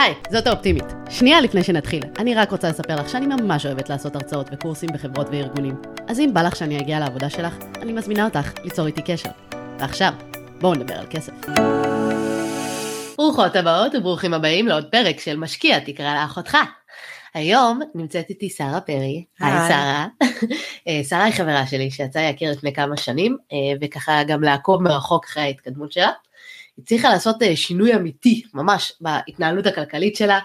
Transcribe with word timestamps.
היי, 0.00 0.14
זאת 0.30 0.46
האופטימית. 0.46 0.84
שנייה 1.10 1.40
לפני 1.40 1.64
שנתחיל, 1.64 2.02
אני 2.18 2.34
רק 2.34 2.50
רוצה 2.50 2.68
לספר 2.68 2.96
לך 2.96 3.08
שאני 3.08 3.26
ממש 3.26 3.66
אוהבת 3.66 3.88
לעשות 3.88 4.16
הרצאות 4.16 4.46
וקורסים 4.52 4.88
בחברות 4.94 5.26
וארגונים. 5.30 5.74
אז 6.08 6.20
אם 6.20 6.30
בא 6.34 6.42
לך 6.42 6.56
שאני 6.56 6.80
אגיע 6.80 6.98
לעבודה 6.98 7.30
שלך, 7.30 7.54
אני 7.82 7.92
מזמינה 7.92 8.24
אותך 8.24 8.52
ליצור 8.64 8.86
איתי 8.86 9.02
קשר. 9.02 9.30
ועכשיו, 9.78 10.12
בואו 10.60 10.74
נדבר 10.74 10.94
על 10.94 11.06
כסף. 11.10 11.32
ברוכות 13.16 13.56
הבאות 13.56 13.94
וברוכים 13.94 14.34
הבאים 14.34 14.68
לעוד 14.68 14.90
פרק 14.90 15.20
של 15.20 15.36
משקיע 15.36 15.78
תקרא 15.78 16.14
לאחותך. 16.14 16.56
היום 17.34 17.80
נמצאת 17.94 18.30
איתי 18.30 18.50
שרה 18.50 18.80
פרי, 18.80 19.24
היי 19.40 19.68
שרה. 19.68 20.06
אה, 20.88 21.00
שרה 21.08 21.24
היא 21.24 21.34
חברה 21.34 21.66
שלי 21.66 21.90
שיצא 21.90 22.20
להכיר 22.20 22.52
לפני 22.52 22.72
כמה 22.72 22.96
שנים, 22.96 23.36
אה, 23.52 23.56
וככה 23.80 24.24
גם 24.24 24.42
לעקוב 24.42 24.82
מרחוק 24.82 25.24
אחרי 25.24 25.42
ההתקדמות 25.42 25.92
שלה. 25.92 26.10
הצליחה 26.82 27.08
לעשות 27.08 27.42
אה, 27.42 27.56
שינוי 27.56 27.94
אמיתי 27.94 28.42
ממש 28.54 28.92
בהתנהלות 29.00 29.66
הכלכלית 29.66 30.16
שלה. 30.16 30.38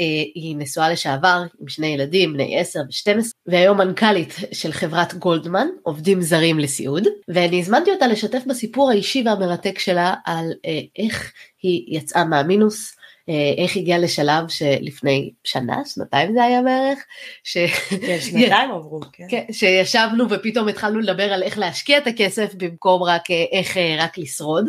אה, 0.00 0.04
היא 0.34 0.56
נשואה 0.56 0.90
לשעבר 0.90 1.42
עם 1.60 1.68
שני 1.68 1.86
ילדים 1.86 2.32
בני 2.32 2.60
10 2.60 2.80
ו-12 2.80 3.24
והיום 3.46 3.78
מנכ"לית 3.78 4.34
של 4.52 4.72
חברת 4.72 5.14
גולדמן 5.14 5.66
עובדים 5.82 6.22
זרים 6.22 6.58
לסיעוד 6.58 7.06
ואני 7.28 7.60
הזמנתי 7.60 7.90
אותה 7.90 8.06
לשתף 8.06 8.42
בסיפור 8.46 8.90
האישי 8.90 9.22
והמרתק 9.26 9.78
שלה 9.78 10.14
על 10.24 10.52
אה, 10.66 10.80
איך 10.98 11.32
היא 11.62 11.98
יצאה 11.98 12.24
מהמינוס 12.24 12.96
איך 13.28 13.76
הגיע 13.76 13.98
לשלב 13.98 14.48
שלפני 14.48 15.30
שנה, 15.44 15.76
שנתיים 15.84 16.32
זה 16.32 16.44
היה 16.44 16.62
בערך, 16.62 16.98
ש... 17.44 17.58
כן, 18.06 18.18
שנתיים 18.20 18.70
עברו, 18.70 19.00
כן. 19.12 19.24
כן. 19.28 19.44
שישבנו 19.52 20.30
ופתאום 20.30 20.68
התחלנו 20.68 21.00
לדבר 21.00 21.32
על 21.32 21.42
איך 21.42 21.58
להשקיע 21.58 21.98
את 21.98 22.06
הכסף 22.06 22.54
במקום 22.54 23.02
רק 23.02 23.30
אה, 23.30 23.44
איך 23.52 23.76
אה, 23.76 23.96
רק 23.98 24.18
לשרוד, 24.18 24.66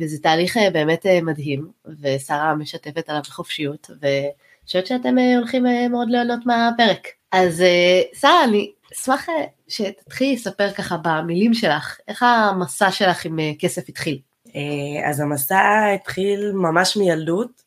וזה 0.00 0.18
תהליך 0.22 0.56
באמת 0.72 1.06
מדהים, 1.22 1.68
ושרה 2.00 2.54
משתפת 2.54 3.08
עליו 3.08 3.22
בחופשיות, 3.22 3.90
ואני 4.00 4.30
חושבת 4.66 4.86
שאתם 4.86 5.18
הולכים 5.38 5.64
מאוד 5.90 6.10
ליהנות 6.10 6.46
מהפרק. 6.46 7.08
אז 7.32 7.64
שרה, 8.20 8.44
אני 8.44 8.70
אשמח 8.92 9.26
שתתחילי 9.68 10.34
לספר 10.34 10.70
ככה 10.70 10.96
במילים 11.02 11.54
שלך, 11.54 11.98
איך 12.08 12.22
המסע 12.22 12.90
שלך 12.90 13.24
עם 13.24 13.38
כסף 13.58 13.88
התחיל. 13.88 14.18
אז 15.04 15.20
המסע 15.20 15.84
התחיל 15.94 16.52
ממש 16.52 16.96
מילדות. 16.96 17.61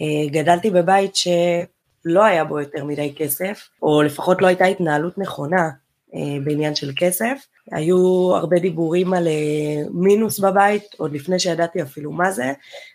אה, 0.00 0.30
גדלתי 0.30 0.70
בבית 0.70 1.16
שלא 1.16 2.24
היה 2.24 2.44
בו 2.44 2.60
יותר 2.60 2.84
מדי 2.84 3.14
כסף, 3.16 3.68
או 3.82 4.02
לפחות 4.02 4.42
לא 4.42 4.46
הייתה 4.46 4.64
התנהלות 4.64 5.18
נכונה 5.18 5.70
אה, 6.14 6.20
בעניין 6.44 6.74
של 6.74 6.92
כסף. 6.96 7.46
היו 7.72 8.30
הרבה 8.36 8.58
דיבורים 8.58 9.14
על 9.14 9.26
אה, 9.28 9.82
מינוס 9.90 10.38
בבית, 10.38 10.84
עוד 10.96 11.12
לפני 11.12 11.38
שידעתי 11.38 11.82
אפילו 11.82 12.12
מה 12.12 12.30
זה, 12.30 12.52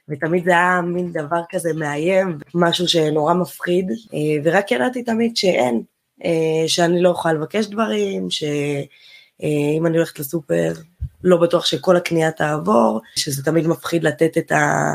ותמיד 0.09 0.45
זה 0.45 0.51
היה 0.51 0.81
מין 0.81 1.11
דבר 1.11 1.41
כזה 1.49 1.73
מאיים, 1.73 2.37
משהו 2.55 2.87
שנורא 2.87 3.33
מפחיד, 3.33 3.91
ורק 4.43 4.71
ידעתי 4.71 5.03
תמיד 5.03 5.37
שאין, 5.37 5.81
שאני 6.67 7.01
לא 7.01 7.09
אוכל 7.09 7.33
לבקש 7.33 7.65
דברים, 7.65 8.29
שאם 8.29 9.85
אני 9.85 9.97
הולכת 9.97 10.19
לסופר, 10.19 10.73
לא 11.23 11.37
בטוח 11.37 11.65
שכל 11.65 11.95
הקנייה 11.95 12.31
תעבור, 12.31 13.01
שזה 13.15 13.43
תמיד 13.43 13.67
מפחיד 13.67 14.03
לתת 14.03 14.37
את 14.37 14.51
ה... 14.51 14.93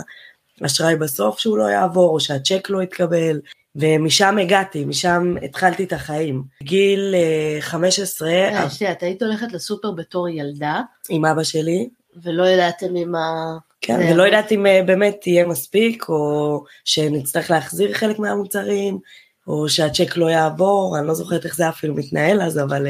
אשראי 0.67 0.97
בסוף 0.97 1.39
שהוא 1.39 1.59
לא 1.59 1.64
יעבור, 1.64 2.11
או 2.11 2.20
שהצ'ק 2.20 2.70
לא 2.70 2.83
יתקבל, 2.83 3.41
ומשם 3.77 4.39
הגעתי, 4.39 4.84
משם 4.84 5.34
התחלתי 5.42 5.84
את 5.84 5.92
החיים. 5.92 6.42
גיל 6.62 7.14
15... 7.61 8.28
אה, 8.31 8.70
שנייה, 8.70 8.92
את 8.92 9.03
היית 9.03 9.23
הולכת 9.23 9.53
לסופר 9.53 9.91
בתור 9.91 10.29
ילדה? 10.29 10.81
עם 11.09 11.25
אבא 11.25 11.42
שלי. 11.42 11.89
ולא 12.23 12.48
ידעתם 12.48 12.97
אם 12.97 13.14
ה... 13.14 13.56
כן, 13.81 14.09
ולא 14.12 14.27
ידעתי 14.27 14.55
אם 14.55 14.67
אה, 14.67 14.83
באמת 14.86 15.27
יהיה 15.27 15.47
מספיק, 15.47 16.09
או 16.09 16.64
שנצטרך 16.84 17.51
להחזיר 17.51 17.92
חלק 17.92 18.19
מהמוצרים, 18.19 18.98
או 19.47 19.69
שהצ'ק 19.69 20.17
לא 20.17 20.31
יעבור, 20.31 20.98
אני 20.98 21.06
לא 21.06 21.14
זוכרת 21.14 21.45
איך 21.45 21.56
זה 21.56 21.69
אפילו 21.69 21.95
מתנהל 21.95 22.42
אז, 22.42 22.59
אבל 22.59 22.86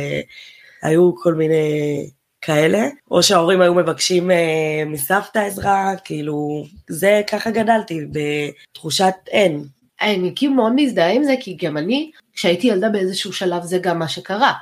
היו 0.82 1.16
כל 1.16 1.34
מיני 1.34 2.10
כאלה, 2.40 2.88
או 3.10 3.22
שההורים 3.22 3.60
היו 3.60 3.74
מבקשים 3.74 4.30
אה, 4.30 4.82
מסבתא 4.86 5.38
עזרה, 5.38 5.92
כאילו, 6.04 6.64
זה 6.88 7.22
ככה 7.30 7.50
גדלתי, 7.50 8.00
בתחושת 8.12 9.14
אין. 9.28 9.64
אני 10.00 10.32
כאילו 10.36 10.52
מאוד 10.52 10.72
מזדהה 10.76 11.12
עם 11.12 11.24
זה, 11.24 11.34
כי 11.40 11.56
גם 11.62 11.76
אני, 11.76 12.10
כשהייתי 12.32 12.66
ילדה 12.66 12.88
באיזשהו 12.88 13.32
שלב 13.32 13.62
זה 13.62 13.78
גם 13.78 13.98
מה 13.98 14.08
שקרה. 14.08 14.52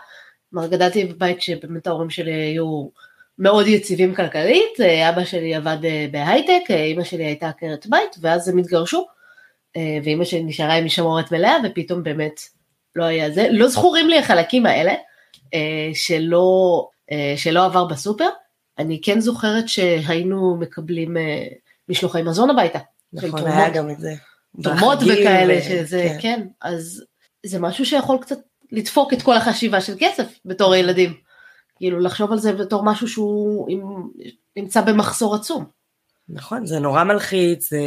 כלומר, 0.50 0.68
גדלתי 0.68 1.04
בבית 1.04 1.42
שבאמת 1.42 1.86
ההורים 1.86 2.10
שלי 2.10 2.32
היו 2.32 2.88
מאוד 3.38 3.66
יציבים 3.66 4.14
כלכלית, 4.14 4.80
אה, 4.80 5.08
אבא 5.08 5.24
שלי 5.24 5.54
עבד 5.54 5.84
אה, 5.84 6.06
בהייטק, 6.10 6.70
אה, 6.70 6.84
אימא 6.84 7.04
שלי 7.04 7.24
הייתה 7.24 7.48
עקרת 7.48 7.86
בית, 7.86 8.16
ואז 8.20 8.48
הם 8.48 8.58
התגרשו, 8.58 9.06
ואימא 10.04 10.24
שלי 10.24 10.42
נשארה 10.42 10.74
עם 10.74 10.84
משמורת 10.84 11.32
מלאה, 11.32 11.56
ופתאום 11.64 12.02
באמת 12.02 12.40
לא 12.96 13.04
היה 13.04 13.30
זה. 13.30 13.48
לא 13.50 13.68
זכורים 13.68 14.08
לי 14.08 14.18
החלקים 14.18 14.66
האלה, 14.66 14.94
שלא 15.94 16.82
אה, 16.84 16.95
שלא 17.36 17.64
עבר 17.64 17.84
בסופר. 17.84 18.28
אני 18.78 19.00
כן 19.02 19.20
זוכרת 19.20 19.68
שהיינו 19.68 20.56
מקבלים 20.56 21.16
אה, 21.16 21.46
משלוחי 21.88 22.22
מזון 22.22 22.50
הביתה. 22.50 22.78
נכון, 23.12 23.46
היה 23.46 23.70
גם 23.70 23.90
את 23.90 24.00
זה. 24.00 24.14
תרומות 24.62 24.98
וכאלה. 25.02 25.62
שזה, 25.62 26.08
כן. 26.08 26.18
כן, 26.20 26.46
אז 26.60 27.04
זה 27.46 27.58
משהו 27.58 27.86
שיכול 27.86 28.18
קצת 28.20 28.38
לדפוק 28.72 29.12
את 29.12 29.22
כל 29.22 29.36
החשיבה 29.36 29.80
של 29.80 29.94
כסף 29.98 30.38
בתור 30.44 30.74
ילדים. 30.74 31.14
כאילו 31.76 32.00
לחשוב 32.00 32.32
על 32.32 32.38
זה 32.38 32.52
בתור 32.52 32.84
משהו 32.84 33.08
שהוא 33.08 33.68
נמצא 34.56 34.80
במחסור 34.80 35.34
עצום. 35.34 35.64
נכון, 36.28 36.66
זה 36.66 36.78
נורא 36.78 37.04
מלחיץ, 37.04 37.70
זה, 37.70 37.80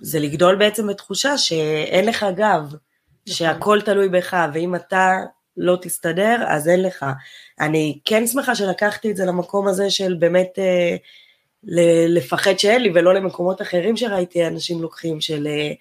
זה 0.00 0.18
לגדול 0.18 0.56
בעצם 0.56 0.86
בתחושה 0.86 1.38
שאין 1.38 2.04
לך 2.04 2.26
גב, 2.36 2.62
נכון. 2.64 2.78
שהכל 3.26 3.80
תלוי 3.80 4.08
בך, 4.08 4.36
ואם 4.52 4.74
אתה 4.74 5.16
לא 5.56 5.78
תסתדר, 5.82 6.36
אז 6.46 6.68
אין 6.68 6.82
לך. 6.82 7.06
אני 7.60 7.98
כן 8.04 8.26
שמחה 8.26 8.54
שלקחתי 8.54 9.10
את 9.10 9.16
זה 9.16 9.24
למקום 9.24 9.68
הזה 9.68 9.90
של 9.90 10.14
באמת 10.14 10.58
אה, 10.58 10.96
לפחד 12.08 12.58
שאין 12.58 12.82
לי, 12.82 12.90
ולא 12.94 13.14
למקומות 13.14 13.62
אחרים 13.62 13.96
שראיתי 13.96 14.46
אנשים 14.46 14.82
לוקחים, 14.82 15.20
של 15.20 15.46
אה, 15.46 15.72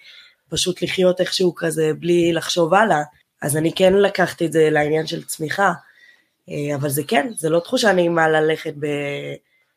פשוט 0.49 0.81
לחיות 0.81 1.21
איכשהו 1.21 1.55
כזה 1.55 1.91
בלי 1.99 2.33
לחשוב 2.33 2.73
הלאה. 2.73 3.01
אז 3.41 3.57
אני 3.57 3.73
כן 3.73 3.93
לקחתי 3.93 4.45
את 4.45 4.51
זה 4.51 4.69
לעניין 4.69 5.07
של 5.07 5.23
צמיחה, 5.23 5.71
אה, 6.49 6.75
אבל 6.75 6.89
זה 6.89 7.03
כן, 7.07 7.27
זה 7.35 7.49
לא 7.49 7.59
תחושה 7.59 7.93
נעימה 7.93 8.29
ללכת 8.29 8.73
ב... 8.79 8.87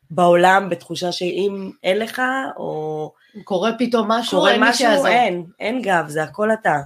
בעולם 0.09 0.69
בתחושה 0.69 1.11
שאם 1.11 1.71
אין 1.83 1.99
לך, 1.99 2.21
או... 2.57 3.11
קורה 3.43 3.71
פתאום 3.79 4.11
משהו, 4.11 4.37
קורה 4.37 4.51
אין 4.51 4.63
משהו, 4.63 5.05
אין, 5.05 5.45
אין 5.59 5.81
גב, 5.81 6.05
זה 6.07 6.23
הכל 6.23 6.53
אתה. 6.53 6.79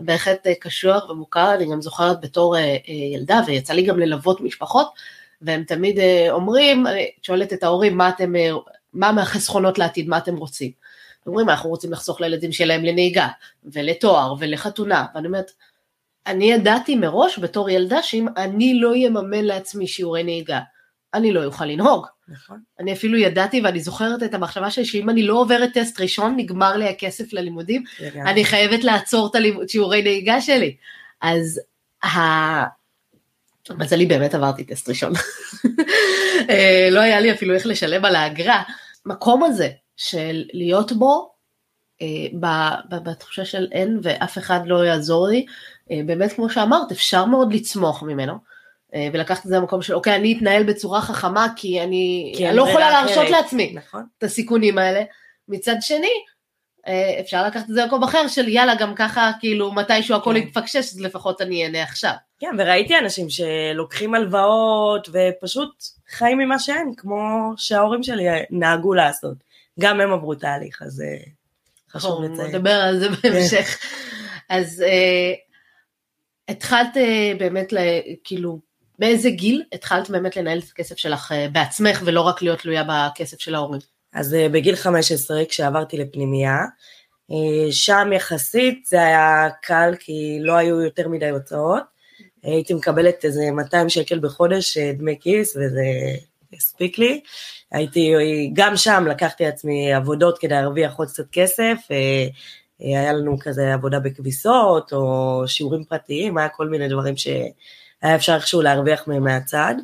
בהחלט 0.00 0.46
אה, 0.46 0.54
קשוח 0.54 1.10
ומוכר, 1.10 1.54
אני 1.54 1.70
גם 1.72 1.82
זוכרת 1.82 2.20
בתור 2.20 2.56
אה, 2.56 2.60
אה, 2.60 2.94
ילדה, 3.14 3.40
ויצא 3.46 3.72
לי 3.72 3.82
גם 3.82 3.98
ללוות 3.98 4.40
משפחות, 4.40 4.88
והם 5.42 5.64
תמיד 5.64 5.98
אומרים, 6.30 6.86
אני 6.86 7.10
שואלת 7.22 7.52
את 7.52 7.62
ההורים, 7.62 7.96
מה 7.96 8.08
אתם, 8.08 8.32
מה 8.92 9.12
מהחסכונות 9.12 9.78
לעתיד, 9.78 10.08
מה 10.08 10.18
אתם 10.18 10.36
רוצים? 10.36 10.70
אומרים, 11.26 11.48
אנחנו 11.48 11.70
רוצים 11.70 11.92
לחסוך 11.92 12.20
לילדים 12.20 12.52
שלהם 12.52 12.84
לנהיגה, 12.84 13.28
ולתואר, 13.64 14.34
ולחתונה, 14.38 15.06
ואני 15.14 15.26
אומרת, 15.26 15.50
אני 16.26 16.52
ידעתי 16.52 16.96
מראש 16.96 17.38
בתור 17.38 17.70
ילדה 17.70 18.02
שאם 18.02 18.26
אני 18.36 18.80
לא 18.80 18.94
אממן 19.06 19.44
לעצמי 19.44 19.86
שיעורי 19.86 20.22
נהיגה, 20.22 20.60
אני 21.14 21.32
לא 21.32 21.44
אוכל 21.44 21.64
לנהוג. 21.64 22.06
נכון. 22.28 22.60
אני 22.80 22.92
אפילו 22.92 23.18
ידעתי 23.18 23.60
ואני 23.60 23.80
זוכרת 23.80 24.22
את 24.22 24.34
המחשבה 24.34 24.70
שלי 24.70 24.84
שאם 24.84 25.10
אני 25.10 25.22
לא 25.22 25.34
עוברת 25.40 25.70
טסט 25.74 26.00
ראשון 26.00 26.34
נגמר 26.36 26.76
לי 26.76 26.88
הכסף 26.88 27.32
ללימודים, 27.32 27.84
לגמרי. 28.00 28.30
אני 28.30 28.44
חייבת 28.44 28.84
לעצור 28.84 29.26
את 29.30 29.34
הלימוד, 29.34 29.68
שיעורי 29.68 30.02
נהיגה 30.02 30.40
שלי. 30.40 30.76
אז 31.20 31.60
ה... 32.04 32.08
מזלי 33.70 34.06
באמת 34.06 34.34
עברתי 34.34 34.64
טסט 34.64 34.88
ראשון. 34.88 35.12
אה, 36.50 36.88
לא 36.90 37.00
היה 37.00 37.20
לי 37.20 37.32
אפילו 37.32 37.54
איך 37.54 37.66
לשלם 37.66 38.04
על 38.04 38.16
האגרה. 38.16 38.62
מקום 39.06 39.44
הזה 39.44 39.70
של 39.96 40.44
להיות 40.52 40.92
בו 40.92 41.30
אה, 42.02 42.06
בתחושה 43.02 43.44
של 43.44 43.68
אין 43.72 44.00
ואף 44.02 44.38
אחד 44.38 44.60
לא 44.66 44.84
יעזור 44.86 45.28
לי, 45.28 45.46
אה, 45.90 46.00
באמת 46.06 46.32
כמו 46.32 46.50
שאמרת 46.50 46.92
אפשר 46.92 47.24
מאוד 47.24 47.52
לצמוח 47.52 48.02
ממנו. 48.02 48.38
אה, 48.94 49.08
ולקחת 49.12 49.44
את 49.44 49.50
זה 49.50 49.56
למקום 49.56 49.82
של 49.82 49.94
אוקיי 49.94 50.14
אני 50.14 50.36
אתנהל 50.36 50.62
בצורה 50.62 51.00
חכמה 51.00 51.46
כי 51.56 51.80
אני, 51.80 52.32
כי 52.36 52.48
אני 52.48 52.56
לא 52.56 52.68
יכולה 52.68 52.90
להרשות 52.90 53.30
לעצמי 53.30 53.72
נכון. 53.74 54.04
את 54.18 54.22
הסיכונים 54.22 54.78
האלה. 54.78 55.02
מצד 55.48 55.76
שני 55.80 56.10
אה, 56.86 57.20
אפשר 57.20 57.46
לקחת 57.46 57.70
את 57.70 57.74
זה 57.74 57.82
למקום 57.82 58.02
אחר 58.02 58.28
של 58.28 58.48
יאללה 58.48 58.74
גם 58.74 58.94
ככה 58.94 59.30
כאילו 59.40 59.72
מתישהו 59.72 60.16
הכל 60.16 60.30
כן. 60.34 60.36
יתפקשש 60.36 60.76
אז 60.76 61.00
לפחות 61.00 61.40
אני 61.40 61.64
אהנה 61.64 61.82
עכשיו. 61.82 62.12
כן 62.38 62.50
וראיתי 62.58 62.98
אנשים 62.98 63.26
שלוקחים 63.30 64.14
הלוואות 64.14 65.08
ופשוט 65.12 65.82
חיים 66.08 66.38
ממה 66.38 66.58
שאין 66.58 66.92
כמו 66.96 67.52
שההורים 67.56 68.02
שלי 68.02 68.24
נהגו 68.50 68.94
לעשות. 68.94 69.36
גם 69.80 70.00
הם 70.00 70.12
עברו 70.12 70.34
תהליך 70.34 70.82
אז 70.82 71.00
אה, 71.00 71.16
חשוב 71.90 72.24
לציין. 72.24 72.48
נדבר 72.48 72.74
על 72.74 72.98
זה 72.98 73.08
בהמשך. 73.08 73.78
אז 74.48 74.84
התחלת 76.48 76.96
באמת 77.38 77.72
כאילו 78.24 78.67
באיזה 78.98 79.30
גיל 79.30 79.62
התחלת 79.72 80.10
באמת 80.10 80.36
לנהל 80.36 80.58
את 80.58 80.64
הכסף 80.72 80.96
שלך 80.96 81.32
אה, 81.32 81.46
בעצמך 81.52 82.02
ולא 82.04 82.20
רק 82.20 82.42
להיות 82.42 82.58
תלויה 82.58 82.84
בכסף 82.88 83.40
של 83.40 83.54
ההורים? 83.54 83.80
אז 84.14 84.34
אה, 84.34 84.48
בגיל 84.48 84.76
15 84.76 85.44
כשעברתי 85.44 85.96
לפנימייה, 85.96 86.58
שם 87.70 88.10
יחסית 88.12 88.84
זה 88.86 89.02
היה 89.02 89.48
קל 89.62 89.94
כי 90.00 90.38
לא 90.40 90.52
היו 90.52 90.80
יותר 90.80 91.08
מדי 91.08 91.28
הוצאות. 91.28 91.82
הייתי 92.42 92.74
מקבלת 92.74 93.24
איזה 93.24 93.50
200 93.50 93.88
שקל 93.88 94.18
בחודש 94.18 94.78
דמי 94.78 95.16
כיס 95.20 95.56
וזה 95.56 95.84
הספיק 96.52 96.98
לי. 96.98 97.20
הייתי, 97.72 98.12
גם 98.52 98.76
שם 98.76 99.04
לקחתי 99.10 99.44
לעצמי 99.44 99.92
עבודות 99.92 100.38
כדי 100.38 100.54
להרוויח 100.54 100.96
עוד 100.96 101.08
קצת 101.08 101.24
כסף, 101.32 101.76
היה 102.78 103.12
לנו 103.12 103.36
כזה 103.40 103.74
עבודה 103.74 104.00
בכביסות 104.00 104.92
או 104.92 105.42
שיעורים 105.46 105.84
פרטיים, 105.84 106.38
היה 106.38 106.48
כל 106.48 106.68
מיני 106.68 106.88
דברים 106.88 107.14
שהיה 108.02 108.14
אפשר 108.14 108.34
איכשהו 108.34 108.62
להרוויח 108.62 109.08
מהם 109.08 109.24
מהצד. 109.24 109.74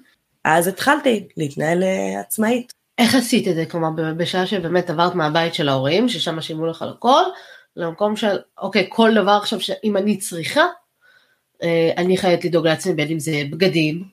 אז 0.44 0.66
התחלתי 0.66 1.28
להתנהל 1.36 1.82
עצמאית. 2.20 2.72
איך 2.98 3.14
עשית 3.14 3.48
את 3.48 3.54
זה? 3.54 3.66
כלומר, 3.66 4.12
בשעה 4.16 4.46
שבאמת 4.46 4.90
עברת 4.90 5.14
מהבית 5.14 5.54
של 5.54 5.68
ההורים, 5.68 6.08
ששם 6.08 6.40
שילמו 6.40 6.66
לך 6.66 6.84
לכל, 6.90 7.22
למקום 7.76 8.16
של, 8.16 8.36
אוקיי, 8.58 8.86
כל 8.88 9.14
דבר 9.14 9.38
עכשיו 9.42 9.60
שאם 9.60 9.96
אני 9.96 10.18
צריכה, 10.18 10.64
אה, 11.62 11.92
אני 11.96 12.16
חייבת 12.16 12.44
לדאוג 12.44 12.66
לעצמי, 12.66 12.94
בין 12.94 13.08
אם 13.08 13.18
זה 13.18 13.42
בגדים, 13.50 14.04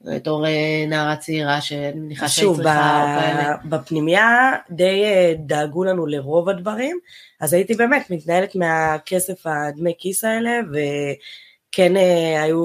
בתור 0.00 0.46
אה, 0.46 0.84
נערה 0.88 1.16
צעירה 1.16 1.60
שאני 1.60 2.00
מניחה 2.00 2.28
שהיא 2.28 2.48
צריכה 2.56 3.02
או 3.02 3.20
כאלה. 3.20 3.56
בפנימייה 3.64 4.52
די 4.70 5.04
אה, 5.04 5.34
דאגו 5.38 5.84
לנו 5.84 6.06
לרוב 6.06 6.48
הדברים, 6.48 6.98
אז 7.40 7.52
הייתי 7.52 7.74
באמת 7.74 8.10
מתנהלת 8.10 8.54
מהכסף 8.54 9.46
הדמי 9.46 9.94
כיס 9.98 10.24
האלה, 10.24 10.50
וכן 10.72 11.92
היו 12.42 12.62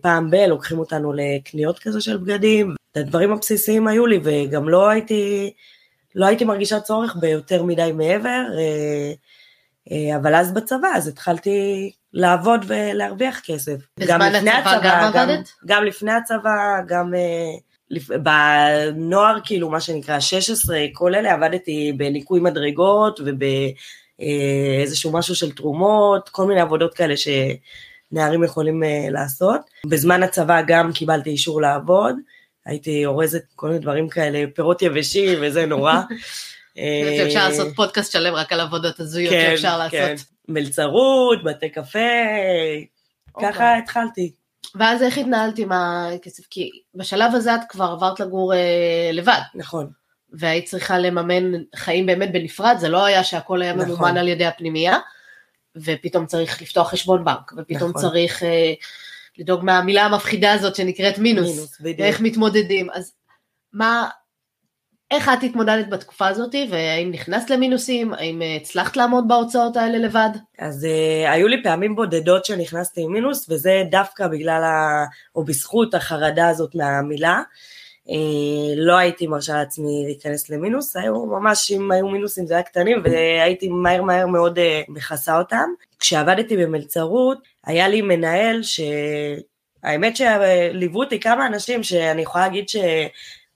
פעם 0.00 0.30
ב- 0.30 0.34
לוקחים 0.34 0.78
אותנו 0.78 1.12
לקניות 1.12 1.78
כזה 1.78 2.00
של 2.00 2.16
בגדים, 2.16 2.74
את 2.92 2.96
הדברים 2.96 3.32
הבסיסיים 3.32 3.88
היו 3.88 4.06
לי, 4.06 4.20
וגם 4.22 4.68
לא 4.68 4.88
הייתי, 4.88 5.52
לא 6.14 6.26
הייתי 6.26 6.44
מרגישה 6.44 6.80
צורך 6.80 7.16
ביותר 7.20 7.62
מדי 7.62 7.92
מעבר, 7.94 8.42
אבל 10.16 10.34
אז 10.34 10.52
בצבא, 10.52 10.88
אז 10.94 11.08
התחלתי 11.08 11.90
לעבוד 12.12 12.64
ולהרוויח 12.66 13.40
כסף. 13.40 13.76
בזמן 14.00 14.34
הצבא, 14.34 14.50
הצבא 14.50 14.80
גם 14.82 15.04
עבדת? 15.04 15.38
גם, 15.64 15.76
גם 15.76 15.84
לפני 15.84 16.12
הצבא, 16.12 16.80
גם 16.86 17.14
uh, 17.14 17.16
בנוער, 18.18 19.36
כאילו, 19.44 19.70
מה 19.70 19.80
שנקרא 19.80 20.20
16, 20.20 20.78
כל 20.92 21.14
אלה 21.14 21.32
עבדתי 21.32 21.92
בניקוי 21.96 22.40
מדרגות 22.40 23.20
ובאיזשהו 24.18 25.12
משהו 25.12 25.34
של 25.34 25.52
תרומות, 25.52 26.28
כל 26.28 26.46
מיני 26.46 26.60
עבודות 26.60 26.94
כאלה 26.94 27.14
שנערים 28.10 28.44
יכולים 28.44 28.82
uh, 28.82 29.10
לעשות. 29.10 29.60
בזמן 29.86 30.22
הצבא 30.22 30.62
גם 30.66 30.92
קיבלתי 30.92 31.30
אישור 31.30 31.60
לעבוד, 31.60 32.16
הייתי 32.66 33.06
אורזת 33.06 33.44
כל 33.54 33.66
מיני 33.66 33.78
דברים 33.78 34.08
כאלה, 34.08 34.44
פירות 34.54 34.82
יבשים 34.82 35.38
וזה 35.42 35.66
נורא. 35.66 35.94
אפשר 37.26 37.48
לעשות 37.48 37.68
פודקאסט 37.76 38.12
שלם 38.12 38.34
רק 38.34 38.52
על 38.52 38.60
עבודות 38.60 39.00
הזויות 39.00 39.32
כן, 39.32 39.50
שאפשר 39.50 39.78
לעשות. 39.78 39.92
כן. 39.92 40.14
מלצרות, 40.48 41.44
בתי 41.44 41.68
קפה, 41.68 41.98
ככה. 43.42 43.78
התחלתי. 43.78 44.32
ואז 44.74 45.02
איך 45.02 45.18
התנהלת 45.18 45.58
עם 45.58 45.72
הכסף? 45.72 46.44
כי 46.50 46.70
בשלב 46.94 47.34
הזה 47.34 47.54
את 47.54 47.60
כבר 47.68 47.84
עברת 47.84 48.20
לגור 48.20 48.54
אה, 48.54 49.10
לבד. 49.12 49.40
נכון. 49.54 49.90
והיית 50.32 50.64
צריכה 50.64 50.98
לממן 50.98 51.52
חיים 51.76 52.06
באמת 52.06 52.32
בנפרד, 52.32 52.76
זה 52.78 52.88
לא 52.88 53.04
היה 53.04 53.24
שהכל 53.24 53.62
היה 53.62 53.72
נכון. 53.72 53.88
ממומן 53.88 54.16
על 54.16 54.28
ידי 54.28 54.46
הפנימייה, 54.46 54.98
ופתאום 55.84 56.26
צריך 56.26 56.62
לפתוח 56.62 56.90
חשבון 56.90 57.24
בנק, 57.24 57.52
ופתאום 57.56 57.90
נכון. 57.90 58.02
צריך 58.02 58.42
אה, 58.42 58.72
לדאוג 59.38 59.64
מהמילה 59.64 60.02
המפחידה 60.02 60.52
הזאת 60.52 60.76
שנקראת 60.76 61.18
מינוס, 61.18 61.50
מינוס 61.50 61.78
ואיך 61.80 62.20
מתמודדים. 62.20 62.90
אז 62.90 63.12
מה, 63.72 64.08
איך 65.10 65.28
את 65.28 65.42
התמודדת 65.42 65.88
בתקופה 65.88 66.28
הזאת, 66.28 66.54
והאם 66.70 67.10
נכנסת 67.10 67.50
למינוסים, 67.50 68.14
האם 68.14 68.42
אה, 68.42 68.56
הצלחת 68.56 68.96
לעמוד 68.96 69.28
בהוצאות 69.28 69.76
האלה 69.76 69.98
לבד? 69.98 70.30
אז 70.58 70.84
uh, 70.84 71.30
היו 71.30 71.48
לי 71.48 71.62
פעמים 71.62 71.96
בודדות 71.96 72.44
שנכנסתי 72.44 73.02
עם 73.02 73.12
מינוס, 73.12 73.46
וזה 73.50 73.82
דווקא 73.90 74.28
בגלל, 74.28 74.64
ה... 74.64 75.04
או 75.34 75.44
בזכות 75.44 75.94
החרדה 75.94 76.48
הזאת 76.48 76.74
מהמילה. 76.74 77.42
Uh, 78.08 78.12
לא 78.76 78.96
הייתי 78.96 79.26
מרשה 79.26 79.54
לעצמי 79.54 80.02
להיכנס 80.04 80.50
למינוס, 80.50 80.96
היו 80.96 81.26
ממש, 81.26 81.70
אם 81.70 81.92
היו 81.92 82.08
מינוסים 82.08 82.46
זה 82.46 82.54
היה 82.54 82.62
קטנים, 82.62 83.02
והייתי 83.04 83.68
מהר 83.68 84.02
מהר 84.02 84.26
מאוד 84.26 84.58
uh, 84.58 84.62
מכסה 84.88 85.38
אותם. 85.38 85.68
כשעבדתי 85.98 86.56
במלצרות, 86.56 87.38
היה 87.64 87.88
לי 87.88 88.02
מנהל 88.02 88.62
ש... 88.62 88.80
האמת 89.82 90.16
שליוו 90.16 91.02
אותי 91.02 91.20
כמה 91.20 91.46
אנשים 91.46 91.82
שאני 91.82 92.22
יכולה 92.22 92.46
להגיד 92.46 92.68
ש... 92.68 92.76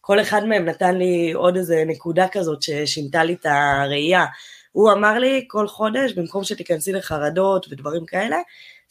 כל 0.00 0.20
אחד 0.20 0.44
מהם 0.44 0.64
נתן 0.64 0.96
לי 0.96 1.32
עוד 1.32 1.56
איזה 1.56 1.84
נקודה 1.86 2.28
כזאת 2.28 2.62
ששינתה 2.62 3.24
לי 3.24 3.32
את 3.32 3.46
הראייה. 3.46 4.26
הוא 4.72 4.92
אמר 4.92 5.18
לי 5.18 5.44
כל 5.48 5.68
חודש, 5.68 6.12
במקום 6.12 6.44
שתיכנסי 6.44 6.92
לחרדות 6.92 7.66
ודברים 7.70 8.06
כאלה, 8.06 8.36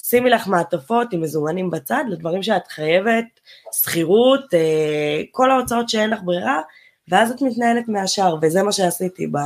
שימי 0.04 0.30
לך 0.30 0.48
מעטפות 0.48 1.14
עם 1.14 1.22
מזומנים 1.22 1.70
בצד 1.70 2.04
לדברים 2.10 2.44
שאת 2.44 2.68
חייבת, 2.68 3.26
שכירות, 3.72 4.54
אה, 4.54 5.22
כל 5.32 5.52
ההוצאות 5.52 5.90
שאין 5.90 6.10
לך 6.10 6.20
ברירה, 6.24 6.62
ואז 7.08 7.32
את 7.32 7.42
מתנהלת 7.42 7.88
מהשאר, 7.88 8.36
וזה 8.42 8.64
מה 8.64 8.72
שעשיתי 8.72 9.28
ב, 9.28 9.38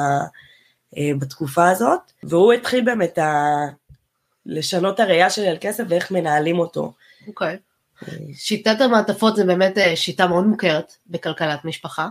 אה, 0.97 1.11
בתקופה 1.19 1.69
הזאת, 1.69 1.99
והוא 2.23 2.53
התחיל 2.53 2.85
באמת 2.85 3.17
ה, 3.17 3.43
לשנות 4.45 4.99
הראייה 4.99 5.29
שלי 5.29 5.47
על 5.47 5.57
כסף 5.61 5.83
ואיך 5.89 6.11
מנהלים 6.11 6.59
אותו. 6.59 6.93
אוקיי. 7.27 7.55
Okay. 7.55 7.73
שיטת 8.33 8.81
המעטפות 8.81 9.35
זה 9.35 9.45
באמת 9.45 9.77
אה, 9.77 9.95
שיטה 9.95 10.27
מאוד 10.27 10.45
מוכרת 10.45 10.93
בכלכלת 11.07 11.65
משפחה, 11.65 12.09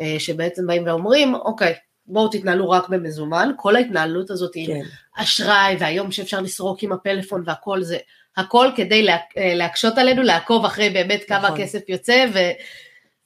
אה, 0.00 0.16
שבעצם 0.18 0.66
באים 0.66 0.86
ואומרים, 0.86 1.34
אוקיי, 1.34 1.74
בואו 2.08 2.28
תתנהלו 2.28 2.70
רק 2.70 2.88
במזומן, 2.88 3.50
כל 3.56 3.76
ההתנהלות 3.76 4.30
הזאת 4.30 4.54
כן. 4.54 4.60
עם 4.60 4.82
אשראי, 5.16 5.76
והיום 5.80 6.12
שאפשר 6.12 6.40
לסרוק 6.40 6.82
עם 6.82 6.92
הפלאפון 6.92 7.42
והכל 7.46 7.82
זה, 7.82 7.98
הכל 8.36 8.70
כדי 8.76 9.02
לה, 9.02 9.16
אה, 9.36 9.54
להקשות 9.54 9.98
עלינו, 9.98 10.22
לעקוב 10.22 10.64
אחרי 10.64 10.90
באמת 10.90 11.24
כמה 11.28 11.38
נכון. 11.38 11.60
כסף 11.60 11.88
יוצא, 11.88 12.26
ו, 12.34 12.38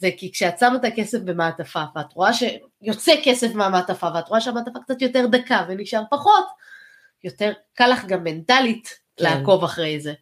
וכי 0.03 0.33
כשאת 0.33 0.59
שמה 0.59 0.77
את 0.77 0.85
הכסף 0.85 1.19
במעטפה, 1.19 1.83
ואת 1.97 2.13
רואה 2.13 2.31
שיוצא 2.33 3.13
כסף 3.25 3.55
מהמעטפה, 3.55 4.09
ואת 4.15 4.29
רואה 4.29 4.41
שהמעטפה 4.41 4.79
קצת 4.85 5.03
יותר 5.03 5.27
דקה 5.27 5.65
ונשאר 5.69 6.03
פחות, 6.11 6.47
יותר 7.25 7.53
קל 7.75 7.89
לך 7.89 8.05
גם 8.05 8.25
מנטלית 8.25 8.89
כן. 9.17 9.25
לעקוב 9.25 9.65
אחרי 9.65 10.01
זה. 10.01 10.13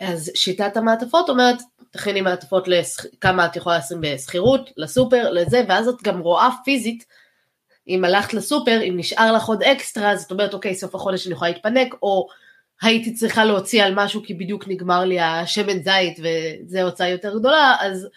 אז 0.00 0.30
שיטת 0.34 0.76
המעטפות 0.76 1.28
אומרת, 1.28 1.56
תכיני 1.90 2.20
מעטפות 2.20 2.68
לכמה 2.68 3.46
את 3.46 3.56
יכולה 3.56 3.78
לשים 3.78 4.00
בשכירות, 4.00 4.70
לסופר, 4.76 5.30
לזה, 5.30 5.64
ואז 5.68 5.88
את 5.88 6.02
גם 6.02 6.20
רואה 6.20 6.48
פיזית, 6.64 7.04
אם 7.88 8.04
הלכת 8.04 8.34
לסופר, 8.34 8.80
אם 8.82 8.94
נשאר 8.96 9.32
לך 9.32 9.44
עוד 9.44 9.62
אקסטרה, 9.62 10.10
אז 10.10 10.24
את 10.24 10.30
אומרת, 10.30 10.54
אוקיי, 10.54 10.74
סוף 10.74 10.94
החודש 10.94 11.26
אני 11.26 11.34
יכולה 11.34 11.50
להתפנק, 11.50 11.94
או 12.02 12.28
הייתי 12.82 13.14
צריכה 13.14 13.44
להוציא 13.44 13.84
על 13.84 13.94
משהו 13.94 14.22
כי 14.24 14.34
בדיוק 14.34 14.68
נגמר 14.68 15.04
לי 15.04 15.20
השמן 15.20 15.82
זית 15.82 16.18
וזה 16.18 16.82
הוצאה 16.82 17.08
יותר 17.08 17.38
גדולה, 17.38 17.76
אז 17.80 18.08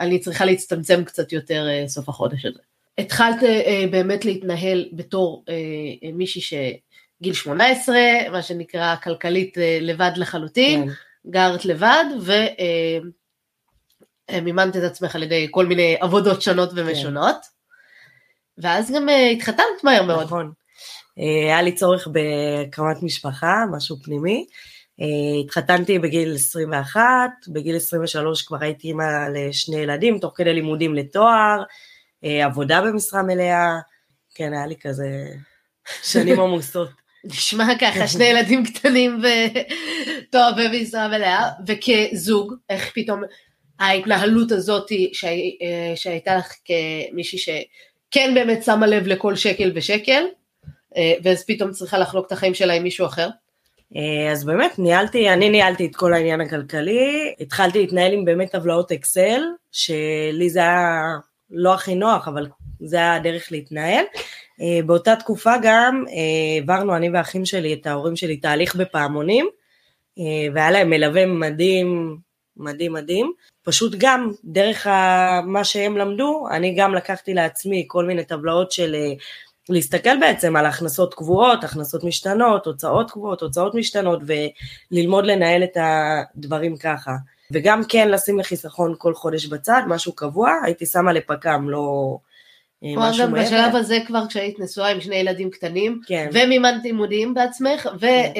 אני 0.00 0.18
צריכה 0.18 0.44
להצטמצם 0.44 1.04
קצת 1.04 1.32
יותר 1.32 1.68
אה, 1.68 1.88
סוף 1.88 2.08
החודש 2.08 2.44
הזה. 2.44 2.58
התחלת 2.98 3.42
אה, 3.42 3.84
באמת 3.90 4.24
להתנהל 4.24 4.88
בתור 4.92 5.44
אה, 5.48 5.54
מישהי 6.12 6.40
שגיל 6.40 7.34
18, 7.34 7.96
מה 8.32 8.42
שנקרא 8.42 8.96
כלכלית 8.96 9.56
לבד 9.80 10.10
לחלוטין. 10.16 10.88
כן. 10.88 10.92
גרת 11.30 11.64
לבד 11.64 12.04
ומימנת 14.30 14.76
את 14.76 14.82
עצמך 14.82 15.16
על 15.16 15.22
ידי 15.22 15.48
כל 15.50 15.66
מיני 15.66 15.96
עבודות 16.00 16.42
שונות 16.42 16.70
ומשונות. 16.74 17.36
כן. 17.42 17.53
ואז 18.58 18.92
גם 18.92 19.08
אה, 19.08 19.30
התחתנת 19.30 19.84
מהר 19.84 20.02
מאוד. 20.02 20.24
נכון. 20.24 20.52
אה, 21.18 21.24
היה 21.24 21.62
לי 21.62 21.72
צורך 21.72 22.08
בהקמת 22.08 23.02
משפחה, 23.02 23.64
משהו 23.72 23.96
פנימי. 24.02 24.46
אה, 25.00 25.40
התחתנתי 25.44 25.98
בגיל 25.98 26.34
21, 26.34 27.00
בגיל 27.48 27.76
23 27.76 28.42
כבר 28.42 28.56
הייתי 28.60 28.88
אימא 28.88 29.28
לשני 29.34 29.76
ילדים, 29.76 30.18
תוך 30.18 30.32
כדי 30.36 30.54
לימודים 30.54 30.94
לתואר, 30.94 31.62
עבודה 32.44 32.80
במשרה 32.80 33.22
מלאה, 33.22 33.78
כן, 34.34 34.52
היה 34.52 34.66
לי 34.66 34.74
כזה 34.76 35.28
שנים 36.12 36.40
עמוסות. 36.40 36.88
נשמע 37.24 37.66
ככה, 37.80 38.08
שני 38.08 38.24
ילדים 38.24 38.64
קטנים 38.64 39.20
וטוב 39.20 40.50
במשרה 40.56 41.08
מלאה, 41.08 41.48
וכזוג, 41.66 42.54
איך 42.70 42.92
פתאום 42.94 43.22
ההתנהלות 43.80 44.52
הזאת 44.52 44.92
אה, 44.92 45.96
שהייתה 45.96 46.36
לך 46.36 46.52
כמישהי 46.64 47.38
שכן 48.14 48.34
באמת 48.34 48.62
שמה 48.62 48.86
לב 48.86 49.06
לכל 49.06 49.36
שקל 49.36 49.72
ושקל, 49.74 50.24
אה, 50.96 51.12
ואז 51.22 51.44
פתאום 51.46 51.70
צריכה 51.70 51.98
לחלוק 51.98 52.26
את 52.26 52.32
החיים 52.32 52.54
שלה 52.54 52.72
עם 52.72 52.82
מישהו 52.82 53.06
אחר? 53.06 53.28
אה, 53.96 54.32
אז 54.32 54.44
באמת 54.44 54.78
ניהלתי, 54.78 55.30
אני 55.30 55.50
ניהלתי 55.50 55.86
את 55.86 55.96
כל 55.96 56.14
העניין 56.14 56.40
הכלכלי, 56.40 57.34
התחלתי 57.40 57.78
להתנהל 57.78 58.12
עם 58.12 58.24
באמת 58.24 58.50
טבלאות 58.50 58.92
אקסל, 58.92 59.42
שלי 59.72 60.50
זה 60.50 60.58
היה 60.58 61.02
לא 61.50 61.74
הכי 61.74 61.94
נוח, 61.94 62.28
אבל 62.28 62.46
זה 62.80 62.96
היה 62.96 63.14
הדרך 63.14 63.52
להתנהל. 63.52 64.04
אה, 64.60 64.80
באותה 64.86 65.16
תקופה 65.16 65.54
גם 65.62 66.04
העברנו 66.56 66.96
אני 66.96 67.10
והאחים 67.10 67.44
שלי 67.44 67.74
את 67.74 67.86
ההורים 67.86 68.16
שלי 68.16 68.36
תהליך 68.36 68.76
בפעמונים, 68.76 69.48
והיה 70.54 70.70
להם 70.70 70.90
מלווה 70.90 71.26
מדהים, 71.26 72.16
מדהים 72.56 72.92
מדהים. 72.92 73.32
פשוט 73.64 73.94
גם 73.98 74.32
דרך 74.44 74.86
מה 75.44 75.64
שהם 75.64 75.96
למדו, 75.96 76.46
אני 76.50 76.74
גם 76.74 76.94
לקחתי 76.94 77.34
לעצמי 77.34 77.84
כל 77.86 78.04
מיני 78.04 78.24
טבלאות 78.24 78.72
של 78.72 78.94
להסתכל 79.68 80.20
בעצם 80.20 80.56
על 80.56 80.66
הכנסות 80.66 81.14
קבועות, 81.14 81.64
הכנסות 81.64 82.04
משתנות, 82.04 82.66
הוצאות 82.66 83.10
קבועות, 83.10 83.40
הוצאות 83.40 83.74
משתנות, 83.74 84.20
וללמוד 84.90 85.26
לנהל 85.26 85.64
את 85.64 85.76
הדברים 85.76 86.76
ככה. 86.76 87.12
וגם 87.50 87.82
כן 87.88 88.08
לשים 88.08 88.38
לחיסכון 88.38 88.94
כל 88.98 89.14
חודש 89.14 89.46
בצד, 89.46 89.82
משהו 89.86 90.12
קבוע, 90.12 90.50
הייתי 90.64 90.86
שמה 90.86 91.12
לפק"ם, 91.12 91.70
לא 91.70 92.16
אה, 92.84 92.92
משהו 92.96 93.28
מעבר. 93.28 93.44
בשלב 93.44 93.76
הזה 93.76 93.98
כבר 94.06 94.26
כשהיית 94.28 94.60
נשואה 94.60 94.88
עם 94.88 95.00
שני 95.00 95.16
ילדים 95.16 95.50
קטנים, 95.50 96.00
כן. 96.06 96.28
ומימנת 96.32 96.84
לימודים 96.84 97.34
בעצמך, 97.34 97.88
כן. 98.00 98.32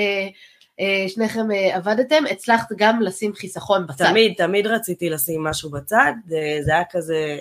אה, 0.80 1.06
אה, 1.52 1.76
עבדתם, 1.76 2.24
הצלחת 2.30 2.68
גם 2.76 3.02
לשים 3.02 3.34
חיסכון 3.34 3.86
בצד. 3.86 4.08
תמיד, 4.08 4.34
תמיד 4.36 4.66
רציתי 4.66 5.10
לשים 5.10 5.44
משהו 5.44 5.70
בצד, 5.70 6.12
זה 6.60 6.72
היה 6.72 6.82
כזה, 6.90 7.38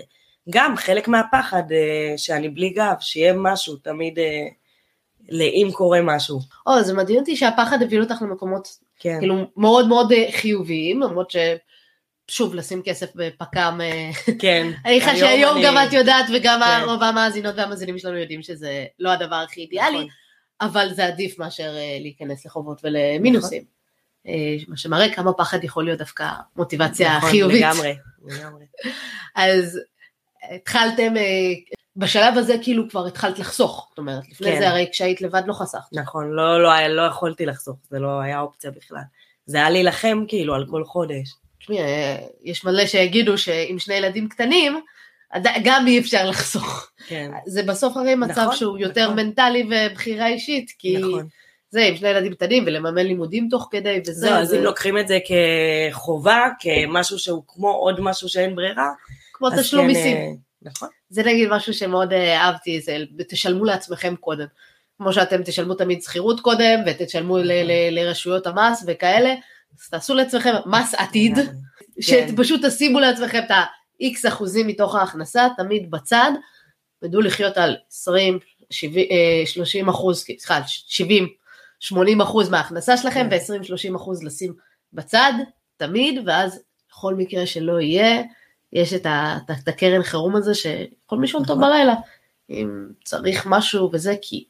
גם 0.50 0.76
חלק 0.78 1.08
מהפחד 1.08 1.64
שאני 2.18 2.50
בלי 2.50 2.70
גב, 2.70 2.96
שיהיה 3.00 3.34
משהו, 3.34 3.76
תמיד... 3.76 4.20
לאם 5.30 5.70
קורה 5.72 6.02
משהו. 6.02 6.40
או, 6.68 6.84
זה 6.84 6.94
מדהים 6.94 7.20
אותי 7.20 7.36
שהפחד 7.36 7.82
הביא 7.82 8.00
אותך 8.00 8.22
למקומות 8.22 8.68
כן. 9.00 9.20
כאילו 9.20 9.36
מאוד 9.58 9.88
מאוד 9.88 10.12
אה, 10.12 10.26
חיוביים, 10.32 11.02
למרות 11.02 11.32
ש... 11.32 11.38
שוב, 12.28 12.56
לשים 12.56 12.82
כסף 12.86 13.16
בפק"ם. 13.16 13.82
אה, 13.84 14.10
כן. 14.40 14.72
אני 14.86 15.00
חושבת 15.02 15.18
שהיום 15.18 15.58
אני... 15.58 15.66
גם 15.66 15.76
את 15.88 15.94
יודעת, 15.94 16.26
וגם 16.34 16.62
כן. 16.64 16.90
רוב 16.90 17.04
המאזינות 17.04 17.56
והמאזינים 17.58 17.98
שלנו 17.98 18.18
יודעים 18.18 18.42
שזה 18.42 18.86
לא 19.00 19.10
הדבר 19.10 19.36
הכי 19.36 19.62
אידיאלי, 19.62 19.98
נכון. 19.98 20.08
אבל 20.66 20.94
זה 20.94 21.06
עדיף 21.06 21.40
מאשר 21.40 21.76
אה, 21.78 21.98
להיכנס 22.02 22.46
לחובות 22.46 22.82
ולמינוסים. 22.84 23.64
נכון. 23.64 23.74
מה 24.68 24.78
שמראה 24.78 25.14
כמה 25.14 25.34
פחד 25.34 25.64
יכול 25.64 25.86
להיות 25.86 26.00
דווקא 26.00 26.30
מוטיבציה 26.56 27.18
נכון, 27.18 27.30
חיובית. 27.30 27.62
לגמרי, 27.62 27.96
לגמרי. 28.26 28.66
אז 29.36 29.80
התחלתם 30.52 31.14
בשלב 31.96 32.38
הזה 32.38 32.56
כאילו 32.62 32.90
כבר 32.90 33.06
התחלת 33.06 33.40
לחסוך, 33.40 33.88
זאת 33.90 33.98
אומרת, 33.98 34.30
לפני 34.30 34.52
כן. 34.52 34.60
זה 34.60 34.70
הרי 34.70 34.88
כשהיית 34.92 35.22
לבד 35.22 35.44
לא 35.46 35.54
חסכת. 35.54 35.94
נכון, 35.94 36.32
לא, 36.32 36.64
לא, 36.64 36.88
לא 36.88 37.02
יכולתי 37.02 37.46
לחסוך, 37.46 37.78
זה 37.90 38.00
לא 38.00 38.22
היה 38.22 38.40
אופציה 38.40 38.72
בכלל. 38.72 39.02
זה 39.46 39.58
היה 39.58 39.70
להילחם 39.70 40.24
כאילו 40.28 40.56
על 40.56 40.66
כל 40.70 40.84
חודש. 40.86 41.34
תשמעי, 41.60 41.80
אה, 41.80 42.18
יש 42.44 42.66
מלא 42.66 42.86
שיגידו 42.86 43.38
שעם 43.38 43.80
שני 43.80 43.96
ילדים 43.96 44.30
קטנים, 44.30 44.82
גם 45.64 45.88
אי 45.88 46.00
אפשר 46.00 46.30
לחסוך. 46.30 46.90
כן. 47.08 47.32
זה 47.46 47.64
בסוף 47.64 47.98
הרי 47.98 48.16
מצב 48.16 48.42
נכון, 48.42 48.56
שהוא 48.56 48.78
יותר 48.78 49.04
נכון. 49.04 49.16
מנטלי 49.16 49.64
ובחירה 49.70 50.28
אישית, 50.28 50.72
כי 50.80 50.98
נכון. 50.98 51.28
זה 51.70 51.84
עם 51.84 51.96
שני 51.96 52.10
ילדים 52.10 52.34
קטנים 52.34 52.64
ולממן 52.68 53.06
לימודים 53.06 53.48
תוך 53.52 53.68
כדי 53.72 54.00
וזה. 54.02 54.14
זהו, 54.14 54.34
אז 54.34 54.54
אם 54.54 54.64
לוקחים 54.64 54.98
את 54.98 55.08
זה 55.08 55.20
כחובה, 55.92 56.48
כמשהו 56.60 57.20
שהוא 57.20 57.44
כמו 57.48 57.72
עוד 57.72 58.00
משהו 58.02 58.30
שאין 58.30 58.56
ברירה, 58.56 58.90
כמו 59.34 59.50
תשלום 59.50 59.82
כן, 59.84 59.88
מיסים. 59.88 60.18
אה, 60.18 60.24
נכון. 60.62 60.90
זה 61.10 61.24
נגיד 61.24 61.50
משהו 61.50 61.74
שמאוד 61.74 62.14
אה, 62.14 62.38
אהבתי, 62.42 62.82
זה 62.82 62.98
תשלמו 63.30 63.66
לעצמכם 63.66 64.16
קודם. 64.16 64.46
כמו 64.98 65.14
שאתם 65.14 65.44
תשלמו 65.44 65.74
תמיד 65.74 66.02
שכירות 66.02 66.40
קודם, 66.40 66.80
ותשלמו 66.86 67.38
ל- 67.38 67.42
נכון. 67.42 67.52
ל- 67.52 68.00
לרשויות 68.00 68.48
המס 68.48 68.84
וכאלה, 68.88 69.34
אז 69.80 69.90
תעשו 69.90 70.14
לעצמכם 70.16 70.54
מס 70.66 70.96
עתיד, 70.96 71.36
כן. 71.36 71.52
שפשוט 72.02 72.66
תשימו 72.66 73.00
לעצמכם 73.00 73.40
את 73.46 73.52
ה-X 74.02 74.28
אחוזים 74.28 74.68
מתוך 74.68 74.96
ההכנסה, 74.96 75.48
תמיד 75.58 75.92
בצד, 75.92 76.32
תדעו 77.00 77.22
לחיות 77.22 77.58
על 77.58 77.76
20, 77.92 78.40
70, 78.70 79.08
30 79.46 79.90
אחוז, 79.90 80.24
סליחה, 80.24 80.62
70, 80.68 81.28
80 81.80 82.22
אחוז 82.22 82.50
מההכנסה 82.50 82.98
שלכם, 82.98 83.28
כן. 83.30 83.54
ו-20-30 83.54 83.96
אחוז 83.96 84.24
לשים 84.24 84.54
בצד, 84.94 85.34
תמיד, 85.78 86.28
ואז 86.28 86.62
בכל 86.90 87.16
מקרה 87.16 87.46
שלא 87.46 87.80
יהיה, 87.80 88.24
יש 88.74 88.94
את, 88.94 89.06
ה, 89.06 89.38
את 89.62 89.68
הקרן 89.68 90.04
חירום 90.04 90.36
הזה 90.36 90.56
שיכול 90.56 91.22
לישון 91.22 91.46
טוב 91.46 91.58
נכון. 91.58 91.70
בלילה, 91.70 91.94
אם 92.50 92.88
צריך 93.04 93.46
משהו 93.46 93.90
וזה, 93.94 94.16
כי 94.22 94.46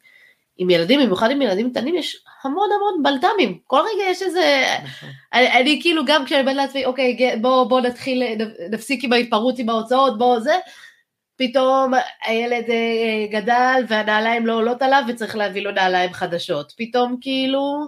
עם 0.58 0.70
ילדים, 0.70 1.00
במיוחד 1.00 1.32
עם 1.32 1.42
ילדים 1.42 1.72
קטנים, 1.72 1.96
יש 1.96 2.24
המון 2.44 2.70
המון 2.76 3.04
בלת"מים, 3.04 3.60
כל 3.68 3.80
רגע 3.80 4.10
יש 4.10 4.22
איזה, 4.22 4.64
נכון. 4.84 5.10
אני, 5.34 5.52
אני 5.52 5.80
כאילו 5.82 6.06
גם 6.06 6.26
כשאני 6.26 6.44
בן 6.44 6.56
לעצמי, 6.56 6.86
אוקיי, 6.86 7.38
בוא, 7.42 7.64
בוא 7.64 7.82
נתחיל, 7.82 8.24
נפסיק 8.72 9.04
עם 9.04 9.14
ההתפרעות 9.14 9.60
עם 9.60 9.70
ההוצאות, 9.70 10.18
בוא 10.18 10.40
זה, 10.40 10.56
פתאום 11.36 11.94
הילד 12.26 12.70
אה, 12.70 13.40
גדל 13.40 13.84
והנעליים 13.88 14.46
לא 14.46 14.54
עולות 14.54 14.82
עליו 14.82 15.04
וצריך 15.08 15.36
להביא 15.36 15.62
לו 15.62 15.72
נעליים 15.72 16.14
חדשות, 16.14 16.74
פתאום 16.78 17.18
כאילו, 17.22 17.88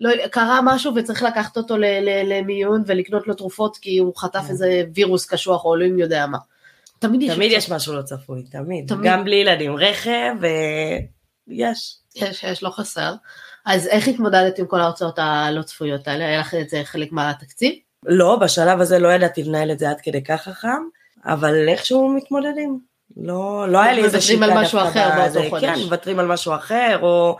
לא, 0.00 0.26
קרה 0.26 0.60
משהו 0.64 0.94
וצריך 0.94 1.22
לקחת 1.22 1.56
אותו 1.56 1.76
למיון 2.24 2.82
ולקנות 2.86 3.26
לו 3.28 3.34
תרופות 3.34 3.76
כי 3.76 3.98
הוא 3.98 4.16
חטף 4.16 4.40
כן. 4.40 4.50
איזה 4.50 4.84
וירוס 4.94 5.26
קשוח 5.26 5.64
או 5.64 5.74
אלוהים 5.74 5.98
יודע 5.98 6.26
מה. 6.26 6.38
תמיד, 6.98 7.34
תמיד 7.34 7.52
יש, 7.52 7.64
יש 7.64 7.70
משהו 7.70 7.94
לא 7.94 8.02
צפוי, 8.02 8.42
תמיד. 8.42 8.88
תמיד. 8.88 9.00
גם 9.04 9.24
בלי 9.24 9.36
ילדים, 9.36 9.76
רכב, 9.76 10.34
ויש. 11.48 12.01
יש, 12.16 12.44
יש, 12.44 12.62
לא 12.62 12.70
חסר. 12.70 13.14
אז 13.66 13.86
איך 13.86 14.08
התמודדת 14.08 14.58
עם 14.58 14.66
כל 14.66 14.80
ההוצאות 14.80 15.18
הלא 15.18 15.62
צפויות 15.62 16.08
האלה? 16.08 16.26
היה 16.26 16.40
לך 16.40 16.54
את 16.54 16.70
זה 16.70 16.82
חלק 16.84 17.12
מהתקציב? 17.12 17.74
לא, 18.06 18.36
בשלב 18.36 18.80
הזה 18.80 18.98
לא 18.98 19.08
ידעתי 19.08 19.44
לנהל 19.44 19.70
את 19.70 19.78
זה 19.78 19.90
עד 19.90 20.00
כדי 20.00 20.24
כך 20.24 20.42
חכם, 20.42 20.82
אבל 21.24 21.68
איכשהו 21.68 22.08
מתמודדים. 22.08 22.80
לא, 23.16 23.68
לא 23.68 23.78
היה 23.78 23.92
לי 23.92 24.04
איזה 24.04 24.20
שיטה 24.20 24.46
דווקא. 24.46 24.54
מוותרים 24.54 24.60
על 24.60 24.64
משהו 24.64 24.80
אחר 24.88 25.10
באותו 25.16 25.50
חודש. 25.50 25.64
כן, 25.64 25.74
מוותרים 25.84 26.18
על 26.18 26.26
משהו 26.26 26.54
אחר, 26.54 26.98
או 27.02 27.36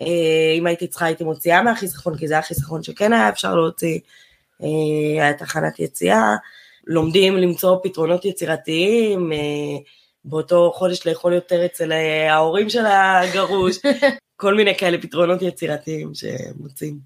אה, 0.00 0.54
אם 0.58 0.66
הייתי 0.66 0.86
צריכה 0.86 1.06
הייתי 1.06 1.24
מוציאה 1.24 1.62
מהחיסכון, 1.62 2.18
כי 2.18 2.28
זה 2.28 2.34
היה 2.34 2.42
חיסכון 2.42 2.82
שכן 2.82 3.12
היה 3.12 3.28
אפשר 3.28 3.54
להוציא, 3.54 3.98
אה, 4.62 5.22
היה 5.22 5.34
תחנת 5.34 5.80
יציאה, 5.80 6.36
לומדים 6.86 7.36
למצוא 7.36 7.76
פתרונות 7.82 8.24
יצירתיים, 8.24 9.32
אה, 9.32 9.38
באותו 10.26 10.72
חודש 10.74 11.06
לאכול 11.06 11.32
יותר 11.32 11.66
אצל 11.66 11.92
ההורים 12.28 12.70
של 12.70 12.86
הגרוש, 12.86 13.76
כל 14.36 14.54
מיני 14.54 14.74
כאלה 14.74 14.98
פתרונות 15.02 15.42
יצירתיים 15.42 16.12
שמוצאים. 16.14 16.98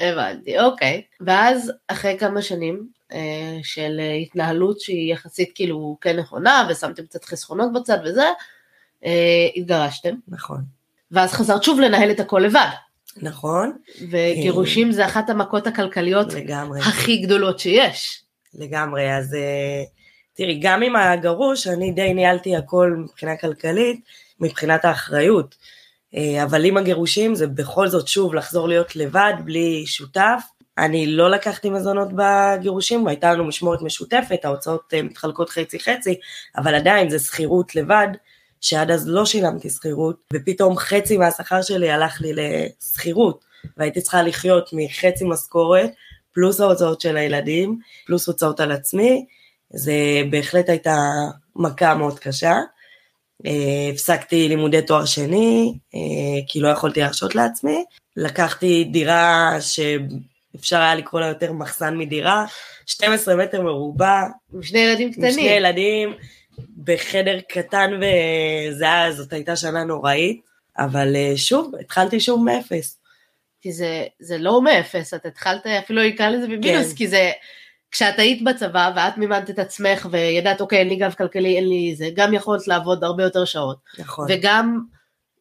הבנתי, 0.00 0.60
אוקיי. 0.60 1.02
ואז 1.20 1.72
אחרי 1.88 2.16
כמה 2.18 2.42
שנים 2.42 2.86
אה, 3.12 3.58
של 3.62 4.00
התנהלות 4.22 4.80
שהיא 4.80 5.12
יחסית 5.12 5.52
כאילו 5.54 5.96
כן 6.00 6.16
נכונה, 6.16 6.68
ושמתם 6.70 7.06
קצת 7.06 7.24
חסכונות 7.24 7.72
בצד 7.72 7.98
וזה, 8.04 8.26
אה, 9.04 9.48
התגרשתם. 9.56 10.14
נכון. 10.28 10.60
ואז 11.10 11.32
חזרת 11.32 11.62
שוב 11.62 11.80
לנהל 11.80 12.10
את 12.10 12.20
הכל 12.20 12.38
לבד. 12.38 12.68
נכון. 13.16 13.76
וגירושים 14.10 14.92
זה 14.92 15.06
אחת 15.06 15.30
המכות 15.30 15.66
הכלכליות 15.66 16.32
לגמרי. 16.32 16.80
הכי 16.80 17.16
גדולות 17.16 17.58
שיש. 17.58 18.22
לגמרי, 18.54 19.16
אז 19.16 19.34
אה, 19.34 19.82
תראי, 20.34 20.58
גם 20.62 20.82
עם 20.82 20.96
הגרוש, 20.96 21.66
אני 21.66 21.92
די 21.92 22.14
ניהלתי 22.14 22.56
הכל 22.56 22.94
מבחינה 22.98 23.36
כלכלית, 23.36 24.00
מבחינת 24.40 24.84
האחריות. 24.84 25.54
אה, 26.14 26.42
אבל 26.44 26.64
עם 26.64 26.76
הגירושים 26.76 27.34
זה 27.34 27.46
בכל 27.46 27.88
זאת 27.88 28.08
שוב 28.08 28.34
לחזור 28.34 28.68
להיות 28.68 28.96
לבד, 28.96 29.32
בלי 29.44 29.86
שותף. 29.86 30.42
אני 30.78 31.06
לא 31.06 31.30
לקחתי 31.30 31.70
מזונות 31.70 32.08
בגירושים, 32.14 33.04
והייתה 33.06 33.32
לנו 33.32 33.44
משמורת 33.44 33.82
משותפת, 33.82 34.44
ההוצאות 34.44 34.94
אה, 34.94 35.02
מתחלקות 35.02 35.50
חצי 35.50 35.80
חצי, 35.80 36.14
אבל 36.56 36.74
עדיין 36.74 37.10
זה 37.10 37.18
שכירות 37.18 37.74
לבד, 37.74 38.08
שעד 38.60 38.90
אז 38.90 39.08
לא 39.08 39.26
שילמתי 39.26 39.70
שכירות, 39.70 40.16
ופתאום 40.32 40.76
חצי 40.76 41.16
מהשכר 41.16 41.62
שלי 41.62 41.90
הלך 41.90 42.20
לי 42.20 42.32
לשכירות, 42.34 43.44
והייתי 43.76 44.00
צריכה 44.00 44.22
לחיות 44.22 44.70
מחצי 44.72 45.24
משכורת, 45.24 45.90
פלוס 46.32 46.60
ההוצאות 46.60 47.00
של 47.00 47.16
הילדים, 47.16 47.78
פלוס 48.06 48.26
הוצאות 48.26 48.60
על 48.60 48.72
עצמי, 48.72 49.26
זה 49.70 49.94
בהחלט 50.30 50.68
הייתה 50.68 50.96
מכה 51.56 51.94
מאוד 51.94 52.18
קשה. 52.18 52.56
Uh, 53.46 53.50
הפסקתי 53.92 54.48
לימודי 54.48 54.82
תואר 54.82 55.04
שני, 55.04 55.74
uh, 55.94 55.96
כי 56.46 56.60
לא 56.60 56.68
יכולתי 56.68 57.00
להרשות 57.00 57.34
לעצמי. 57.34 57.84
לקחתי 58.16 58.84
דירה 58.84 59.56
שאפשר 59.60 60.76
היה 60.76 60.94
לקרוא 60.94 61.20
לה 61.20 61.26
יותר 61.26 61.52
מחסן 61.52 61.96
מדירה, 61.96 62.44
12 62.86 63.36
מטר 63.36 63.62
מרובע. 63.62 64.22
עם 64.54 64.62
שני 64.62 64.78
ילדים 64.78 65.12
קטנים. 65.12 65.26
עם 65.26 65.32
שני 65.32 65.42
ילדים, 65.42 66.14
בחדר 66.84 67.40
קטן 67.48 67.90
וזה 67.96 68.84
היה, 68.84 69.12
זאת 69.12 69.32
הייתה 69.32 69.56
שנה 69.56 69.84
נוראית, 69.84 70.40
אבל 70.78 71.16
אה, 71.16 71.32
שוב, 71.36 71.72
התחלתי 71.80 72.20
שוב 72.20 72.44
מאפס. 72.44 72.98
כי 73.60 73.72
זה, 73.72 74.04
זה 74.20 74.38
לא 74.38 74.62
מאפס, 74.62 75.14
את 75.14 75.26
התחלת 75.26 75.66
אפילו 75.66 76.02
לקרוא 76.02 76.28
לזה 76.28 76.46
במינוס, 76.46 76.90
כן. 76.90 76.96
כי 76.96 77.08
זה, 77.08 77.30
כשאת 77.90 78.18
היית 78.18 78.44
בצבא 78.44 78.92
ואת 78.96 79.18
מימנת 79.18 79.50
את 79.50 79.58
עצמך 79.58 80.06
וידעת 80.10 80.60
אוקיי 80.60 80.78
אין 80.78 80.88
לי 80.88 80.96
גב 80.96 81.14
כלכלי, 81.18 81.56
אין 81.56 81.68
לי 81.68 81.94
זה, 81.96 82.08
גם 82.14 82.34
יכולת 82.34 82.68
לעבוד 82.68 83.04
הרבה 83.04 83.22
יותר 83.22 83.44
שעות. 83.44 83.78
נכון. 83.98 84.26
וגם 84.28 84.80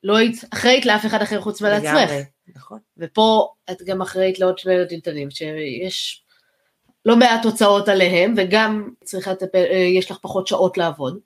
לא 0.03 0.17
היית 0.17 0.43
אחראית 0.53 0.85
לאף 0.85 1.05
אחד 1.05 1.21
אחר 1.21 1.41
חוץ 1.41 1.61
מעצמך. 1.61 2.11
נכון. 2.55 2.79
ופה 2.97 3.53
את 3.71 3.81
גם 3.81 4.01
אחראית 4.01 4.39
לעוד 4.39 4.57
שני 4.57 4.73
ילדים 4.73 4.99
קטנים, 4.99 5.31
שיש 5.31 6.23
לא 7.05 7.15
מעט 7.15 7.45
הוצאות 7.45 7.89
עליהם, 7.89 8.33
וגם 8.37 8.89
צריכה 9.03 9.31
לטפל, 9.31 9.63
אה, 9.71 9.77
יש 9.77 10.11
לך 10.11 10.17
פחות 10.21 10.47
שעות 10.47 10.77
לעבוד. 10.77 11.19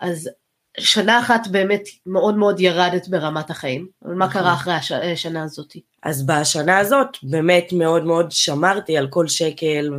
אז 0.00 0.30
שנה 0.78 1.20
אחת 1.20 1.46
באמת 1.50 1.82
מאוד 2.06 2.36
מאוד 2.36 2.60
ירדת 2.60 3.08
ברמת 3.08 3.50
החיים, 3.50 3.88
אבל 4.04 4.14
מה 4.14 4.32
קרה 4.32 4.54
אחרי 4.54 4.74
השנה 5.12 5.38
אה, 5.38 5.44
הזאת? 5.44 5.76
אז 6.02 6.26
בשנה 6.26 6.78
הזאת 6.78 7.08
באמת 7.22 7.72
מאוד 7.72 8.04
מאוד 8.04 8.32
שמרתי 8.32 8.96
על 8.96 9.08
כל 9.08 9.28
שקל 9.28 9.90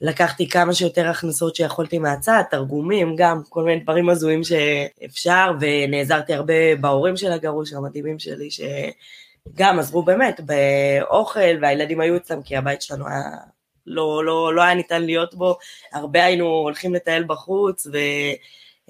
לקחתי 0.00 0.48
כמה 0.48 0.74
שיותר 0.74 1.08
הכנסות 1.08 1.56
שיכולתי 1.56 1.98
מהצד, 1.98 2.42
תרגומים 2.50 3.16
גם, 3.16 3.42
כל 3.48 3.64
מיני 3.64 3.80
דברים 3.80 4.08
הזויים 4.08 4.40
שאפשר, 4.44 5.52
ונעזרתי 5.60 6.34
הרבה 6.34 6.76
בהורים 6.80 7.16
של 7.16 7.32
הגרוש 7.32 7.72
המדהימים 7.72 8.18
שלי, 8.18 8.48
שגם 8.50 9.78
עזרו 9.78 10.02
באמת 10.02 10.40
באוכל, 10.40 11.56
והילדים 11.62 12.00
היו 12.00 12.16
אצלם, 12.16 12.42
כי 12.42 12.56
הבית 12.56 12.82
שלנו 12.82 13.08
היה, 13.08 13.22
לא, 13.86 14.24
לא, 14.24 14.54
לא 14.54 14.62
היה 14.62 14.74
ניתן 14.74 15.02
להיות 15.02 15.34
בו, 15.34 15.56
הרבה 15.92 16.24
היינו 16.24 16.46
הולכים 16.46 16.94
לטייל 16.94 17.24
בחוץ, 17.26 17.86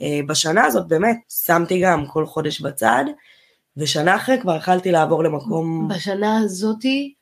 ובשנה 0.00 0.64
הזאת 0.64 0.88
באמת 0.88 1.16
שמתי 1.46 1.80
גם 1.80 2.06
כל 2.06 2.26
חודש 2.26 2.60
בצד, 2.60 3.04
ושנה 3.76 4.16
אחרי 4.16 4.40
כבר 4.40 4.56
יכלתי 4.56 4.92
לעבור 4.92 5.24
למקום... 5.24 5.88
בשנה 5.88 6.38
הזאתי, 6.38 7.14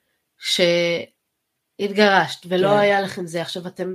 שהתגרשת 1.79 2.47
ולא 2.49 2.69
כן. 2.69 2.77
היה 2.77 3.01
לכם 3.01 3.27
זה, 3.27 3.43
עכשיו 3.43 3.67
אתם, 3.67 3.95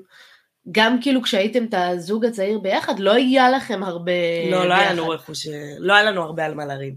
גם 0.72 1.02
כאילו 1.02 1.22
כשהייתם 1.22 1.66
את 1.66 1.74
הזוג 1.78 2.26
הצעיר 2.26 2.60
ביחד, 2.60 3.00
לא 3.00 3.14
היה 3.14 3.50
לכם 3.50 3.84
הרבה 3.84 4.12
לא, 4.52 4.68
לא 4.70 4.74
היה 4.74 4.94
לנו 4.94 5.10
רכוש, 5.10 5.48
לא 5.80 5.94
היה 5.94 6.04
לנו 6.04 6.22
הרבה 6.22 6.46
על 6.46 6.54
מה 6.54 6.66
לריב. 6.66 6.94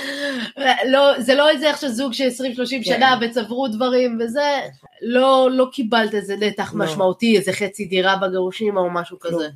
לא, 0.92 1.20
זה 1.20 1.34
לא 1.34 1.50
איזה 1.50 1.70
עכשיו 1.70 1.90
זוג 1.90 2.12
של 2.12 2.28
20-30 2.28 2.30
כן. 2.70 2.82
שנה 2.82 3.18
וצברו 3.20 3.68
דברים 3.68 4.18
וזה, 4.20 4.60
לא, 5.02 5.48
לא 5.52 5.68
קיבלת 5.72 6.14
איזה 6.14 6.36
נתח 6.36 6.74
לא. 6.74 6.84
משמעותי, 6.84 7.36
איזה 7.36 7.52
חצי 7.52 7.84
דירה 7.84 8.16
בגירושים 8.16 8.76
או 8.76 8.90
משהו. 8.90 9.18
כזה. 9.20 9.48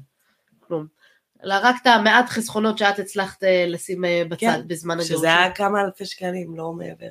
כלום. 0.61 1.02
אלא 1.45 1.55
רק 1.63 1.77
את 1.83 1.87
המעט 1.87 2.29
חסכונות 2.29 2.79
שאת 2.79 2.99
הצלחת 2.99 3.45
אה, 3.45 3.65
לשים 3.69 4.05
אה, 4.05 4.23
בצד 4.29 4.39
כן, 4.41 4.61
בזמן 4.67 4.95
הגירושים. 4.95 5.17
שזה 5.17 5.27
היה 5.27 5.51
כמה 5.51 5.81
אלפי 5.81 6.05
שקלים, 6.05 6.57
לא 6.57 6.73
מעבר. 6.73 7.09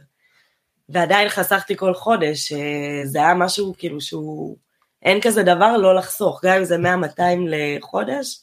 ועדיין 0.90 1.30
חסכתי 1.30 1.78
כל 1.78 1.94
חודש, 1.94 2.54
אה, 2.54 3.02
זה 3.04 3.20
היה 3.20 3.34
משהו 3.34 3.74
כאילו 3.78 4.02
שהוא, 4.02 4.58
אין 5.04 5.22
כזה 5.22 5.44
דבר 5.44 5.78
לא 5.78 5.96
לחסוך, 5.96 6.46
גם 6.46 6.58
אם 6.58 6.64
זה 6.64 6.78
100-200 6.78 7.22
לחודש, 7.48 8.40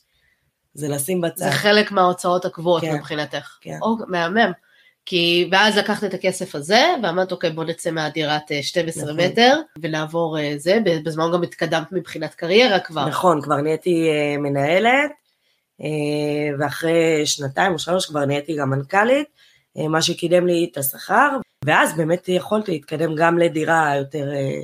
זה 0.74 0.88
לשים 0.88 1.20
בצד. 1.20 1.44
זה 1.44 1.50
חלק 1.50 1.92
מההוצאות 1.92 2.44
הקבועות 2.44 2.82
כן, 2.82 2.94
מבחינתך. 2.94 3.58
כן. 3.60 3.78
או, 3.82 3.96
מהמם. 4.08 4.52
כי, 5.06 5.48
ואז 5.52 5.76
לקחת 5.76 6.04
את 6.04 6.14
הכסף 6.14 6.54
הזה, 6.54 6.94
ואמרת, 7.02 7.32
אוקיי, 7.32 7.50
בוא 7.50 7.64
נצא 7.64 7.90
מהדירת 7.90 8.42
12 8.62 9.02
נכון. 9.02 9.20
מטר, 9.20 9.60
ונעבור 9.82 10.36
זה, 10.56 10.78
בזמן 11.04 11.24
גם 11.34 11.42
התקדמת 11.42 11.92
מבחינת 11.92 12.34
קריירה 12.34 12.80
כבר. 12.80 13.06
נכון, 13.08 13.42
כבר 13.42 13.56
נהייתי 13.56 14.08
מנהלת, 14.38 15.10
ואחרי 16.58 17.26
שנתיים 17.26 17.72
או 17.72 17.78
שלוש 17.78 18.06
כבר 18.06 18.24
נהייתי 18.24 18.56
גם 18.56 18.70
מנכ"לית, 18.70 19.28
מה 19.76 20.02
שקידם 20.02 20.46
לי 20.46 20.68
את 20.72 20.76
השכר, 20.76 21.28
ואז 21.64 21.96
באמת 21.96 22.28
יכולתי 22.28 22.72
להתקדם 22.72 23.14
גם 23.14 23.38
לדירה 23.38 23.96
יותר, 23.96 24.32
אה, 24.32 24.60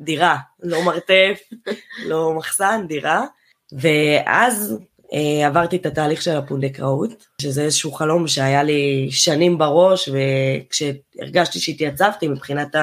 דירה, 0.00 0.36
לא 0.62 0.84
מרתף, 0.84 1.40
לא 2.08 2.34
מחסן, 2.34 2.84
דירה, 2.88 3.24
ואז 3.72 4.78
אה, 5.12 5.46
עברתי 5.46 5.76
את 5.76 5.86
התהליך 5.86 6.22
של 6.22 6.36
הפונדקאות, 6.36 7.26
שזה 7.42 7.62
איזשהו 7.62 7.92
חלום 7.92 8.28
שהיה 8.28 8.62
לי 8.62 9.08
שנים 9.10 9.58
בראש, 9.58 10.08
וכשהרגשתי 10.08 11.58
שהתייצבתי 11.60 12.28
מבחינת 12.28 12.74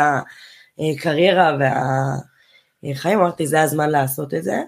הקריירה 0.78 1.58
והחיים, 2.84 3.20
אמרתי, 3.20 3.48
זה 3.48 3.62
הזמן 3.62 3.90
לעשות 3.90 4.34
את 4.34 4.44
זה. 4.44 4.62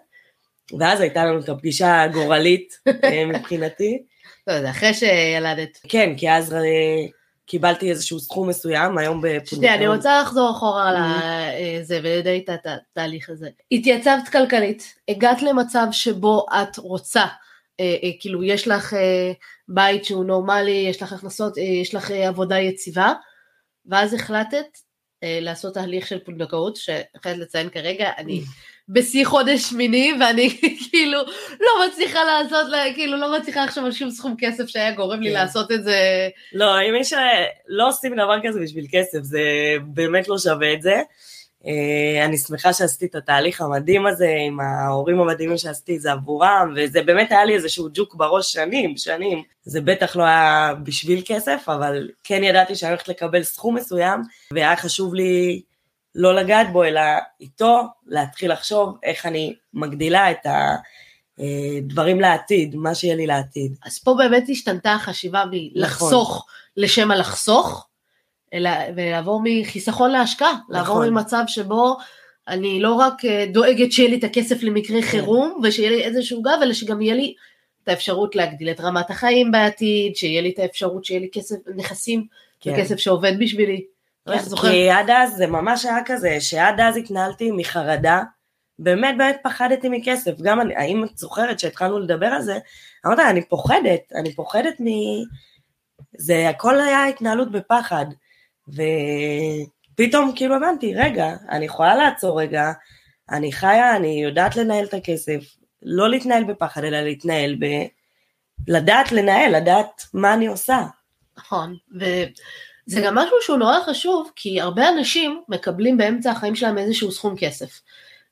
ואז 0.80 1.02
הייתה 1.02 1.26
לנו 1.26 1.40
את 1.40 1.50
הפגישה 1.50 2.02
הגורלית 2.02 2.80
אה, 3.04 3.26
מבחינתי. 3.26 4.04
לא, 4.48 4.62
זה 4.62 4.70
אחרי 4.70 4.94
שילדת. 4.94 5.80
כן, 5.88 6.14
כי 6.18 6.32
אז 6.32 6.54
אה, 6.54 6.60
קיבלתי 7.46 7.90
איזשהו 7.90 8.20
סכום 8.20 8.50
מסוים, 8.50 8.98
היום 8.98 9.22
בפונדקאות. 9.22 9.48
שנייה, 9.48 9.76
אני 9.76 9.88
רוצה 9.88 10.22
לחזור 10.22 10.52
אחורה 10.52 10.90
על 10.90 10.96
mm-hmm. 10.96 11.84
זה 11.84 12.00
ולדעי 12.04 12.46
את 12.50 12.66
התהליך 12.66 13.30
הזה. 13.30 13.50
התייצבת 13.72 14.30
כלכלית, 14.32 14.94
הגעת 15.10 15.42
למצב 15.42 15.88
שבו 15.92 16.46
את 16.62 16.78
רוצה, 16.78 17.26
אה, 17.80 17.96
כאילו 18.20 18.44
יש 18.44 18.68
לך 18.68 18.94
בית 19.68 20.06
שהוא 20.06 20.26
נורמלי, 20.26 20.86
יש 20.90 21.02
לך 21.02 21.14
הכנסות, 21.14 21.58
יש 21.58 21.96
לך 21.96 22.12
עבודה 22.12 22.60
יציבה, 22.60 23.14
ואז 23.86 24.14
החלטת 24.14 24.66
לעשות 25.24 25.74
תהליך 25.74 26.08
של 26.08 26.20
פונדקאות, 26.20 26.76
שהחלטת 26.76 27.38
לציין 27.38 27.70
כרגע, 27.70 28.12
אני... 28.18 28.42
בשיא 28.90 29.26
חודש 29.26 29.62
שמיני, 29.62 30.14
ואני 30.20 30.50
כאילו 30.90 31.20
לא 31.60 31.88
מצליחה 31.88 32.20
לעשות, 32.24 32.68
כאילו 32.96 33.18
לא 33.18 33.40
מצליחה 33.40 33.66
לחשוב 33.66 33.86
על 33.86 33.92
שום 33.92 34.10
סכום 34.12 34.36
כסף 34.40 34.68
שהיה 34.68 34.92
גורם 34.92 35.22
לי 35.22 35.30
כן. 35.30 35.36
לעשות 35.36 35.72
את 35.72 35.84
זה. 35.84 36.30
לא, 36.54 36.82
אם 36.82 36.96
יש, 37.00 37.14
לא 37.68 37.88
עושים 37.88 38.14
דבר 38.14 38.38
כזה 38.44 38.60
בשביל 38.60 38.86
כסף, 38.92 39.20
זה 39.22 39.42
באמת 39.86 40.28
לא 40.28 40.38
שווה 40.38 40.74
את 40.74 40.82
זה. 40.82 41.02
אה, 41.66 42.26
אני 42.26 42.38
שמחה 42.38 42.74
שעשיתי 42.74 43.06
את 43.06 43.16
התהליך 43.16 43.62
המדהים 43.62 44.06
הזה 44.06 44.28
עם 44.48 44.60
ההורים 44.60 45.20
המדהימים 45.20 45.58
שעשיתי 45.58 45.96
את 45.96 46.02
זה 46.02 46.12
עבורם, 46.12 46.74
וזה 46.76 47.02
באמת 47.02 47.32
היה 47.32 47.46
לי 47.46 47.56
איזשהו 47.56 47.88
ג'וק 47.94 48.16
בראש 48.16 48.54
שנים, 48.54 48.98
שנים. 48.98 49.44
זה 49.64 49.82
בטח 49.82 50.16
לא 50.16 50.24
היה 50.24 50.74
בשביל 50.84 51.22
כסף, 51.26 51.64
אבל 51.68 52.10
כן 52.24 52.44
ידעתי 52.44 52.76
שאני 52.76 52.92
הולכת 52.92 53.08
לקבל 53.08 53.44
סכום 53.44 53.76
מסוים, 53.76 54.22
והיה 54.54 54.76
חשוב 54.76 55.16
לי 55.16 55.62
לא 56.18 56.36
לגעת 56.36 56.72
בו, 56.72 56.84
אלא 56.84 57.02
איתו 57.42 57.82
להתחיל 58.08 58.52
לחשוב 58.52 58.98
איך 59.04 59.26
אני 59.26 59.56
מגדילה 59.74 60.32
את 60.32 60.46
הדברים 61.40 62.20
לעתיד, 62.20 62.76
מה 62.76 62.96
שיהיה 62.96 63.16
לי 63.16 63.28
לעתיד. 63.28 63.76
אז 63.86 64.00
פה 64.00 64.14
באמת 64.18 64.44
השתנתה 64.50 64.94
החשיבה 64.94 65.44
מלחסוך 65.52 66.30
נכון. 66.30 66.48
לשם 66.78 67.12
הלחסוך, 67.12 67.88
אלא, 68.54 68.70
ולעבור 68.96 69.42
מחיסכון 69.44 70.12
להשקעה, 70.12 70.52
נכון. 70.52 70.76
לעבור 70.76 71.10
ממצב 71.10 71.44
שבו 71.48 71.98
אני 72.48 72.80
לא 72.80 72.94
רק 72.94 73.26
אה, 73.26 73.46
דואגת 73.54 73.92
שיהיה 73.92 74.10
לי 74.10 74.18
את 74.18 74.24
הכסף 74.24 74.64
למקרה 74.64 75.02
כן. 75.02 75.08
חירום, 75.08 75.60
ושיהיה 75.64 75.90
לי 75.90 76.04
איזשהו 76.04 76.42
גב, 76.42 76.60
אלא 76.62 76.74
שגם 76.74 77.02
יהיה 77.02 77.16
לי 77.16 77.34
את 77.84 77.88
האפשרות 77.88 78.36
להגדיל 78.36 78.70
את 78.70 78.80
רמת 78.80 79.10
החיים 79.10 79.52
בעתיד, 79.52 80.16
שיהיה 80.16 80.42
לי 80.42 80.50
את 80.50 80.60
האפשרות 80.60 81.06
שיהיה 81.06 81.20
לי 81.20 81.30
כסף, 81.32 81.56
נכסים, 81.76 82.26
כן. 82.60 82.74
וכסף 82.74 82.96
שעובד 82.96 83.34
בשבילי. 83.40 83.86
כן, 84.28 84.70
כי 84.70 84.90
עד 84.90 85.10
אז 85.10 85.36
זה 85.36 85.48
ממש 85.48 85.86
היה 85.86 86.00
כזה, 86.06 86.42
שעד 86.42 86.80
אז 86.80 86.98
התנהלתי 86.98 87.52
מחרדה, 87.52 88.24
באמת 88.80 89.18
באמת 89.18 89.38
פחדתי 89.44 89.90
מכסף, 89.90 90.42
גם 90.42 90.62
אני, 90.62 90.76
האם 90.76 91.04
את 91.04 91.18
זוכרת 91.18 91.60
שהתחלנו 91.60 92.00
לדבר 92.00 92.28
על 92.28 92.42
זה, 92.42 92.58
אמרת, 93.06 93.20
אני 93.20 93.46
פוחדת, 93.46 94.12
אני 94.16 94.36
פוחדת 94.36 94.82
מ... 94.82 94.86
זה 96.18 96.50
הכל 96.50 96.80
היה 96.80 97.06
התנהלות 97.06 97.52
בפחד, 97.52 98.06
ופתאום 98.68 100.32
כאילו 100.36 100.56
הבנתי, 100.56 100.96
רגע, 100.96 101.36
אני 101.50 101.66
יכולה 101.66 101.96
לעצור 101.96 102.42
רגע, 102.42 102.72
אני 103.30 103.52
חיה, 103.52 103.96
אני 103.96 104.24
יודעת 104.24 104.56
לנהל 104.56 104.86
את 104.86 104.94
הכסף, 104.94 105.56
לא 105.82 106.10
להתנהל 106.10 106.44
בפחד, 106.44 106.84
אלא 106.84 107.02
להתנהל 107.02 107.56
ב... 107.60 107.66
לדעת 108.68 109.12
לנהל, 109.12 109.56
לדעת 109.58 110.04
מה 110.14 110.34
אני 110.34 110.48
עושה. 110.48 110.84
נכון, 111.38 111.76
ו... 112.00 112.06
זה 112.88 113.02
גם 113.02 113.16
משהו 113.16 113.38
שהוא 113.42 113.58
נורא 113.58 113.80
חשוב, 113.86 114.32
כי 114.36 114.62
הרבה 114.62 114.90
אנשים 114.90 115.42
מקבלים 115.50 115.98
באמצע 115.98 116.32
החיים 116.32 116.56
שלהם 116.56 116.78
איזשהו 116.78 117.12
סכום 117.12 117.36
כסף. 117.38 117.82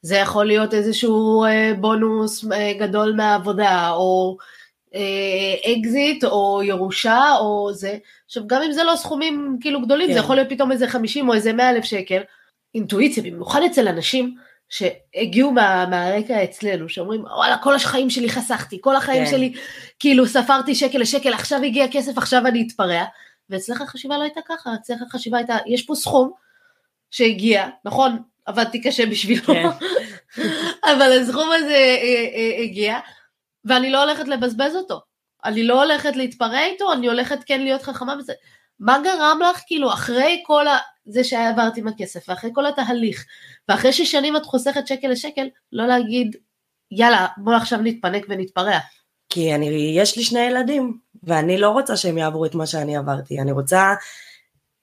זה 0.02 0.15
יכול 0.15 0.46
להיות 0.46 0.74
איזשהו 0.74 1.44
אה, 1.46 1.72
בונוס 1.80 2.46
אה, 2.52 2.74
גדול 2.80 3.13
מהעבודה, 3.15 3.89
או 3.89 4.38
אה, 4.96 5.72
אקזיט, 5.74 6.24
או 6.24 6.62
ירושה, 6.63 7.22
או 7.39 7.74
זה. 7.74 7.98
עכשיו, 8.26 8.48
גם 8.48 8.62
אם 8.62 8.72
זה 8.72 8.84
לא 8.84 8.96
סכומים 8.96 9.58
כאילו 9.62 9.82
גדולים, 9.82 10.08
כן. 10.08 10.13
זה 10.13 10.20
יכול 10.20 10.36
להיות 10.36 10.50
פתאום 10.50 10.72
איזה 10.72 10.88
50 10.88 11.30
או 11.30 11.34
איזה 11.34 11.54
100 11.54 11.70
אלף 11.70 11.84
שקל. 11.84 12.22
אינטואיציה, 12.76 13.24
במיוחד 13.24 13.62
אצל 13.63 13.88
אנשים 13.88 14.36
שהגיעו 14.70 15.52
מה, 15.52 15.86
מהרקע 15.89 16.44
אצלנו, 16.44 16.89
שאומרים, 16.89 17.22
וואלה, 17.22 17.58
כל 17.58 17.76
החיים 17.76 18.10
שלי 18.10 18.30
חסכתי, 18.30 18.78
כל 18.82 18.96
החיים 18.96 19.26
כן. 19.26 19.32
שלי, 19.32 19.54
כאילו, 20.00 20.28
ספרתי 20.28 20.76
שקל 20.76 21.00
לשקל, 21.00 21.34
עכשיו 21.34 21.63
הגיע 21.63 21.86
כסף, 21.91 22.18
עכשיו 22.18 22.48
אני 22.48 22.68
אתפרע. 22.68 23.04
ואצלך 23.49 23.81
החשיבה 23.81 24.17
לא 24.17 24.23
הייתה 24.23 24.39
ככה, 24.47 24.73
אצלך 24.75 25.01
החשיבה 25.01 25.38
הייתה, 25.38 25.58
יש 25.67 25.86
פה 25.86 25.95
סכום 25.95 26.31
שהגיע, 27.12 27.67
נכון, 27.86 28.19
עבדתי 28.45 28.81
קשה 28.81 29.05
בשבילו, 29.05 29.43
כן. 29.43 29.67
אבל 30.91 31.19
הסכום 31.21 31.49
הזה 31.51 31.73
אה, 31.73 32.27
אה, 32.36 32.63
הגיע, 32.63 32.99
ואני 33.65 33.89
לא 33.89 34.03
הולכת 34.03 34.27
לבזבז 34.27 34.75
אותו. 34.75 35.01
אני 35.45 35.63
לא 35.63 35.84
הולכת 35.84 36.15
להתפרע 36.15 36.65
איתו, 36.65 36.93
אני 36.93 37.08
הולכת 37.08 37.39
כן 37.45 37.62
להיות 37.62 37.81
חכמה 37.81 38.15
בזה. 38.15 38.34
מה 38.79 38.97
גרם 39.03 39.39
לך, 39.49 39.62
כאילו, 39.67 39.93
אחרי 39.93 40.43
כל 40.45 40.67
ה... 40.67 40.77
זה 41.05 41.23
שעברתי 41.23 41.79
עם 41.79 41.88
הכסף, 41.88 42.29
ואחרי 42.29 42.49
כל 42.53 42.65
התהליך, 42.65 43.25
ואחרי 43.69 43.93
ששנים 43.93 44.38
את 44.38 44.45
חוסכת 44.45 44.88
שקל 44.88 45.08
לשקל, 45.08 45.47
לא 45.71 45.88
להגיד, 45.88 46.36
יאללה, 46.91 47.27
בוא 47.38 47.55
עכשיו 47.55 47.79
נתפנק 47.84 48.25
ונתפרע. 48.29 48.79
כי 49.29 49.55
אני, 49.55 49.93
יש 49.97 50.17
לי 50.17 50.23
שני 50.23 50.39
ילדים, 50.39 50.97
ואני 51.25 51.57
לא 51.57 51.69
רוצה 51.69 51.97
שהם 51.97 52.17
יעברו 52.17 52.45
את 52.45 52.55
מה 52.55 52.65
שאני 52.65 52.97
עברתי, 52.97 53.39
אני 53.39 53.51
רוצה, 53.51 53.93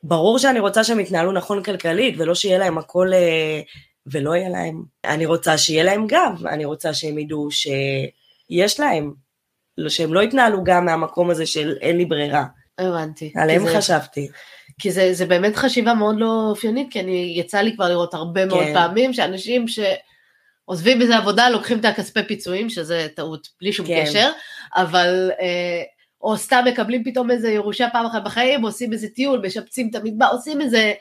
ברור 0.02 0.38
שאני 0.38 0.60
רוצה 0.60 0.84
שהם 0.84 1.00
יתנהלו 1.00 1.32
נכון 1.32 1.62
כלכלית, 1.62 2.14
ולא 2.18 2.34
שיהיה 2.34 2.58
להם 2.58 2.78
הכל, 2.78 3.12
אה, 3.12 3.60
ולא 4.06 4.36
יהיה 4.36 4.48
להם, 4.48 4.82
אני 5.04 5.26
רוצה 5.26 5.58
שיהיה 5.58 5.84
להם 5.84 6.06
גב, 6.06 6.46
אני 6.46 6.64
רוצה 6.64 6.94
שהם 6.94 7.18
ידעו 7.18 7.48
שיש 7.50 8.80
להם, 8.80 9.12
שהם 9.88 10.14
לא 10.14 10.22
יתנהלו 10.22 10.64
גם 10.64 10.84
מהמקום 10.84 11.30
הזה 11.30 11.46
של 11.46 11.76
אין 11.80 11.96
לי 11.96 12.04
ברירה. 12.04 12.44
הבנתי. 12.78 13.32
עליהם 13.36 13.66
זה... 13.66 13.76
חשבתי. 13.76 14.28
כי 14.78 14.90
זה, 14.90 15.12
זה 15.12 15.26
באמת 15.26 15.56
חשיבה 15.56 15.94
מאוד 15.94 16.16
לא 16.18 16.46
אופיינית, 16.50 16.92
כי 16.92 17.00
אני, 17.00 17.34
יצא 17.36 17.58
לי 17.58 17.74
כבר 17.74 17.88
לראות 17.88 18.14
הרבה 18.14 18.46
מאוד 18.46 18.64
כן. 18.64 18.74
פעמים 18.74 19.12
שאנשים 19.12 19.68
ש... 19.68 19.78
עוזבים 20.64 21.02
איזה 21.02 21.16
עבודה, 21.16 21.50
לוקחים 21.50 21.80
את 21.80 21.84
הכספי 21.84 22.22
פיצויים, 22.22 22.70
שזה 22.70 23.06
טעות, 23.14 23.48
בלי 23.60 23.72
שום 23.72 23.86
כן. 23.86 24.04
קשר, 24.06 24.30
אבל, 24.76 25.30
אה, 25.40 25.82
או 26.22 26.36
סתם 26.36 26.64
מקבלים 26.66 27.04
פתאום 27.04 27.30
איזה 27.30 27.50
ירושה 27.50 27.88
פעם 27.92 28.06
אחת 28.06 28.22
בחיים, 28.24 28.62
עושים 28.62 28.92
איזה 28.92 29.08
טיול, 29.08 29.42
משפצים 29.46 29.88
את 29.90 29.94
המטבח, 29.94 30.26
עושים 30.32 30.60
איזה 30.60 30.92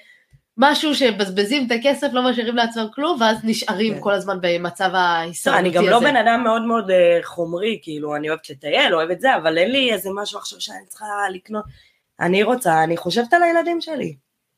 משהו 0.57 0.95
שמבזבזים 0.95 1.67
את 1.67 1.71
הכסף, 1.71 2.07
לא 2.13 2.29
משאירים 2.29 2.55
לעצמם 2.55 2.87
כלום, 2.93 3.17
ואז 3.21 3.37
נשארים 3.43 3.93
כן. 3.93 4.01
כל 4.01 4.13
הזמן 4.13 4.37
במצב 4.41 4.85
בסדר, 4.85 4.97
ההישרדותי 4.97 5.59
אני 5.59 5.69
הזה. 5.69 5.77
גם 5.77 5.85
לא 5.85 5.99
בן 5.99 6.15
אדם 6.15 6.43
מאוד 6.43 6.61
מאוד 6.61 6.91
אה, 6.91 7.19
חומרי, 7.23 7.79
כאילו, 7.81 8.15
אני 8.15 8.29
אוהבת 8.29 8.49
לטייל, 8.49 8.95
אוהבת 8.95 9.21
זה, 9.21 9.35
אבל 9.35 9.57
אין 9.57 9.71
לי 9.71 9.93
איזה 9.93 10.09
משהו 10.15 10.39
עכשיו 10.39 10.61
שאני 10.61 10.85
צריכה 10.87 11.05
לקנות. 11.33 11.65
אני 12.19 12.43
רוצה, 12.43 12.83
אני 12.83 12.97
חושבת 12.97 13.33
על 13.33 13.43
הילדים 13.43 13.81
שלי. 13.81 14.15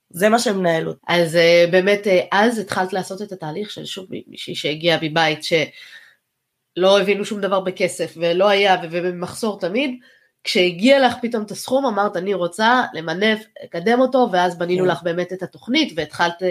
זה 0.09 0.29
מה 0.29 0.39
שמנהל 0.39 0.87
אותי. 0.87 0.99
אז 1.07 1.35
uh, 1.35 1.71
באמת 1.71 2.07
uh, 2.07 2.09
אז 2.31 2.59
התחלת 2.59 2.93
לעשות 2.93 3.21
את 3.21 3.31
התהליך 3.31 3.71
של 3.71 3.85
שוב 3.85 4.05
מישהי 4.27 4.55
שהגיעה 4.55 4.99
מבית 5.01 5.39
שלא 5.43 6.99
הבינו 6.99 7.25
שום 7.25 7.41
דבר 7.41 7.59
בכסף 7.59 8.13
ולא 8.17 8.49
היה 8.49 8.75
ובמחסור 8.83 9.59
תמיד, 9.59 9.99
כשהגיע 10.43 11.07
לך 11.07 11.13
פתאום 11.21 11.43
את 11.43 11.51
הסכום 11.51 11.85
אמרת 11.85 12.17
אני 12.17 12.33
רוצה 12.33 12.83
למנף, 12.93 13.45
לקדם 13.63 13.99
אותו 13.99 14.29
ואז 14.31 14.57
בנינו 14.57 14.83
כן. 14.83 14.89
לך 14.91 15.03
באמת 15.03 15.33
את 15.33 15.43
התוכנית 15.43 15.93
והתחלת 15.95 16.41
uh, 16.41 16.45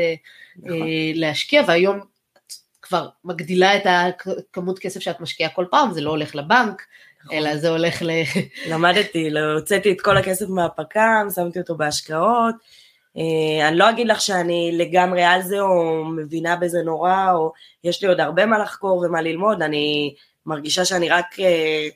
נכון. 0.57 0.79
להשקיע 1.15 1.63
והיום 1.67 1.99
את 1.99 2.53
כבר 2.83 3.09
מגדילה 3.25 3.77
את 3.77 3.87
הכמות 3.87 4.79
כסף 4.79 5.01
שאת 5.01 5.21
משקיעה 5.21 5.51
כל 5.51 5.67
פעם, 5.71 5.93
זה 5.93 6.01
לא 6.01 6.11
הולך 6.11 6.35
לבנק, 6.35 6.83
נכון. 7.25 7.37
אלא 7.37 7.57
זה 7.57 7.69
הולך 7.69 8.03
ל... 8.03 8.11
למדתי, 8.71 9.31
לא, 9.31 9.41
הוצאתי 9.53 9.93
את 9.93 10.01
כל 10.01 10.17
הכסף 10.17 10.49
מהפק"ם, 10.49 11.27
שמתי 11.35 11.61
אותו 11.61 11.75
בהשקעות. 11.75 12.55
אה, 13.17 13.69
אני 13.69 13.79
לא 13.79 13.91
אגיד 13.91 14.09
לך 14.09 14.21
שאני 14.21 14.71
לגמרי 14.75 15.23
על 15.23 15.43
זה 15.43 15.61
או 15.61 16.05
מבינה 16.05 16.57
בזה 16.57 16.83
נורא, 16.83 17.33
או 17.33 17.53
יש 17.85 18.03
לי 18.03 18.09
עוד 18.09 18.21
הרבה 18.21 18.47
מה 18.47 18.59
לחקור 18.59 18.99
ומה 18.99 19.23
ללמוד, 19.23 19.63
אני 19.63 20.15
מרגישה 20.47 20.85
שאני 20.85 21.09
רק, 21.09 21.41
אה, 21.41 21.89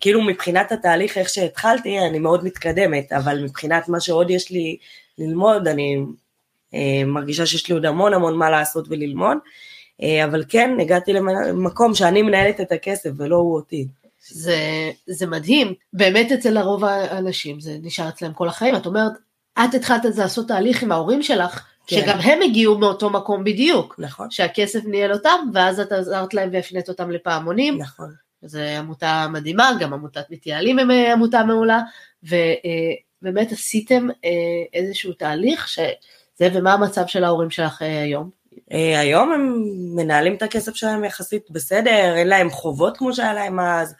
כאילו 0.00 0.22
מבחינת 0.22 0.72
התהליך, 0.72 1.18
איך 1.18 1.28
שהתחלתי, 1.28 1.98
אני 1.98 2.18
מאוד 2.18 2.44
מתקדמת, 2.44 3.12
אבל 3.12 3.44
מבחינת 3.44 3.88
מה 3.88 4.00
שעוד 4.00 4.30
יש 4.30 4.50
לי 4.50 4.76
ללמוד, 5.18 5.68
אני 5.68 6.04
אה, 6.74 7.02
מרגישה 7.06 7.46
שיש 7.46 7.68
לי 7.68 7.74
עוד 7.74 7.86
המון 7.86 8.14
המון 8.14 8.36
מה 8.36 8.50
לעשות 8.50 8.86
וללמוד, 8.88 9.38
אה, 10.02 10.24
אבל 10.24 10.44
כן, 10.48 10.80
הגעתי 10.80 11.12
למקום 11.12 11.94
שאני 11.94 12.22
מנהלת 12.22 12.60
את 12.60 12.72
הכסף 12.72 13.10
ולא 13.16 13.36
הוא 13.36 13.54
אותי. 13.54 13.86
זה, 14.28 14.90
זה 15.06 15.26
מדהים, 15.26 15.74
באמת 15.92 16.32
אצל 16.32 16.56
הרוב 16.56 16.84
האנשים 16.84 17.60
זה 17.60 17.76
נשאר 17.82 18.08
אצלם 18.08 18.32
כל 18.32 18.48
החיים, 18.48 18.76
את 18.76 18.86
אומרת, 18.86 19.12
את 19.52 19.74
התחלת 19.74 20.06
את 20.06 20.14
זה 20.14 20.22
לעשות 20.22 20.48
תהליך 20.48 20.82
עם 20.82 20.92
ההורים 20.92 21.22
שלך, 21.22 21.66
כן. 21.86 21.96
שגם 21.96 22.18
הם 22.18 22.42
הגיעו 22.42 22.78
מאותו 22.78 23.10
מקום 23.10 23.44
בדיוק, 23.44 23.94
נכון, 23.98 24.30
שהכסף 24.30 24.84
ניהל 24.84 25.12
אותם, 25.12 25.38
ואז 25.54 25.80
את 25.80 25.92
עזרת 25.92 26.34
להם 26.34 26.50
והפנית 26.52 26.88
אותם 26.88 27.10
לפעמונים, 27.10 27.78
נכון. 27.78 28.21
זו 28.42 28.60
עמותה 28.60 29.26
מדהימה, 29.32 29.70
גם 29.80 29.92
עמותת 29.92 30.30
מתייעלים 30.30 30.78
הם 30.78 30.90
אה, 30.90 31.12
עמותה 31.12 31.44
מעולה, 31.44 31.80
ובאמת 32.22 33.52
עשיתם 33.52 34.08
אה, 34.24 34.30
איזשהו 34.74 35.12
תהליך, 35.12 35.68
שזה 35.68 36.48
ומה 36.54 36.72
המצב 36.72 37.06
של 37.06 37.24
ההורים 37.24 37.50
שלך 37.50 37.82
אה, 37.82 38.02
היום? 38.02 38.30
אה, 38.72 39.00
היום 39.00 39.32
הם 39.32 39.64
מנהלים 39.96 40.34
את 40.34 40.42
הכסף 40.42 40.74
שלהם 40.74 41.04
יחסית 41.04 41.50
בסדר, 41.50 42.14
אין 42.16 42.28
להם 42.28 42.50
חובות 42.50 42.96
כמו 42.96 43.14
שהיה 43.14 43.34
להם 43.34 43.60
אז, 43.60 43.94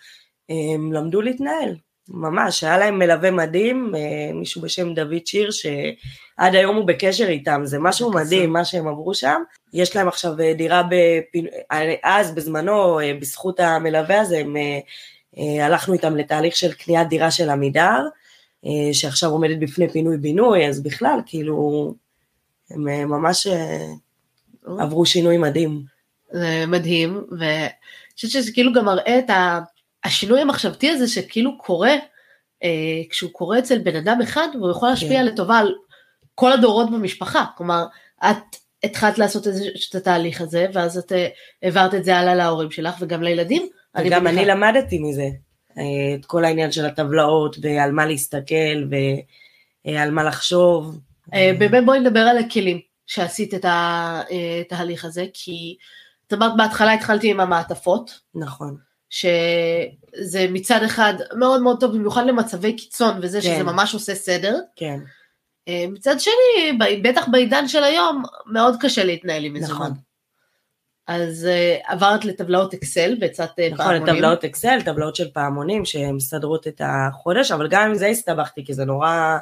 הם 0.48 0.92
למדו 0.92 1.22
להתנהל, 1.22 1.76
ממש, 2.08 2.64
היה 2.64 2.78
להם 2.78 2.98
מלווה 2.98 3.30
מדהים, 3.30 3.94
אה, 3.94 4.32
מישהו 4.34 4.60
בשם 4.62 4.94
דוד 4.94 5.26
שיר, 5.26 5.50
שעד 5.50 6.54
היום 6.54 6.76
הוא 6.76 6.86
בקשר 6.86 7.28
איתם, 7.28 7.60
זה 7.64 7.78
משהו. 7.78 8.12
מדהים 8.12 8.52
מה 8.52 8.64
שהם 8.64 8.88
עברו 8.88 9.14
שם, 9.14 9.42
יש 9.72 9.96
להם 9.96 10.08
עכשיו 10.08 10.40
אה, 10.40 10.54
דירה, 10.54 10.82
בפינ... 10.82 11.46
אה, 11.72 11.94
אז 12.02 12.34
בזמנו, 12.34 12.98
בזכות 13.20 13.60
המלווה 13.60 14.20
הזה, 14.20 14.38
הם, 14.38 14.56
הלכנו 15.60 15.94
איתם 15.94 16.16
לתהליך 16.16 16.56
של 16.56 16.72
קניית 16.72 17.08
דירה 17.08 17.30
של 17.30 17.50
עמידר, 17.50 18.00
שעכשיו 18.92 19.30
עומדת 19.30 19.58
בפני 19.58 19.88
פינוי-בינוי, 19.88 20.68
אז 20.68 20.82
בכלל, 20.82 21.20
כאילו, 21.26 21.94
הם 22.70 22.84
ממש... 23.08 23.46
עברו 24.78 25.06
שינוי 25.06 25.38
מדהים. 25.38 25.82
זה 26.32 26.64
מדהים, 26.66 27.24
ואני 27.38 27.68
חושבת 28.14 28.30
שזה 28.30 28.52
כאילו 28.52 28.72
גם 28.72 28.84
מראה 28.84 29.18
את 29.18 29.30
ה... 29.30 29.60
השינוי 30.04 30.40
המחשבתי 30.40 30.90
הזה 30.90 31.08
שכאילו 31.08 31.58
קורה, 31.58 31.92
אה, 32.64 32.68
כשהוא 33.10 33.30
קורה 33.32 33.58
אצל 33.58 33.78
בן 33.78 33.96
אדם 33.96 34.18
אחד, 34.22 34.48
והוא 34.54 34.70
יכול 34.70 34.88
להשפיע 34.88 35.20
כן. 35.20 35.26
לטובה 35.26 35.58
על 35.58 35.74
כל 36.34 36.52
הדורות 36.52 36.90
במשפחה. 36.90 37.44
כלומר, 37.56 37.84
את 38.30 38.36
התחלת 38.84 39.18
לעשות 39.18 39.46
את, 39.48 39.54
זה- 39.54 39.68
את 39.90 39.94
התהליך 39.94 40.40
הזה, 40.40 40.66
ואז 40.72 40.98
את 40.98 41.12
אה, 41.12 41.28
העברת 41.62 41.94
את 41.94 42.04
זה 42.04 42.16
הלאה 42.16 42.34
להורים 42.34 42.70
שלך, 42.70 42.94
וגם 43.00 43.22
לילדים. 43.22 43.68
וגם 44.00 44.26
אני 44.26 44.36
מניחה- 44.36 44.50
למדתי 44.54 44.98
מזה, 44.98 45.28
אה, 45.78 45.82
את 46.20 46.26
כל 46.26 46.44
העניין 46.44 46.72
של 46.72 46.86
הטבלאות, 46.86 47.56
ועל 47.62 47.92
מה 47.92 48.06
להסתכל, 48.06 48.84
ועל 49.84 50.10
מה 50.10 50.24
לחשוב. 50.24 50.98
אה, 51.34 51.52
באמת 51.58 51.84
בואי 51.84 52.00
נדבר 52.00 52.20
על 52.20 52.38
הכלים 52.38 52.80
שעשית 53.06 53.54
את 53.54 53.64
אה, 53.64 54.22
התהליך 54.60 55.04
הזה, 55.04 55.26
כי 55.34 55.76
את 56.26 56.32
אמרת 56.32 56.52
בהתחלה 56.56 56.92
התחלתי 56.92 57.30
עם 57.30 57.40
המעטפות, 57.40 58.20
נכון, 58.34 58.76
שזה 59.12 60.46
מצד 60.48 60.82
אחד 60.82 61.14
מאוד 61.34 61.62
מאוד 61.62 61.80
טוב, 61.80 61.96
במיוחד 61.96 62.26
למצבי 62.26 62.72
קיצון, 62.76 63.18
וזה 63.22 63.40
כן. 63.40 63.54
שזה 63.54 63.62
ממש 63.62 63.94
עושה 63.94 64.14
סדר. 64.14 64.58
כן, 64.76 64.98
אה, 65.68 65.84
מצד 65.88 66.20
שני, 66.20 66.78
בטח 67.02 67.28
בעידן 67.28 67.68
של 67.68 67.84
היום, 67.84 68.22
מאוד 68.46 68.76
קשה 68.80 69.04
להתנהל 69.04 69.44
עם 69.44 69.54
מזומן. 69.54 69.80
נכון. 69.80 69.92
אז 71.06 71.48
uh, 71.48 71.92
עברת 71.92 72.24
לטבלאות 72.24 72.74
אקסל 72.74 73.16
והצעת 73.20 73.50
uh, 73.50 73.74
נכון, 73.74 74.06
טבלאות 74.06 74.44
אקסל, 74.44 74.82
טבלאות 74.84 75.16
של 75.16 75.30
פעמונים 75.30 75.84
שמסדרות 75.84 76.68
את 76.68 76.80
החודש, 76.84 77.50
אבל 77.50 77.68
גם 77.68 77.88
עם 77.88 77.94
זה 77.94 78.06
הסתבכתי, 78.06 78.64
כי 78.64 78.74
זה 78.74 78.84
נורא 78.84 79.38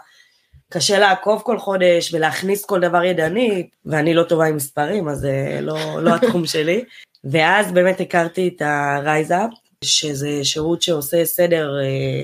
קשה 0.71 0.99
לעקוב 0.99 1.43
כל 1.45 1.59
חודש 1.59 2.15
ולהכניס 2.15 2.65
כל 2.65 2.81
דבר 2.81 3.05
ידנית, 3.05 3.77
ואני 3.87 4.15
לא 4.15 4.23
טובה 4.23 4.47
עם 4.47 4.57
מספרים, 4.57 5.09
אז 5.09 5.19
זה 5.19 5.59
לא, 5.63 6.03
לא 6.03 6.15
התחום 6.15 6.47
שלי. 6.53 6.85
ואז 7.25 7.73
באמת 7.73 8.01
הכרתי 8.01 8.49
את 8.49 8.63
ה-RiseUp, 8.63 9.55
שזה 9.85 10.45
שירות 10.45 10.83
שעושה 10.83 11.25
סדר 11.25 11.81
אה, 11.83 12.23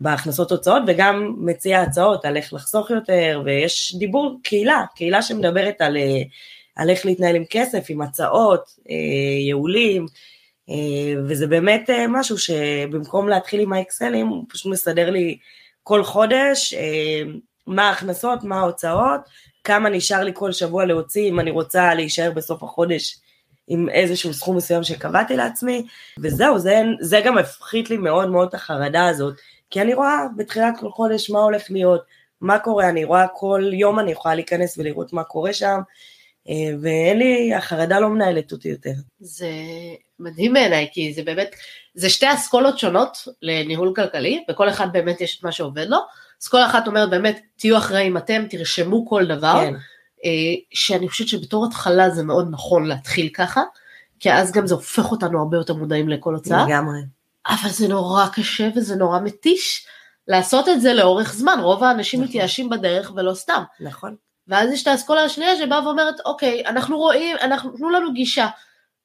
בהכנסות 0.00 0.50
הוצאות, 0.50 0.82
וגם 0.86 1.34
מציע 1.38 1.80
הצעות 1.80 2.24
על 2.24 2.36
איך 2.36 2.52
לחסוך 2.52 2.90
יותר, 2.90 3.42
ויש 3.44 3.94
דיבור 3.98 4.40
קהילה, 4.42 4.84
קהילה 4.96 5.22
שמדברת 5.22 5.80
על, 5.80 5.96
אה, 5.96 6.22
על 6.76 6.90
איך 6.90 7.06
להתנהל 7.06 7.36
עם 7.36 7.44
כסף, 7.50 7.86
עם 7.88 8.00
הצעות, 8.00 8.64
ייעולים, 9.44 10.06
אה, 10.70 10.74
וזה 11.28 11.46
באמת 11.46 11.90
משהו 12.08 12.38
שבמקום 12.38 13.28
להתחיל 13.28 13.60
עם 13.60 13.72
האקסלים, 13.72 14.26
הוא 14.26 14.44
פשוט 14.48 14.72
מסדר 14.72 15.10
לי 15.10 15.38
כל 15.82 16.04
חודש 16.04 16.74
מה 17.66 17.88
ההכנסות, 17.88 18.44
מה 18.44 18.58
ההוצאות, 18.60 19.20
כמה 19.64 19.88
נשאר 19.88 20.24
לי 20.24 20.30
כל 20.34 20.52
שבוע 20.52 20.84
להוציא, 20.84 21.28
אם 21.28 21.40
אני 21.40 21.50
רוצה 21.50 21.94
להישאר 21.94 22.30
בסוף 22.34 22.62
החודש 22.62 23.18
עם 23.68 23.88
איזשהו 23.88 24.34
סכום 24.34 24.56
מסוים 24.56 24.82
שקבעתי 24.82 25.36
לעצמי, 25.36 25.86
וזהו, 26.18 26.58
זה, 26.58 26.82
זה 27.00 27.20
גם 27.24 27.38
הפחית 27.38 27.90
לי 27.90 27.96
מאוד 27.96 28.28
מאוד 28.28 28.48
את 28.48 28.54
החרדה 28.54 29.06
הזאת, 29.06 29.34
כי 29.70 29.80
אני 29.80 29.94
רואה 29.94 30.26
בתחילת 30.36 30.74
כל 30.80 30.90
חודש 30.90 31.30
מה 31.30 31.38
הולך 31.38 31.62
להיות, 31.70 32.04
מה 32.40 32.58
קורה, 32.58 32.88
אני 32.88 33.04
רואה 33.04 33.26
כל 33.28 33.70
יום 33.72 33.98
אני 33.98 34.12
יכולה 34.12 34.34
להיכנס 34.34 34.78
ולראות 34.78 35.12
מה 35.12 35.24
קורה 35.24 35.52
שם, 35.52 35.80
אה, 36.48 36.54
ואין 36.82 37.18
לי, 37.18 37.54
החרדה 37.54 38.00
לא 38.00 38.08
מנהלת 38.08 38.52
אותי 38.52 38.68
יותר. 38.68 38.92
זה 39.20 39.50
מדהים 40.20 40.52
בעיניי, 40.52 40.88
כי 40.92 41.12
זה 41.12 41.22
באמת, 41.22 41.54
זה 41.94 42.10
שתי 42.10 42.32
אסכולות 42.34 42.78
שונות 42.78 43.18
לניהול 43.42 43.92
כלכלי, 43.96 44.44
וכל 44.50 44.68
אחד 44.68 44.92
באמת 44.92 45.20
יש 45.20 45.38
את 45.38 45.44
מה 45.44 45.52
שעובד 45.52 45.86
לו. 45.88 45.98
אסכולה 46.42 46.66
אחת 46.66 46.86
אומרת 46.86 47.10
באמת, 47.10 47.40
תהיו 47.56 47.78
אחראים 47.78 48.16
אתם, 48.16 48.44
תרשמו 48.50 49.06
כל 49.06 49.26
דבר, 49.26 49.60
כן, 49.60 49.74
שאני 50.70 51.08
חושבת 51.08 51.28
שבתור 51.28 51.66
התחלה 51.66 52.10
זה 52.10 52.22
מאוד 52.22 52.48
נכון 52.50 52.86
להתחיל 52.86 53.28
ככה, 53.28 53.62
כי 54.20 54.32
אז 54.32 54.52
גם 54.52 54.66
זה 54.66 54.74
הופך 54.74 55.10
אותנו 55.10 55.38
הרבה 55.38 55.56
יותר 55.56 55.74
מודעים 55.74 56.08
לכל 56.08 56.34
הוצאה, 56.34 56.66
לגמרי. 56.66 57.00
אבל 57.48 57.70
זה 57.70 57.88
נורא 57.88 58.26
קשה 58.34 58.68
וזה 58.76 58.96
נורא 58.96 59.20
מתיש 59.20 59.86
לעשות 60.28 60.68
את 60.68 60.80
זה 60.80 60.94
לאורך 60.94 61.32
זמן, 61.34 61.58
רוב 61.62 61.84
האנשים 61.84 62.20
נכון. 62.20 62.28
מתייאשים 62.28 62.68
בדרך 62.68 63.12
ולא 63.16 63.34
סתם. 63.34 63.62
נכון, 63.80 64.16
ואז 64.48 64.70
יש 64.70 64.82
את 64.82 64.86
האסכולה 64.86 65.24
השנייה 65.24 65.56
שבאה 65.56 65.86
ואומרת, 65.86 66.14
אוקיי, 66.24 66.66
אנחנו 66.66 66.98
רואים, 66.98 67.36
אנחנו, 67.40 67.70
תנו 67.70 67.90
לנו 67.90 68.12
גישה 68.12 68.48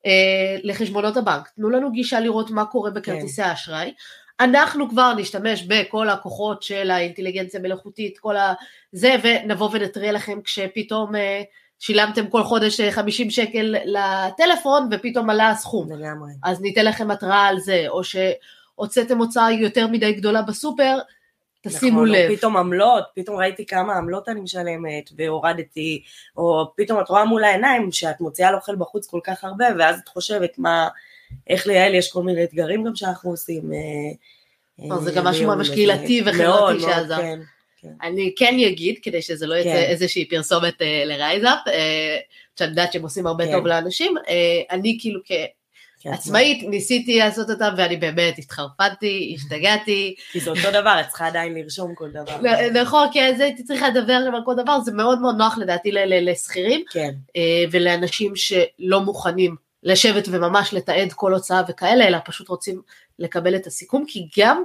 אה, 0.06 0.58
לחשבונות 0.64 1.18
הבנק, 1.18 1.50
תנו 1.56 1.70
לנו 1.70 1.92
גישה 1.92 2.20
לראות 2.20 2.52
מה 2.52 2.66
קורה 2.66 2.92
בכרטיסי 2.92 3.42
כן. 3.42 3.50
האשראי, 3.50 3.94
אנחנו 4.40 4.90
כבר 4.90 5.14
נשתמש 5.14 5.64
בכל 5.64 6.10
הכוחות 6.10 6.64
של 6.64 6.92
האינטליגנציה 6.92 7.60
המלאכותית, 7.60 8.18
כל 8.18 8.38
ה... 8.38 8.54
זה, 8.92 9.16
ונבוא 9.24 9.70
ונתריע 9.74 10.12
לכם 10.12 10.42
כשפתאום 10.42 11.16
אה, 11.16 11.42
שילמתם 11.80 12.28
כל 12.28 12.44
חודש 12.44 12.80
אה, 12.80 12.92
50 12.92 13.30
שקל 13.30 13.76
לטלפון 13.86 14.90
ופתאום 14.92 15.30
עלה 15.30 15.50
הסכום. 15.50 15.92
לגמרי. 15.92 16.32
אז 16.44 16.62
ניתן 16.62 16.86
לכם 16.86 17.12
התראה 17.12 17.48
על 17.48 17.60
זה, 17.60 17.86
או 17.88 18.02
שהוצאתם 18.04 19.18
הוצאה 19.18 19.52
יותר 19.52 19.88
מדי 19.88 20.14
גדולה 20.14 20.42
בסופר, 20.42 20.98
תשימו 21.62 22.06
נכון, 22.06 22.12
לב. 22.16 22.30
או 22.32 22.38
פתאום 22.38 22.58
עמלות, 22.58 23.04
פתאום 23.16 23.38
ראיתי 23.38 23.66
כמה 23.66 23.94
עמלות 23.94 24.30
אני 24.30 24.42
משלמת 24.42 25.10
והורדתי, 25.18 26.04
או 26.38 26.72
פתאום 26.78 27.00
את 27.00 27.10
רואה 27.10 27.26
מול 27.26 27.44
העיניים 27.44 27.92
שאת 27.92 28.22
מוציאה 28.22 28.50
על 28.50 28.56
אוכל 28.56 28.76
בחוץ 28.76 29.08
כל 29.08 29.20
כך 29.24 29.44
הרבה, 29.44 29.66
ואז 29.80 30.00
את 30.00 30.08
חושבת 30.08 30.58
מה, 30.58 30.88
איך 31.50 31.68
לייעל, 31.68 31.96
יש 31.96 32.12
כל 32.12 32.24
מיני 32.24 32.44
אתגרים 32.44 32.84
גם 32.84 32.96
שאנחנו 32.96 33.30
עושים. 33.30 33.74
אה, 33.74 34.92
אה, 34.92 35.02
זה 35.02 35.12
גם 35.12 35.28
משהו 35.28 35.48
ממש. 35.48 35.70
קהילתי 35.70 36.22
וחברתי 36.26 36.82
שעזר. 36.82 37.18
כן, 37.18 37.40
כן. 37.82 37.94
אני 38.02 38.34
כן 38.38 38.56
אגיד, 38.68 38.96
כדי 39.02 39.22
שזה 39.22 39.48
לא 39.48 39.56
יצא 39.56 39.70
כן. 39.70 39.90
איזושהי 39.90 40.26
פרסומת 40.26 40.82
אה, 40.82 41.04
לרייזאפ, 41.06 41.60
שאני 42.56 42.70
יודעת 42.70 42.94
שהם 42.94 43.02
עושים 43.02 43.28
הרבה 43.28 43.46
כן. 43.46 43.52
טוב 43.52 43.68
לאנשים, 43.68 44.16
אני 44.72 44.98
כאילו 45.02 45.20
כן, 45.26 45.46
כעצמאית 46.00 46.70
ניסיתי 46.70 47.18
לעשות 47.18 47.50
אותם, 47.50 47.70
ואני 47.78 47.98
באמת 47.98 48.38
התחרפנתי, 48.38 49.34
השתגעתי, 49.36 50.16
כי 50.32 50.40
זה 50.40 50.50
אותו 50.50 50.72
דבר, 50.74 50.98
את 51.02 51.08
צריכה 51.08 51.28
עדיין 51.28 51.54
לרשום 51.54 51.96
כל 51.96 52.10
דבר. 52.10 52.38
נכון, 52.82 53.08
כי 53.12 53.24
אז 53.24 53.40
הייתי 53.40 53.64
צריכה 53.64 53.90
לדבר 53.90 54.14
על 54.14 54.42
כל 54.46 54.56
דבר, 54.56 54.80
זה 54.80 54.92
מאוד 54.92 55.22
מאוד 55.22 55.36
נוח 55.38 55.58
לדעתי 55.58 55.92
לשכירים, 55.92 56.84
כן, 56.92 57.12
ולאנשים 57.72 58.34
שלא 58.36 59.02
מוכנים 59.02 59.56
לשבת 59.84 60.28
וממש 60.32 60.74
לתעד 60.74 61.14
כל 61.14 61.34
הוצאה 61.34 61.62
וכאלה, 61.68 62.08
אלא 62.08 62.18
פשוט 62.26 62.50
רוצים 62.50 62.82
לקבל 63.20 63.56
את 63.56 63.68
הסיכום, 63.68 64.06
כי 64.08 64.28
גם 64.40 64.64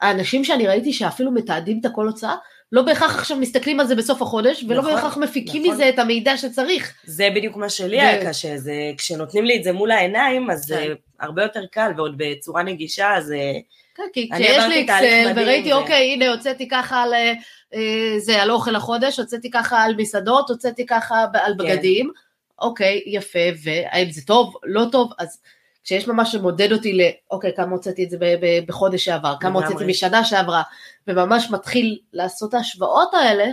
האנשים 0.00 0.44
שאני 0.44 0.66
ראיתי 0.66 0.92
שאפילו 0.92 1.30
מתעדים 1.30 1.80
את 1.80 1.84
הכל 1.84 2.06
הוצאה, 2.06 2.34
לא 2.72 2.82
בהכרח 2.82 3.18
עכשיו 3.18 3.36
מסתכלים 3.36 3.80
על 3.80 3.86
זה 3.86 3.94
בסוף 3.94 4.22
החודש, 4.22 4.64
ולא 4.68 4.80
נכון, 4.80 4.94
בהכרח 4.94 5.16
מפיקים 5.16 5.62
נכון. 5.62 5.74
מזה 5.74 5.88
את 5.88 5.98
המידע 5.98 6.36
שצריך. 6.36 6.94
זה 7.04 7.28
בדיוק 7.34 7.56
מה 7.56 7.68
שלי 7.68 7.96
ו- 7.96 8.00
היה 8.00 8.28
קשה, 8.28 8.58
זה 8.58 8.74
כשנותנים 8.98 9.44
לי 9.44 9.56
את 9.56 9.64
זה 9.64 9.72
מול 9.72 9.90
העיניים, 9.90 10.50
אז 10.50 10.64
זה 10.64 10.76
כן. 10.76 10.92
הרבה 11.20 11.42
יותר 11.42 11.66
קל, 11.72 11.92
ועוד 11.96 12.14
בצורה 12.16 12.62
נגישה, 12.62 13.14
אז 13.16 13.32
אה, 13.32 13.52
כן, 13.94 14.02
כי 14.12 14.28
כשיש 14.34 14.64
לי 14.68 14.84
אקסל 14.84 15.32
וראיתי, 15.36 15.72
ו- 15.72 15.76
אוקיי, 15.76 16.12
הנה 16.12 16.32
הוצאתי 16.32 16.68
ככה 16.68 17.02
על 17.02 17.14
אה, 17.14 17.32
אה, 17.74 18.18
זה, 18.18 18.42
על 18.42 18.50
אוכל 18.50 18.76
החודש, 18.76 19.18
הוצאתי 19.18 19.50
ככה 19.50 19.82
על 19.82 19.94
מסעדות, 19.98 20.50
הוצאתי 20.50 20.86
ככה 20.86 21.24
על 21.34 21.54
כן. 21.58 22.06
אוקיי, 22.58 23.02
יפה, 23.06 23.38
והאם 23.64 24.10
זה 24.10 24.22
טוב, 24.26 24.54
לא 24.64 24.84
טוב, 24.92 25.12
אז 25.18 25.40
כשיש 25.84 26.08
ממש 26.08 26.32
שמודד 26.32 26.72
אותי 26.72 26.92
ל, 26.92 27.00
אוקיי, 27.30 27.52
כמה 27.56 27.72
הוצאתי 27.72 28.04
את 28.04 28.10
זה 28.10 28.16
בחודש 28.66 29.04
שעבר, 29.04 29.34
כמה. 29.40 29.64
הוצאתי 29.64 29.84
משנה 29.84 30.24
שעברה, 30.24 30.62
וממש 31.08 31.50
מתחיל 31.50 31.98
לעשות 32.12 32.54
ההשוואות 32.54 33.14
האלה, 33.14 33.44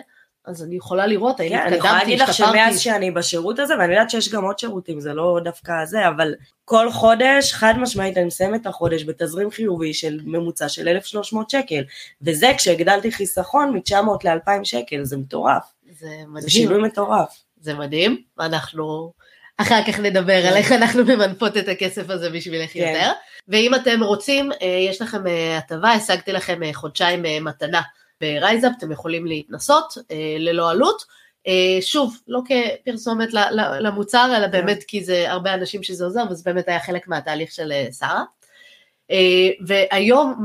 אז 0.45 0.63
אני 0.63 0.75
יכולה 0.75 1.07
לראות, 1.07 1.39
האם 1.39 1.49
כן, 1.49 1.55
אני 1.55 1.75
יכולה 1.75 1.91
התקדמתי, 1.91 2.11
להגיד 2.11 2.19
לך 2.19 2.33
שמאז 2.33 2.53
השתפרתי. 2.53 2.77
שאני 2.77 3.11
בשירות 3.11 3.59
הזה, 3.59 3.73
ואני 3.79 3.93
יודעת 3.93 4.09
שיש 4.09 4.29
גם 4.29 4.43
עוד 4.43 4.59
שירותים, 4.59 4.99
זה 4.99 5.13
לא 5.13 5.39
דווקא 5.43 5.85
זה, 5.85 6.07
אבל 6.07 6.33
כל 6.65 6.91
חודש, 6.91 7.53
חד 7.53 7.73
משמעית, 7.77 8.17
אני 8.17 8.25
מסיימת 8.25 8.61
את 8.61 8.67
החודש 8.67 9.03
בתזרים 9.03 9.51
חיובי 9.51 9.93
של 9.93 10.19
ממוצע 10.23 10.69
של 10.69 10.87
1,300 10.87 11.49
שקל, 11.49 11.83
וזה 12.21 12.51
כשהגדלתי 12.57 13.11
חיסכון 13.11 13.75
מ-900 13.75 13.93
ל-2,000 14.23 14.63
שקל, 14.63 15.03
זה 15.03 15.17
מטורף, 15.17 15.63
זה 15.91 15.93
זה 15.99 16.07
מדהים. 16.27 16.49
שינוי 16.49 16.81
מטורף. 16.81 17.43
זה 17.63 17.73
מדהים, 17.73 18.21
אנחנו 18.39 19.13
אחר 19.57 19.79
כך 19.87 19.99
נדבר 19.99 20.47
על 20.47 20.55
איך 20.57 20.71
אנחנו 20.71 21.03
ממנפות 21.05 21.57
את 21.57 21.67
הכסף 21.67 22.09
הזה 22.09 22.29
בשבילך 22.29 22.73
כן. 22.73 22.79
יותר. 22.79 23.11
ואם 23.47 23.75
אתם 23.75 24.03
רוצים, 24.03 24.51
אה, 24.51 24.67
יש 24.89 25.01
לכם 25.01 25.27
אה, 25.27 25.57
הטבה, 25.57 25.91
השגתי 25.91 26.31
לכם 26.31 26.63
אה, 26.63 26.73
חודשיים 26.73 27.45
מתנה 27.45 27.81
ב 28.21 28.27
RiseUp, 28.27 28.71
אתם 28.77 28.91
יכולים 28.91 29.25
להתנסות 29.25 29.93
ללא 30.39 30.71
עלות. 30.71 31.23
שוב, 31.81 32.17
לא 32.27 32.39
כפרסומת 32.45 33.29
למוצר, 33.79 34.25
כן. 34.29 34.35
אלא 34.35 34.47
באמת 34.47 34.83
כי 34.83 35.03
זה 35.03 35.31
הרבה 35.31 35.53
אנשים 35.53 35.83
שזה 35.83 36.05
עוזר, 36.05 36.23
וזה 36.29 36.43
באמת 36.45 36.67
היה 36.67 36.79
חלק 36.79 37.07
מהתהליך 37.07 37.51
של 37.51 37.71
שרה. 37.99 38.23
והיום, 39.67 40.43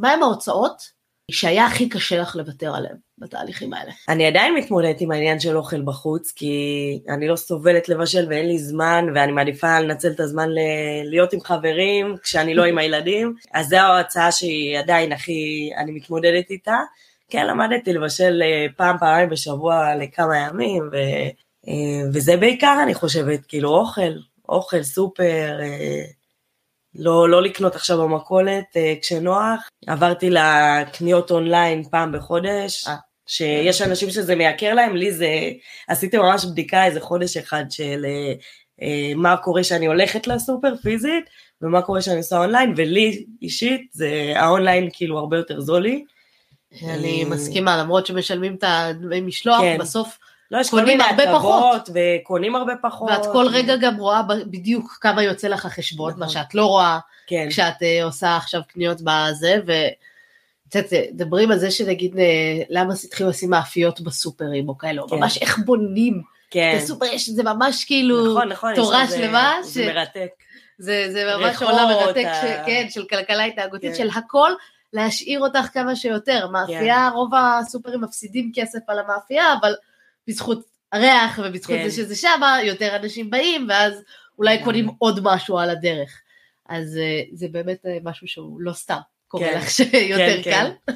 מהם 0.00 0.22
ההוצאות 0.22 0.90
שהיה 1.30 1.66
הכי 1.66 1.88
קשה 1.88 2.18
לך 2.18 2.36
לוותר 2.36 2.76
עליהן 2.76 2.96
בתהליכים 3.18 3.74
האלה? 3.74 3.92
אני 4.08 4.26
עדיין 4.26 4.54
מתמודדת 4.54 5.00
עם 5.00 5.10
העניין 5.10 5.40
של 5.40 5.56
אוכל 5.56 5.82
בחוץ, 5.82 6.32
כי 6.32 6.54
אני 7.08 7.28
לא 7.28 7.36
סובלת 7.36 7.88
לבשל 7.88 8.26
ואין 8.28 8.46
לי 8.46 8.58
זמן, 8.58 9.06
ואני 9.14 9.32
מעדיפה 9.32 9.80
לנצל 9.80 10.10
את 10.10 10.20
הזמן 10.20 10.48
ל- 10.50 11.10
להיות 11.10 11.32
עם 11.32 11.40
חברים, 11.40 12.16
כשאני 12.22 12.54
לא 12.54 12.64
עם 12.64 12.78
הילדים, 12.78 13.34
אז 13.54 13.68
זו 13.68 13.76
ההצעה 13.76 14.32
שהיא 14.32 14.78
עדיין 14.78 15.12
הכי, 15.12 15.70
אני 15.76 15.92
מתמודדת 15.92 16.50
איתה. 16.50 16.76
כן, 17.30 17.46
למדתי 17.46 17.92
לבשל 17.92 18.42
אה, 18.42 18.66
פעם, 18.76 18.98
פעמיים 18.98 19.30
בשבוע 19.30 19.94
לכמה 19.94 20.38
ימים, 20.38 20.88
ו, 20.92 20.96
אה, 21.68 22.08
וזה 22.12 22.36
בעיקר, 22.36 22.80
אני 22.82 22.94
חושבת, 22.94 23.46
כאילו 23.46 23.68
אוכל, 23.68 24.12
אוכל, 24.48 24.82
סופר, 24.82 25.58
אה, 25.60 26.04
לא, 26.94 27.28
לא 27.28 27.42
לקנות 27.42 27.74
עכשיו 27.74 27.98
במכולת 27.98 28.64
אה, 28.76 28.94
כשנוח. 29.02 29.68
עברתי 29.86 30.30
לקניות 30.30 31.30
אונליין 31.30 31.82
פעם 31.90 32.12
בחודש, 32.12 32.88
אה. 32.88 32.96
שיש 33.26 33.82
אנשים 33.82 34.10
שזה 34.10 34.34
מייקר 34.34 34.74
להם, 34.74 34.96
לי 34.96 35.12
זה, 35.12 35.28
עשיתי 35.88 36.16
ממש 36.18 36.44
בדיקה 36.44 36.84
איזה 36.84 37.00
חודש 37.00 37.36
אחד 37.36 37.64
של 37.70 38.06
אה, 38.82 39.12
מה 39.16 39.36
קורה 39.36 39.64
שאני 39.64 39.86
הולכת 39.86 40.26
לסופר 40.26 40.76
פיזית, 40.82 41.24
ומה 41.62 41.82
קורה 41.82 42.02
שאני 42.02 42.16
עושה 42.16 42.38
אונליין, 42.38 42.74
ולי 42.76 43.24
אישית 43.42 43.90
זה 43.92 44.32
האונליין 44.36 44.88
כאילו 44.92 45.18
הרבה 45.18 45.36
יותר 45.36 45.60
זול 45.60 45.82
לי. 45.82 46.04
אני 46.82 47.24
מסכימה, 47.24 47.76
למרות 47.76 48.06
שמשלמים 48.06 48.54
את 48.54 48.64
הדמי 48.66 49.20
משלוח, 49.20 49.60
כן. 49.60 49.78
בסוף, 49.80 50.18
לא, 50.54 50.60
יש 50.60 50.70
כל 50.70 50.80
קונים 50.80 50.98
מיני 50.98 51.10
הרבה 51.10 51.22
הטבות, 51.22 51.88
וקונים 51.94 52.56
הרבה 52.56 52.72
פחות. 52.82 53.10
ואת 53.10 53.26
כל 53.32 53.46
רגע 53.52 53.76
גם 53.76 53.96
רואה 53.96 54.22
בדיוק 54.22 54.98
כמה 55.00 55.22
יוצא 55.22 55.48
לך 55.48 55.66
החשבון, 55.66 56.10
נכון. 56.10 56.20
מה 56.20 56.28
שאת 56.28 56.54
לא 56.54 56.66
רואה 56.66 56.98
כן, 57.26 57.46
כשאת 57.50 57.82
אה, 57.82 58.04
עושה 58.04 58.36
עכשיו 58.36 58.60
קניות 58.68 58.98
בזה, 59.00 59.56
ו... 59.66 59.72
את 60.68 60.74
יודעת, 60.74 60.92
מדברים 61.14 61.50
על 61.50 61.58
זה 61.58 61.70
שנגיד, 61.70 62.18
אה, 62.18 62.24
למה 62.70 62.94
התחילו 63.04 63.28
לשים 63.28 63.50
מאפיות 63.50 64.00
בסופרים 64.00 64.68
או 64.68 64.78
כאלה, 64.78 65.02
כן. 65.08 65.16
ממש 65.16 65.38
איך 65.38 65.58
בונים 65.58 66.22
כן. 66.50 66.74
את 66.76 66.82
הסופר, 66.82 67.06
יש 67.06 67.28
זה 67.28 67.42
ממש 67.42 67.84
כאילו, 67.84 68.32
נכון, 68.32 68.48
נכון, 68.48 68.74
תורה 68.74 69.00
על 69.00 69.06
זה- 69.06 69.16
שלמה, 69.16 69.56
ש- 69.64 69.66
זה 69.66 69.86
מרתק. 69.86 70.28
זה, 70.78 71.06
זה 71.12 71.36
ממש 71.36 71.62
עולם 71.62 71.88
מרתק, 71.88 72.24
ה- 72.26 72.34
ש... 72.34 72.66
כן, 72.66 72.86
של 72.90 73.04
כלכלה 73.04 73.44
התנהגותית, 73.44 73.90
כן. 73.92 73.98
של 73.98 74.08
הכל, 74.18 74.50
להשאיר 74.92 75.40
אותך 75.40 75.66
כמה 75.72 75.96
שיותר. 75.96 76.48
מאפייה, 76.48 77.10
רוב 77.14 77.30
הסופרים 77.34 78.00
מפסידים 78.00 78.52
כסף 78.54 78.78
על 78.88 78.98
המאפייה, 78.98 79.44
אבל 79.60 79.74
בזכות 80.28 80.64
הריח 80.92 81.40
ובזכות 81.44 81.76
כן. 81.76 81.88
זה 81.88 81.96
שזה 81.96 82.16
שמה, 82.16 82.58
יותר 82.62 82.96
אנשים 82.96 83.30
באים, 83.30 83.66
ואז 83.68 84.02
אולי 84.38 84.58
כן. 84.58 84.64
קונים 84.64 84.90
עוד 84.98 85.20
משהו 85.22 85.58
על 85.58 85.70
הדרך. 85.70 86.20
אז 86.68 86.96
אה, 86.96 87.22
זה 87.32 87.46
באמת 87.50 87.86
אה, 87.86 87.98
משהו 88.04 88.28
שהוא 88.28 88.60
לא 88.60 88.72
סתם 88.72 88.98
קורה 89.28 89.46
כן. 89.46 89.58
לך 89.58 89.70
שיותר 89.70 90.42
כן, 90.42 90.50
קל. 90.50 90.70
כן. 90.86 90.92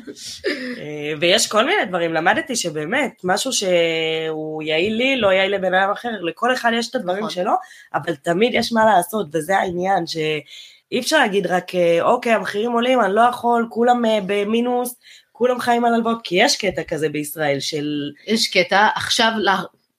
אה, 0.80 1.12
ויש 1.20 1.46
כל 1.46 1.66
מיני 1.66 1.84
דברים, 1.88 2.12
למדתי 2.12 2.56
שבאמת, 2.56 3.20
משהו 3.24 3.52
שהוא 3.52 4.62
יעיל 4.62 4.94
לי, 4.94 5.16
לא 5.16 5.32
יעיל 5.32 5.54
לבן 5.54 5.74
אדם 5.74 5.90
אחר, 5.90 6.08
לכל 6.20 6.52
אחד 6.52 6.70
יש 6.74 6.90
את 6.90 6.94
הדברים 6.94 7.18
נכון. 7.18 7.30
שלו, 7.30 7.52
אבל 7.94 8.14
תמיד 8.14 8.54
יש 8.54 8.72
מה 8.72 8.84
לעשות, 8.84 9.26
וזה 9.32 9.58
העניין, 9.58 10.06
שאי 10.06 11.00
אפשר 11.00 11.18
להגיד 11.18 11.46
רק, 11.46 11.72
אוקיי, 12.00 12.32
המחירים 12.32 12.72
עולים, 12.72 13.00
אני 13.00 13.14
לא 13.14 13.20
יכול, 13.20 13.66
כולם 13.70 14.02
במינוס, 14.26 14.94
כולם 15.38 15.60
חיים 15.60 15.84
על 15.84 15.94
הלוואות, 15.94 16.20
כי 16.24 16.34
יש 16.38 16.56
קטע 16.56 16.82
כזה 16.82 17.08
בישראל 17.08 17.60
של, 17.60 18.10
יש 18.26 18.48
קטע, 18.48 18.88
עכשיו, 18.94 19.32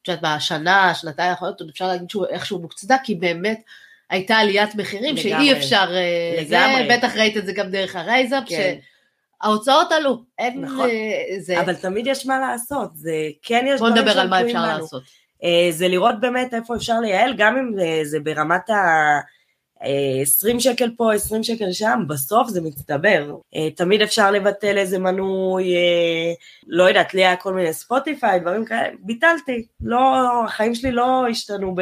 את 0.01 0.07
יודעת, 0.07 0.35
בשנה, 0.37 0.93
שנתיים 0.95 1.29
האחרונות, 1.29 1.61
עוד 1.61 1.69
אפשר 1.69 1.87
להגיד 1.87 2.09
שהוא 2.09 2.25
איכשהו 2.29 2.59
מוצדק, 2.59 2.99
כי 3.03 3.15
באמת 3.15 3.61
הייתה 4.09 4.37
עליית 4.37 4.75
מחירים 4.75 5.17
שאי 5.17 5.29
לגמרי. 5.29 5.51
אפשר, 5.51 5.87
אה, 5.95 6.43
זה, 6.45 6.57
לגמרי. 6.57 6.97
בטח 6.97 7.15
ראית 7.15 7.37
את 7.37 7.45
זה 7.45 7.53
גם 7.53 7.69
דרך 7.69 7.95
הרייזאפ, 7.95 8.43
כן. 8.47 8.75
שההוצאות 9.43 9.91
עלו, 9.91 10.23
אין, 10.39 10.61
נכון. 10.61 10.89
אה, 10.89 11.39
זה, 11.39 11.61
אבל 11.61 11.75
תמיד 11.75 12.07
יש 12.07 12.25
מה 12.25 12.39
לעשות, 12.39 12.89
זה 12.93 13.13
כן 13.43 13.65
יש 13.67 13.79
בוא 13.79 13.89
דברים 13.89 14.05
נדבר 14.05 14.19
על 14.19 14.27
מה 14.27 14.41
אפשר 14.41 14.53
בנו. 14.53 14.67
לעשות. 14.67 15.03
אה, 15.43 15.67
זה 15.71 15.87
לראות 15.87 16.19
באמת 16.19 16.53
איפה 16.53 16.75
אפשר 16.75 16.99
לייעל, 16.99 17.33
גם 17.37 17.57
אם 17.57 17.71
זה 18.03 18.19
ברמת 18.19 18.69
ה... 18.69 18.75
אה, 19.83 20.21
20 20.21 20.59
שקל 20.59 20.89
פה, 20.97 21.13
20 21.13 21.43
שקל 21.43 21.71
שם, 21.71 22.03
בסוף 22.07 22.49
זה 22.49 22.61
מצטבר. 22.61 23.35
אה, 23.55 23.71
תמיד 23.71 24.01
אפשר 24.01 24.31
לבטל 24.31 24.77
איזה 24.77 24.99
מנוי, 24.99 25.75
אה, 25.75 26.33
לא 26.67 26.83
יודעת, 26.83 27.13
לי 27.13 27.25
היה 27.25 27.35
כל 27.35 27.53
מיני 27.53 27.73
ספוטיפיי, 27.73 28.39
דברים 28.39 28.65
כאלה, 28.65 28.89
ביטלתי. 28.99 29.65
לא, 29.81 29.99
החיים 30.45 30.75
שלי 30.75 30.91
לא 30.91 31.27
השתנו 31.29 31.75
ב... 31.75 31.81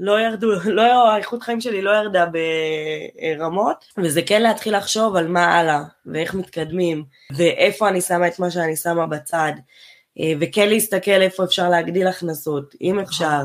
לא 0.00 0.20
ירדו, 0.20 0.50
לא, 0.78 1.10
האיכות 1.10 1.42
חיים 1.42 1.60
שלי 1.60 1.82
לא 1.82 1.90
ירדה 1.90 2.26
ברמות, 3.36 3.84
וזה 3.98 4.22
כן 4.22 4.42
להתחיל 4.42 4.76
לחשוב 4.76 5.16
על 5.16 5.28
מה 5.28 5.44
הלאה, 5.44 5.82
ואיך 6.06 6.34
מתקדמים, 6.34 7.04
ואיפה 7.36 7.88
אני 7.88 8.00
שמה 8.00 8.28
את 8.28 8.38
מה 8.38 8.50
שאני 8.50 8.76
שמה 8.76 9.06
בצד, 9.06 9.52
אה, 10.20 10.32
וכן 10.40 10.68
להסתכל 10.68 11.10
איפה 11.10 11.44
אפשר 11.44 11.68
להגדיל 11.68 12.06
הכנסות, 12.06 12.74
אם 12.80 12.98
אפשר. 12.98 13.40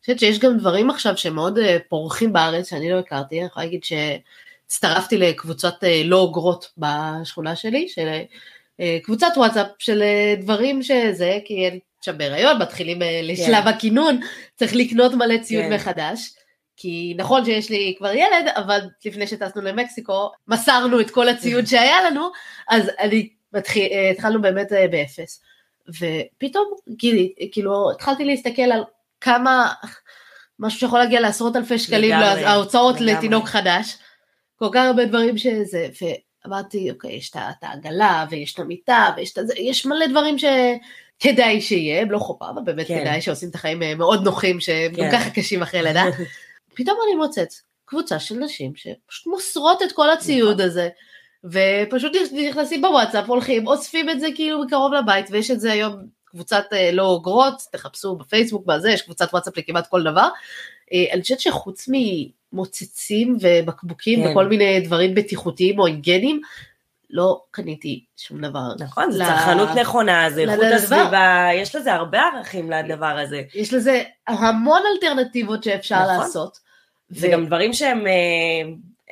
חושבת 0.00 0.18
שיש 0.18 0.38
גם 0.38 0.58
דברים 0.58 0.90
עכשיו 0.90 1.16
שמאוד 1.16 1.58
אה, 1.58 1.76
פורחים 1.88 2.32
בארץ, 2.32 2.70
שאני 2.70 2.90
לא 2.90 2.98
הכרתי, 2.98 3.38
אני 3.38 3.46
יכולה 3.46 3.66
להגיד 3.66 3.84
שהצטרפתי 3.84 5.18
לקבוצת 5.18 5.84
אה, 5.84 6.02
לא 6.04 6.16
אוגרות 6.16 6.72
בשכונה 6.78 7.56
שלי, 7.56 7.88
של 7.88 8.08
אה, 8.80 8.98
קבוצת 9.02 9.32
וואטסאפ 9.36 9.66
של 9.78 10.02
דברים 10.40 10.82
שזה, 10.82 11.38
כי 11.44 11.68
אני 11.68 11.78
עכשיו 11.98 12.14
בהיריון, 12.18 12.58
מתחילים 12.58 12.98
לשלב 13.22 13.66
הכינון, 13.66 14.20
צריך 14.56 14.74
לקנות 14.74 15.14
מלא 15.14 15.38
ציוד 15.38 15.64
כן. 15.64 15.72
מחדש. 15.72 16.30
כי 16.76 17.14
נכון 17.16 17.44
שיש 17.44 17.70
לי 17.70 17.94
כבר 17.98 18.12
ילד, 18.12 18.48
אבל 18.56 18.80
לפני 19.04 19.26
שטסנו 19.26 19.62
למקסיקו, 19.62 20.30
מסרנו 20.48 21.00
את 21.00 21.10
כל 21.10 21.28
הציוד 21.28 21.64
שהיה 21.64 22.10
לנו, 22.10 22.30
אז 22.68 22.90
אני 22.98 23.28
התחלנו 24.10 24.42
באמת 24.42 24.72
באפס. 24.90 25.42
ופתאום 25.88 26.74
כאילו 27.52 27.90
התחלתי 27.90 28.24
להסתכל 28.24 28.62
על 28.62 28.82
כמה, 29.20 29.72
משהו 30.58 30.80
שיכול 30.80 30.98
להגיע 30.98 31.20
לעשרות 31.20 31.56
אלפי 31.56 31.78
שקלים, 31.78 32.10
לגמרי, 32.10 32.44
ההוצאות 32.44 33.00
לגמרי. 33.00 33.12
לתינוק 33.12 33.46
חדש, 33.46 33.96
כל 34.56 34.68
כך 34.72 34.84
הרבה 34.86 35.04
דברים 35.04 35.38
שזה, 35.38 35.88
ואמרתי, 36.44 36.90
אוקיי, 36.90 37.12
יש 37.12 37.30
את 37.30 37.36
העגלה, 37.62 38.26
ויש 38.30 38.54
את 38.54 38.58
המיטה, 38.58 39.10
ויש 39.16 39.38
את 39.38 39.46
זה, 39.46 39.54
יש 39.58 39.86
מלא 39.86 40.06
דברים 40.06 40.36
שכדאי 40.38 41.60
שיהיה, 41.60 42.02
הם 42.02 42.10
לא 42.10 42.18
חובה, 42.18 42.50
אבל 42.50 42.62
באמת 42.62 42.86
כן. 42.88 43.00
כדאי, 43.00 43.20
שעושים 43.20 43.48
את 43.48 43.54
החיים 43.54 43.82
אה, 43.82 43.94
מאוד 43.94 44.24
נוחים, 44.24 44.60
שהם 44.60 44.94
כן. 44.94 45.02
גם 45.02 45.12
ככה 45.12 45.30
קשים 45.30 45.62
אחרי 45.62 45.82
לידה. 45.82 46.04
פתאום 46.76 46.98
אני 47.06 47.14
מוצאת 47.14 47.48
קבוצה 47.84 48.18
של 48.18 48.34
נשים 48.34 48.72
שפשוט 48.76 49.26
מוסרות 49.26 49.82
את 49.82 49.92
כל 49.92 50.10
הציוד 50.10 50.60
נכון. 50.60 50.66
הזה. 50.66 50.88
ופשוט 51.44 52.12
נכנסים 52.32 52.82
בוואטסאפ, 52.82 53.28
הולכים, 53.28 53.66
אוספים 53.66 54.10
את 54.10 54.20
זה 54.20 54.26
כאילו 54.34 54.64
מקרוב 54.64 54.92
לבית, 54.92 55.26
ויש 55.30 55.50
את 55.50 55.60
זה 55.60 55.72
היום 55.72 55.94
קבוצת 56.30 56.64
אה, 56.72 56.92
לא 56.92 57.02
אוגרות, 57.02 57.62
תחפשו 57.72 58.16
בפייסבוק 58.16 58.66
בזה, 58.66 58.90
יש 58.90 59.02
קבוצת 59.02 59.28
וואטסאפ 59.32 59.56
לכמעט 59.56 59.86
כל 59.86 60.02
דבר. 60.02 60.28
אה, 60.92 61.04
אני 61.12 61.22
חושבת 61.22 61.40
שחוץ 61.40 61.88
ממוצצים 62.52 63.36
ובקבוקים 63.40 64.22
כן. 64.22 64.30
וכל 64.30 64.46
מיני 64.46 64.80
דברים 64.80 65.14
בטיחותיים 65.14 65.78
או 65.78 65.86
היגנים, 65.86 66.40
לא 67.10 67.42
קניתי 67.50 68.04
שום 68.16 68.40
דבר. 68.40 68.74
נכון, 68.78 69.10
זו 69.10 69.18
צרכנות 69.18 69.68
נכונה, 69.68 70.30
זה 70.30 70.40
איכות 70.40 70.64
הסביבה, 70.74 71.48
יש 71.54 71.76
לזה 71.76 71.94
הרבה 71.94 72.20
ערכים 72.20 72.70
לדבר 72.70 73.18
הזה. 73.18 73.42
יש 73.54 73.74
לזה 73.74 74.02
המון 74.28 74.82
אלטרנטיבות 74.94 75.64
שאפשר 75.64 76.02
נכון. 76.02 76.16
לעשות. 76.16 76.58
זה 77.08 77.28
ו... 77.28 77.30
גם 77.32 77.46
דברים 77.46 77.72
שהם 77.72 78.06
אה, 78.06 78.12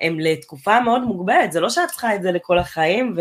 הם 0.01 0.21
לתקופה 0.21 0.81
מאוד 0.81 1.03
מוגבלת, 1.03 1.53
זה 1.53 1.61
לא 1.61 1.71
שאת 1.71 1.89
צריכה 1.89 2.15
את 2.15 2.23
זה 2.23 2.33
לכל 2.33 2.59
החיים, 2.59 3.17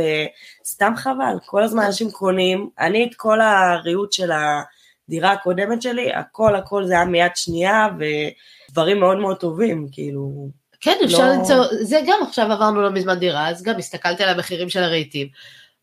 וסתם 0.62 0.94
חבל, 0.98 1.36
כל 1.46 1.64
הזמן 1.64 1.84
אנשים 1.84 2.12
קונים, 2.12 2.70
אני 2.80 3.08
את 3.10 3.16
כל 3.16 3.42
הריהוט 3.42 4.12
של 4.12 4.32
הדירה 4.32 5.32
הקודמת 5.32 5.82
שלי, 5.82 6.14
הכל 6.14 6.56
הכל 6.56 6.86
זה 6.86 6.94
היה 6.94 7.06
מיד 7.06 7.32
שנייה, 7.36 7.88
ודברים 8.70 9.00
מאוד 9.00 9.18
מאוד 9.18 9.38
טובים, 9.38 9.88
כאילו... 9.92 10.50
כן, 10.82 10.98
אפשר 11.06 11.28
לא... 11.28 11.34
למצוא, 11.34 11.66
זה 11.82 12.00
גם 12.08 12.20
עכשיו 12.28 12.52
עברנו 12.52 12.82
לא 12.82 12.92
מזמן 12.92 13.20
דירה, 13.20 13.50
אז 13.50 13.64
גם 13.64 13.78
הסתכלתי 13.78 14.24
על 14.24 14.30
המחירים 14.30 14.70
של 14.70 14.84
הרהיטים, 14.84 15.28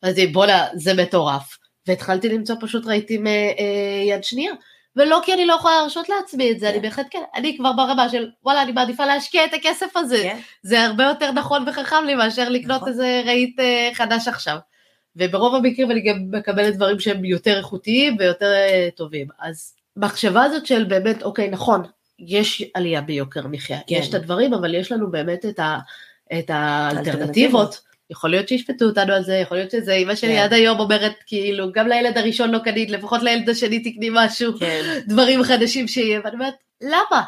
אז 0.03 0.15
בואנה, 0.33 0.67
זה 0.75 0.95
מטורף, 0.95 1.59
והתחלתי 1.87 2.29
למצוא 2.29 2.57
פשוט 2.61 2.87
רהיטים 2.87 3.27
אה, 3.27 3.33
אה, 3.33 4.05
יד 4.05 4.25
שנייה. 4.25 4.53
ולא 4.97 5.21
כי 5.25 5.35
אני 5.35 5.47
לא 5.47 5.53
יכולה 5.53 5.77
להרשות 5.81 6.09
לעצמי 6.09 6.51
את 6.51 6.61
זה, 6.61 6.69
אני 6.69 6.77
כן. 6.77 6.83
בהחלט 6.83 7.07
כן, 7.11 7.23
אני 7.35 7.57
כבר 7.57 7.73
ברמה 7.73 8.09
של 8.09 8.31
וואלה, 8.45 8.63
אני 8.63 8.73
מעדיפה 8.73 9.07
להשקיע 9.07 9.45
את 9.45 9.55
הכסף 9.55 9.97
הזה, 9.97 10.21
כן. 10.23 10.39
זה 10.63 10.85
הרבה 10.85 11.05
יותר 11.05 11.33
נכון 11.33 11.65
וחכם 11.69 12.05
לי 12.07 12.15
מאשר 12.15 12.49
לקנות 12.49 12.77
נכון. 12.77 12.89
איזה 12.89 13.23
רהיט 13.27 13.61
אה, 13.61 13.91
חדש 13.95 14.29
עכשיו. 14.29 14.57
וברוב 15.17 15.55
המקרים 15.55 15.91
אני 15.91 16.03
גם 16.03 16.17
מקבלת 16.31 16.77
דברים 16.77 17.01
שהם 17.01 17.25
יותר 17.25 17.59
איכותיים 17.59 18.17
ויותר 18.19 18.53
אה, 18.53 18.89
טובים. 18.97 19.27
אז 19.41 19.75
מחשבה 19.97 20.43
הזאת 20.43 20.67
של 20.67 20.85
באמת, 20.85 21.23
אוקיי, 21.23 21.51
נכון, 21.51 21.83
יש 22.19 22.65
עלייה 22.75 23.01
ביוקר 23.01 23.47
מחיה, 23.47 23.79
כן. 23.87 23.95
יש 23.95 24.09
את 24.09 24.15
הדברים, 24.15 24.55
אבל 24.55 24.75
יש 24.75 24.93
לנו 24.93 25.11
באמת 25.11 25.45
את, 25.45 25.59
ה, 25.59 25.79
את 26.39 26.51
האלטרנטיבות. 26.51 27.81
יכול 28.11 28.31
להיות 28.31 28.49
שישפטו 28.49 28.85
אותנו 28.85 29.13
על 29.13 29.23
זה, 29.23 29.35
יכול 29.35 29.57
להיות 29.57 29.71
שזה, 29.71 29.95
אמא 29.95 30.15
שלי. 30.15 30.35
כן. 30.35 30.43
עד 30.43 30.53
היום 30.53 30.81
אומרת 30.81 31.13
כאילו, 31.27 31.73
גם 31.73 31.89
לילד 31.89 32.19
הראשון 32.19 32.51
לא 32.51 32.59
קנית, 32.59 32.91
לפחות 32.91 33.23
לילד 33.23 33.49
השני 33.49 33.79
תקני 33.79 34.09
משהו, 34.13 34.53
כן. 34.59 34.83
דברים 35.09 35.43
חדשים 35.43 35.89
שיהיה, 35.89 36.21
ואני 36.25 36.35
אומרת, 36.35 36.55
למה? 36.81 37.23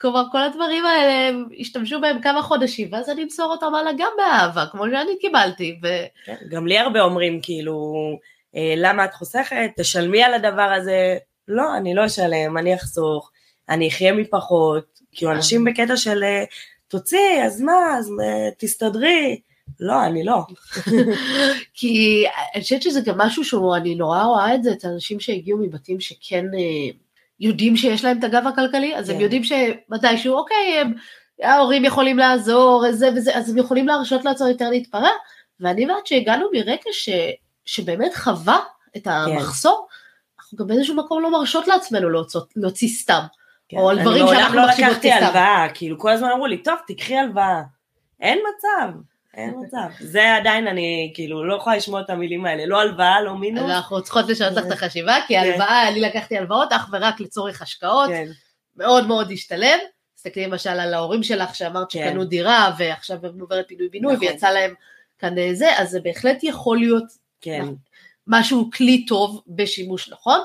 כלומר, 0.00 0.24
כל 0.32 0.42
הדברים 0.42 0.86
האלה, 0.86 1.28
הם 1.28 1.48
השתמשו 1.60 2.00
בהם 2.00 2.22
כמה 2.22 2.42
חודשים, 2.42 2.88
ואז 2.92 3.10
אני 3.10 3.22
אמסור 3.22 3.46
אותם 3.46 3.74
הלאה 3.74 3.92
גם 3.98 4.10
באהבה, 4.16 4.66
כמו 4.66 4.84
שאני 4.84 5.18
קיבלתי. 5.20 5.78
ו... 5.82 5.88
כן, 6.24 6.36
גם 6.50 6.66
לי 6.66 6.78
הרבה 6.78 7.00
אומרים, 7.00 7.40
כאילו, 7.42 7.94
אה, 8.56 8.74
למה 8.76 9.04
את 9.04 9.14
חוסכת? 9.14 9.70
תשלמי 9.76 10.22
על 10.22 10.34
הדבר 10.34 10.72
הזה. 10.76 11.16
לא, 11.48 11.76
אני 11.76 11.94
לא 11.94 12.06
אשלם, 12.06 12.58
אני 12.58 12.74
אחסוך, 12.74 13.30
אני 13.68 13.88
אחיה 13.88 14.12
מפחות, 14.12 14.84
כאילו, 15.12 15.32
אנשים 15.32 15.64
בקטע 15.64 15.96
של, 15.96 16.24
אה, 16.24 16.44
תוציאי, 16.88 17.42
אז 17.44 17.60
מה, 17.60 17.98
אז 17.98 18.10
אה, 18.22 18.50
תסתדרי. 18.58 19.40
לא, 19.80 20.04
אני 20.04 20.24
לא. 20.24 20.38
כי 21.74 22.24
אני 22.54 22.62
חושבת 22.62 22.82
שזה 22.82 23.00
גם 23.00 23.18
משהו 23.18 23.44
שאני 23.44 23.94
נורא 23.94 24.22
רואה 24.22 24.54
את 24.54 24.62
זה, 24.62 24.72
את 24.72 24.84
האנשים 24.84 25.20
שהגיעו 25.20 25.58
מבתים 25.58 26.00
שכן 26.00 26.44
אה, 26.54 26.90
יודעים 27.40 27.76
שיש 27.76 28.04
להם 28.04 28.18
את 28.18 28.24
הגב 28.24 28.46
הכלכלי, 28.46 28.96
אז 28.96 29.08
הם 29.08 29.16
כן. 29.16 29.22
יודעים 29.22 29.42
שמתישהו, 29.44 30.36
אוקיי, 30.36 30.78
הם, 30.80 30.92
ההורים 31.42 31.84
יכולים 31.84 32.18
לעזור, 32.18 32.84
זה 32.90 33.08
וזה, 33.16 33.36
אז 33.36 33.50
הם 33.50 33.58
יכולים 33.58 33.86
להרשות 33.86 34.24
לעצמם 34.24 34.48
יותר 34.48 34.70
להתפרע, 34.70 35.10
ואני 35.60 35.84
אומרת 35.84 36.06
שהגענו 36.06 36.46
מרקע 36.52 36.90
ש, 36.92 37.08
שבאמת 37.64 38.14
חווה 38.14 38.60
את 38.96 39.04
כן. 39.04 39.10
המחסור, 39.10 39.86
אנחנו 40.38 40.58
גם 40.58 40.66
באיזשהו 40.66 40.96
מקום 40.96 41.22
לא 41.22 41.30
מרשות 41.30 41.68
לעצמנו 41.68 42.10
להוציא, 42.10 42.40
להוציא 42.56 42.88
סתם. 42.88 43.22
כן. 43.68 43.76
או 43.76 43.90
על 43.90 44.00
דברים 44.00 44.26
שאנחנו 44.26 44.56
לא 44.56 44.66
מחשיבות 44.66 44.92
כסתם. 44.92 45.08
אני 45.08 45.20
מעולם 45.20 45.24
לא 45.24 45.24
לקחתי 45.24 45.26
הלוואה, 45.26 45.66
כאילו 45.74 45.98
כל 45.98 46.10
הזמן 46.10 46.28
אמרו 46.30 46.46
לי, 46.46 46.62
טוב, 46.62 46.74
תקחי 46.86 47.16
הלוואה. 47.16 47.62
אין 48.20 48.38
מצב. 48.38 48.88
אין 49.36 49.54
מצב. 49.62 49.88
זה 50.00 50.36
עדיין 50.36 50.66
אני 50.66 51.12
כאילו 51.14 51.44
לא 51.44 51.56
יכולה 51.56 51.76
לשמוע 51.76 52.00
את 52.00 52.10
המילים 52.10 52.46
האלה, 52.46 52.66
לא 52.66 52.80
הלוואה, 52.80 53.20
לא 53.20 53.34
מינוס. 53.34 53.70
אנחנו 53.70 54.02
צריכות 54.02 54.28
לשנות 54.28 54.52
לך 54.52 54.66
את 54.66 54.72
החשיבה, 54.72 55.16
כי 55.26 55.34
כן. 55.34 55.40
הלוואה, 55.40 55.88
אני 55.88 56.00
לקחתי 56.00 56.38
הלוואות 56.38 56.72
אך 56.72 56.88
ורק 56.92 57.20
לצורך 57.20 57.62
השקעות, 57.62 58.10
כן. 58.10 58.28
מאוד 58.76 59.06
מאוד 59.06 59.30
השתלם. 59.30 59.78
תסתכלי 60.14 60.46
למשל 60.46 60.70
על 60.70 60.94
ההורים 60.94 61.22
שלך 61.22 61.54
שאמרת 61.54 61.92
כן. 61.92 62.08
שקנו 62.08 62.24
דירה 62.24 62.74
ועכשיו 62.78 63.26
הם 63.26 63.40
עוברת 63.40 63.68
פינוי 63.68 63.88
בינוי 63.88 64.14
נכון. 64.14 64.26
ויצא 64.26 64.50
להם 64.50 64.74
כאן 65.18 65.38
אה, 65.38 65.54
זה, 65.54 65.78
אז 65.78 65.90
זה 65.90 66.00
בהחלט 66.00 66.38
יכול 66.42 66.78
להיות 66.78 67.04
משהו 68.26 68.70
כלי 68.74 69.06
טוב 69.06 69.42
בשימוש 69.46 70.08
נכון. 70.08 70.38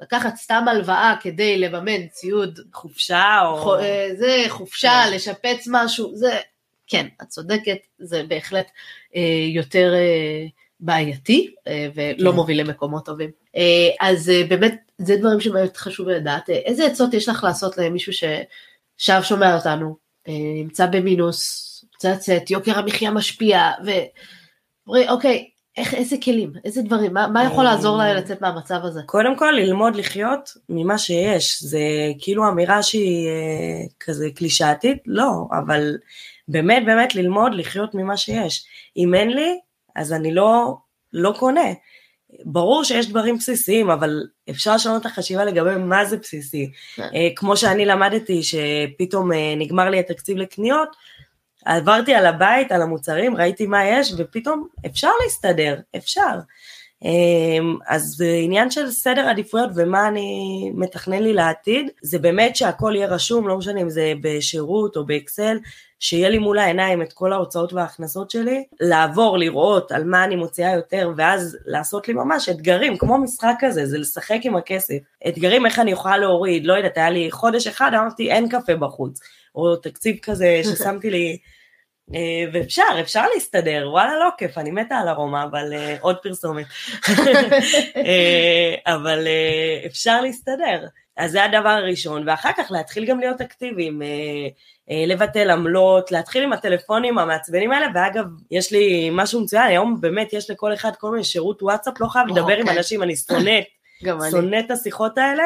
לקחת 0.00 0.36
סתם 0.36 0.64
הלוואה 0.68 1.14
כדי 1.20 1.58
לממן 1.58 2.06
ציוד 2.06 2.60
חופשה 2.72 3.40
או 3.44 3.74
אה, 3.74 4.08
זה 4.18 4.44
חופשה 4.48 5.02
לשפץ 5.10 5.64
משהו 5.70 6.16
זה 6.16 6.38
כן, 6.86 7.06
את 7.22 7.28
צודקת, 7.28 7.78
זה 7.98 8.22
בהחלט 8.28 8.70
אה, 9.16 9.46
יותר 9.54 9.94
אה, 9.94 10.46
בעייתי 10.80 11.54
אה, 11.66 11.88
ולא 11.94 12.30
כן. 12.30 12.36
מוביל 12.36 12.60
למקומות 12.60 13.04
טובים. 13.04 13.30
אה, 13.56 13.88
אז 14.00 14.30
אה, 14.30 14.42
באמת, 14.48 14.74
זה 14.98 15.16
דברים 15.16 15.40
שבאמת 15.40 15.76
חשוב 15.76 16.08
לדעת. 16.08 16.50
אה, 16.50 16.54
איזה 16.54 16.86
עצות 16.86 17.14
יש 17.14 17.28
לך 17.28 17.44
לעשות 17.44 17.78
למישהו 17.78 18.12
שעכשיו 18.12 19.24
שומע 19.24 19.54
אותנו, 19.54 19.96
אה, 20.28 20.32
נמצא 20.54 20.86
במינוס, 20.86 21.66
רוצה 21.94 22.12
לצאת, 22.12 22.50
יוקר 22.50 22.78
המחיה 22.78 23.10
משפיע, 23.10 23.70
ואומרים, 23.84 25.08
אוקיי, 25.08 25.50
איך, 25.76 25.94
איזה 25.94 26.16
כלים, 26.24 26.52
איזה 26.64 26.82
דברים, 26.82 27.14
מה, 27.14 27.26
מה 27.26 27.44
יכול 27.44 27.64
לעזור 27.64 27.96
להם 27.96 28.16
לצאת 28.16 28.40
מהמצב 28.40 28.80
הזה? 28.84 29.00
קודם 29.06 29.38
כל 29.38 29.50
ללמוד 29.56 29.96
לחיות 29.96 30.50
ממה 30.68 30.98
שיש, 30.98 31.62
זה 31.62 31.80
כאילו 32.18 32.48
אמירה 32.48 32.82
שהיא 32.82 33.28
אה, 33.28 33.86
כזה 34.00 34.28
קלישאתית, 34.34 34.98
לא, 35.06 35.30
אבל 35.52 35.96
באמת 36.48 36.82
באמת 36.86 37.14
ללמוד 37.14 37.54
לחיות 37.54 37.94
ממה 37.94 38.16
שיש. 38.16 38.66
אם 38.96 39.14
אין 39.14 39.30
לי, 39.30 39.58
אז 39.96 40.12
אני 40.12 40.34
לא, 40.34 40.76
לא 41.12 41.34
קונה. 41.38 41.72
ברור 42.44 42.84
שיש 42.84 43.08
דברים 43.08 43.36
בסיסיים, 43.36 43.90
אבל 43.90 44.26
אפשר 44.50 44.74
לשנות 44.74 45.00
את 45.00 45.06
החשיבה 45.06 45.44
לגבי 45.44 45.76
מה 45.76 46.04
זה 46.04 46.16
בסיסי. 46.16 46.70
כן. 46.94 47.02
אה, 47.14 47.28
כמו 47.36 47.56
שאני 47.56 47.84
למדתי 47.84 48.40
שפתאום 48.42 49.32
אה, 49.32 49.54
נגמר 49.56 49.90
לי 49.90 49.98
התקציב 49.98 50.36
לקניות, 50.36 50.96
עברתי 51.64 52.14
על 52.14 52.26
הבית, 52.26 52.72
על 52.72 52.82
המוצרים, 52.82 53.36
ראיתי 53.36 53.66
מה 53.66 53.84
יש, 53.84 54.12
ופתאום 54.16 54.68
אפשר 54.86 55.10
להסתדר, 55.24 55.76
אפשר. 55.96 56.38
אמ, 57.04 57.76
אז 57.88 58.02
זה 58.16 58.38
עניין 58.42 58.70
של 58.70 58.90
סדר 58.90 59.28
עדיפויות 59.28 59.70
ומה 59.76 60.08
אני 60.08 60.70
מתכנן 60.74 61.22
לי 61.22 61.32
לעתיד, 61.32 61.90
זה 62.02 62.18
באמת 62.18 62.56
שהכל 62.56 62.92
יהיה 62.96 63.06
רשום, 63.06 63.48
לא 63.48 63.58
משנה 63.58 63.80
אם 63.80 63.90
זה 63.90 64.12
בשירות 64.20 64.96
או 64.96 65.06
באקסל, 65.06 65.58
שיהיה 66.00 66.28
לי 66.28 66.38
מול 66.38 66.58
העיניים 66.58 67.02
את 67.02 67.12
כל 67.12 67.32
ההוצאות 67.32 67.72
וההכנסות 67.72 68.30
שלי, 68.30 68.64
לעבור, 68.80 69.38
לראות 69.38 69.92
על 69.92 70.04
מה 70.04 70.24
אני 70.24 70.36
מוציאה 70.36 70.74
יותר, 70.74 71.10
ואז 71.16 71.56
לעשות 71.66 72.08
לי 72.08 72.14
ממש 72.14 72.48
אתגרים, 72.48 72.96
כמו 72.98 73.18
משחק 73.18 73.54
כזה, 73.60 73.86
זה 73.86 73.98
לשחק 73.98 74.38
עם 74.42 74.56
הכסף. 74.56 74.98
אתגרים 75.28 75.66
איך 75.66 75.78
אני 75.78 75.90
יכולה 75.90 76.18
להוריד, 76.18 76.66
לא 76.66 76.72
יודעת, 76.72 76.96
היה 76.96 77.10
לי 77.10 77.30
חודש 77.30 77.66
אחד, 77.66 77.90
אמרתי 77.94 78.30
אין 78.30 78.48
קפה 78.48 78.74
בחוץ, 78.74 79.20
או 79.54 79.76
תקציב 79.76 80.16
כזה 80.22 80.60
ששמתי 80.64 81.10
לי 81.10 81.38
ואפשר, 82.52 82.82
אפשר 83.00 83.24
להסתדר, 83.34 83.88
וואלה 83.90 84.18
לא 84.18 84.28
כיף, 84.38 84.58
אני 84.58 84.70
מתה 84.70 84.96
על 84.96 85.08
ארומה, 85.08 85.44
אבל 85.44 85.72
uh, 85.72 86.00
עוד 86.00 86.16
פרסומת. 86.22 86.66
uh, 87.04 87.10
אבל 88.94 89.28
אפשר 89.86 90.20
להסתדר. 90.20 90.86
אז 91.16 91.30
זה 91.30 91.44
הדבר 91.44 91.68
הראשון, 91.68 92.28
ואחר 92.28 92.50
כך 92.56 92.70
להתחיל 92.70 93.04
גם 93.04 93.20
להיות 93.20 93.40
אקטיביים, 93.40 94.02
לבטל 95.06 95.50
עמלות, 95.50 96.12
להתחיל 96.12 96.42
עם 96.42 96.52
הטלפונים 96.52 97.18
המעצבנים 97.18 97.72
האלה, 97.72 97.86
ואגב, 97.94 98.24
יש 98.50 98.72
לי 98.72 99.10
משהו 99.12 99.40
מצוין, 99.40 99.62
היום 99.62 100.00
באמת 100.00 100.32
יש 100.32 100.50
לכל 100.50 100.74
אחד 100.74 100.96
כל 100.96 101.10
מיני 101.10 101.24
שירות 101.24 101.62
וואטסאפ, 101.62 102.00
לא 102.00 102.06
חייב 102.06 102.26
לדבר 102.26 102.56
עם 102.56 102.68
אנשים, 102.68 103.02
אני 103.02 103.16
שונאת, 103.16 103.64
שונאת 104.30 104.66
את 104.66 104.70
השיחות 104.70 105.18
האלה. 105.18 105.44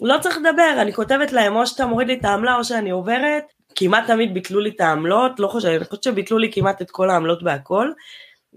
לא 0.00 0.16
צריך 0.20 0.36
לדבר, 0.38 0.82
אני 0.82 0.92
כותבת 0.92 1.32
להם 1.32 1.56
או 1.56 1.66
שאתה 1.66 1.86
מוריד 1.86 2.08
לי 2.08 2.14
את 2.14 2.24
העמלה 2.24 2.56
או 2.56 2.64
שאני 2.64 2.90
עוברת, 2.90 3.44
כמעט 3.76 4.06
תמיד 4.06 4.34
ביטלו 4.34 4.60
לי 4.60 4.70
את 4.70 4.80
העמלות, 4.80 5.40
לא 5.40 5.48
חושבת, 5.48 5.76
אני 5.76 5.84
חושבת 5.84 6.02
שביטלו 6.02 6.38
לי 6.38 6.52
כמעט 6.52 6.82
את 6.82 6.90
כל 6.90 7.10
העמלות 7.10 7.42
בהכל, 7.42 7.90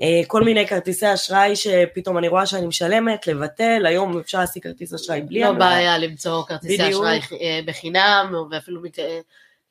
אה, 0.01 0.21
כל 0.27 0.43
מיני 0.43 0.67
כרטיסי 0.67 1.13
אשראי 1.13 1.55
שפתאום 1.55 2.17
אני 2.17 2.27
רואה 2.27 2.45
שאני 2.45 2.67
משלמת, 2.67 3.27
לבטל, 3.27 3.85
היום 3.85 4.17
אפשר 4.19 4.39
להשיג 4.39 4.63
כרטיס 4.63 4.93
אשראי 4.93 5.21
בלי 5.21 5.41
לא. 5.41 5.51
בעיה 5.51 5.97
למצוא 5.97 6.43
כרטיסי 6.47 6.77
בדיוק. 6.77 7.03
אשראי 7.03 7.19
אה, 7.41 7.59
בחינם, 7.65 8.33
ואפילו 8.51 8.81
אה, 8.99 9.19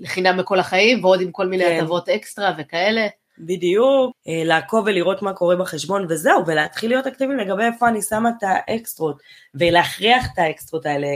לחינם 0.00 0.36
בכל 0.36 0.58
החיים, 0.58 1.04
ועוד 1.04 1.20
עם 1.20 1.30
כל 1.30 1.46
מיני 1.46 1.64
כן. 1.64 1.78
הטבות 1.80 2.08
אקסטרה 2.08 2.54
וכאלה. 2.58 3.06
בדיוק, 3.38 4.16
לעקוב 4.26 4.84
ולראות 4.86 5.22
מה 5.22 5.32
קורה 5.32 5.56
בחשבון 5.56 6.06
וזהו, 6.08 6.46
ולהתחיל 6.46 6.90
להיות 6.90 7.06
אקטיביים 7.06 7.38
לגבי 7.38 7.64
איפה 7.64 7.88
אני 7.88 8.02
שמה 8.02 8.28
את 8.28 8.42
האקסטרות, 8.42 9.22
ולהכריח 9.54 10.26
את 10.32 10.38
האקסטרות 10.38 10.86
האלה, 10.86 11.06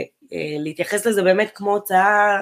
להתייחס 0.59 1.05
לזה 1.05 1.23
באמת 1.23 1.51
כמו 1.55 1.71
הוצאה, 1.73 2.41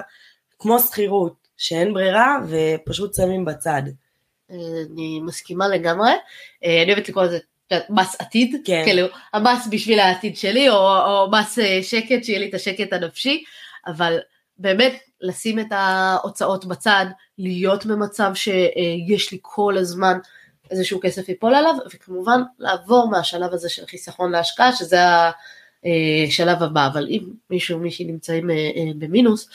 כמו 0.58 0.78
שכירות, 0.78 1.41
שאין 1.56 1.94
ברירה 1.94 2.38
ופשוט 2.48 3.14
שמים 3.14 3.44
בצד. 3.44 3.82
אה, 4.50 4.56
אני 4.92 5.20
מסכימה 5.20 5.68
לגמרי. 5.68 6.10
אה, 6.64 6.82
אני 6.82 6.92
אוהבת 6.92 7.08
לקרוא 7.08 7.24
לזה 7.24 7.38
מס 7.90 8.16
עתיד, 8.18 8.56
כן. 8.64 8.82
כאילו 8.84 9.06
המס 9.32 9.68
בשביל 9.70 9.98
העתיד 9.98 10.36
שלי, 10.36 10.68
או, 10.68 10.76
או 10.76 11.30
מס 11.30 11.58
אה, 11.58 11.82
שקט, 11.82 12.24
שיהיה 12.24 12.38
לי 12.38 12.48
את 12.48 12.54
השקט 12.54 12.92
הנפשי, 12.92 13.44
אבל 13.86 14.18
באמת 14.58 15.00
לשים 15.20 15.58
את 15.58 15.66
ההוצאות 15.70 16.64
בצד, 16.64 17.06
להיות 17.38 17.86
במצב 17.86 18.32
שיש 18.34 19.32
לי 19.32 19.38
כל 19.42 19.76
הזמן 19.78 20.18
איזשהו 20.70 21.00
כסף 21.02 21.28
ייפול 21.28 21.54
עליו, 21.54 21.74
וכמובן 21.94 22.42
לעבור 22.58 23.10
מהשלב 23.10 23.52
הזה 23.52 23.68
של 23.68 23.86
חיסכון 23.86 24.32
להשקעה, 24.32 24.72
שזה 24.72 24.98
השלב 26.28 26.62
הבא, 26.62 26.86
אבל 26.86 27.06
אם 27.10 27.24
מישהו 27.50 27.78
או 27.78 27.82
מישהי 27.82 28.04
נמצאים 28.04 28.50
אה, 28.50 28.56
אה, 28.56 28.92
במינוס, 28.98 29.48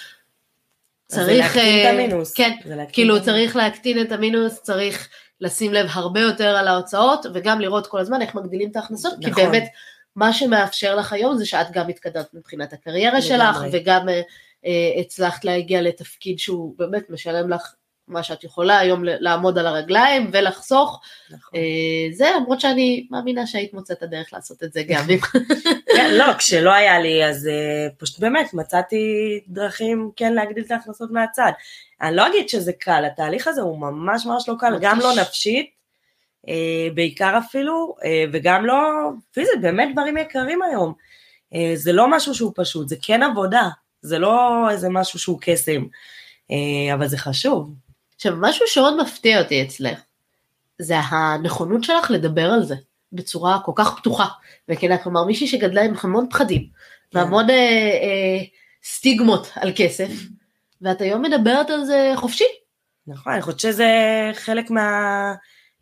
זה 1.08 1.18
צריך, 1.18 1.56
להקטין 1.56 1.82
את 1.82 1.86
אה, 1.86 1.92
המינוס. 1.92 2.34
כן, 2.34 2.52
זה 2.66 2.76
להקטין 2.76 2.94
כאילו 2.94 3.18
את 3.18 3.22
המינוס. 3.22 3.36
צריך 3.36 3.56
להקטין 3.56 4.02
את 4.02 4.12
המינוס, 4.12 4.62
צריך 4.62 5.10
לשים 5.42 5.74
לב 5.74 5.88
הרבה 5.92 6.20
יותר 6.20 6.56
על 6.56 6.68
ההוצאות, 6.68 7.26
וגם 7.34 7.62
לראות 7.62 7.88
כל 7.88 8.00
הזמן 8.00 8.22
איך 8.22 8.36
מגדילים 8.36 8.72
את 8.72 8.76
ההכנסות, 8.76 9.14
כי 9.22 9.30
נכון. 9.30 9.44
באמת 9.44 9.68
מה 10.16 10.34
שמאפשר 10.34 10.96
לך 10.96 11.14
היום 11.14 11.38
זה 11.38 11.46
שאת 11.46 11.72
גם 11.72 11.90
התקדמת 11.90 12.34
מבחינת 12.34 12.74
הקריירה 12.74 13.22
שלך. 13.22 13.58
וגם 13.72 14.10
אה, 14.10 14.22
אה, 14.66 15.02
הצלחת 15.02 15.46
להגיע 15.46 15.82
לתפקיד 15.82 16.40
שהוא 16.40 16.76
באמת 16.78 17.10
משלם 17.10 17.50
לך 17.50 17.74
מה 18.08 18.24
שאת 18.24 18.44
יכולה 18.44 18.80
היום 18.80 19.04
לעמוד 19.04 19.58
על 19.58 19.68
הרגליים 19.68 20.30
ולחסוך, 20.34 21.02
נכון. 21.30 21.60
אה, 21.60 22.14
זה 22.14 22.32
למרות 22.36 22.60
שאני 22.60 23.08
מאמינה 23.12 23.48
שהיית 23.48 23.74
מוצאת 23.74 23.98
את 23.98 24.04
הדרך 24.04 24.34
לעשות 24.34 24.64
את 24.64 24.74
זה 24.74 24.84
גם. 24.84 25.04
כן, 25.96 26.14
לא, 26.14 26.34
כשלא 26.34 26.74
היה 26.74 27.00
לי, 27.00 27.26
אז 27.26 27.50
uh, 27.50 27.96
פשוט 27.98 28.20
באמת 28.20 28.54
מצאתי 28.54 28.98
דרכים 29.48 30.12
כן 30.16 30.34
להגדיל 30.34 30.64
את 30.64 30.72
ההכנסות 30.72 31.12
מהצד. 31.12 31.52
אני 32.02 32.16
לא 32.16 32.28
אגיד 32.28 32.50
שזה 32.50 32.74
קל, 32.74 33.06
התהליך 33.06 33.48
הזה 33.48 33.62
הוא 33.62 33.80
ממש 33.80 34.26
ממש 34.26 34.50
לא 34.50 34.54
קל. 34.60 34.78
גם 34.82 35.00
לא 35.00 35.16
נפשית, 35.22 35.70
uh, 36.46 36.50
בעיקר 36.96 37.38
אפילו, 37.38 37.96
וגם 38.34 38.66
לא 38.66 38.76
פיזית, 39.32 39.62
באמת 39.62 39.90
דברים 39.94 40.18
יקרים 40.18 40.62
היום. 40.62 40.94
זה 41.76 41.94
לא 41.94 42.12
משהו 42.12 42.36
שהוא 42.36 42.52
פשוט, 42.56 42.88
זה 42.88 42.96
כן 43.02 43.24
עבודה, 43.24 43.70
זה 44.02 44.20
לא 44.20 44.68
איזה 44.70 44.90
משהו 44.90 45.20
שהוא 45.20 45.38
קסם, 45.42 45.84
אבל 46.94 47.08
זה 47.08 47.18
חשוב. 47.18 47.74
עכשיו, 48.18 48.34
משהו 48.40 48.66
שעוד 48.68 49.02
מפתיע 49.02 49.42
אותי 49.42 49.64
אצלך, 49.64 50.00
זה 50.80 50.96
הנכונות 51.00 51.84
שלך 51.84 52.12
לדבר 52.12 52.52
על 52.52 52.64
זה 52.64 52.76
בצורה 53.14 53.60
כל 53.66 53.72
כך 53.76 54.00
פתוחה 54.00 54.26
וכנה, 54.70 54.98
כלומר 54.98 55.24
מישהי 55.24 55.48
שגדלה 55.48 55.82
עם 55.82 55.94
המון 56.02 56.30
פחדים 56.30 56.68
והמון 57.14 57.50
אה, 57.50 57.56
אה, 57.56 58.44
סטיגמות 58.84 59.52
על 59.56 59.72
כסף, 59.76 60.10
ואת 60.82 61.02
היום 61.02 61.22
מדברת 61.22 61.70
על 61.70 61.86
זה 61.86 62.14
חופשי. 62.16 62.44
נכון, 63.08 63.34
אני 63.34 63.42
חושבת 63.42 63.60
שזה 63.60 63.92
חלק 64.34 64.70
מה... 64.70 65.34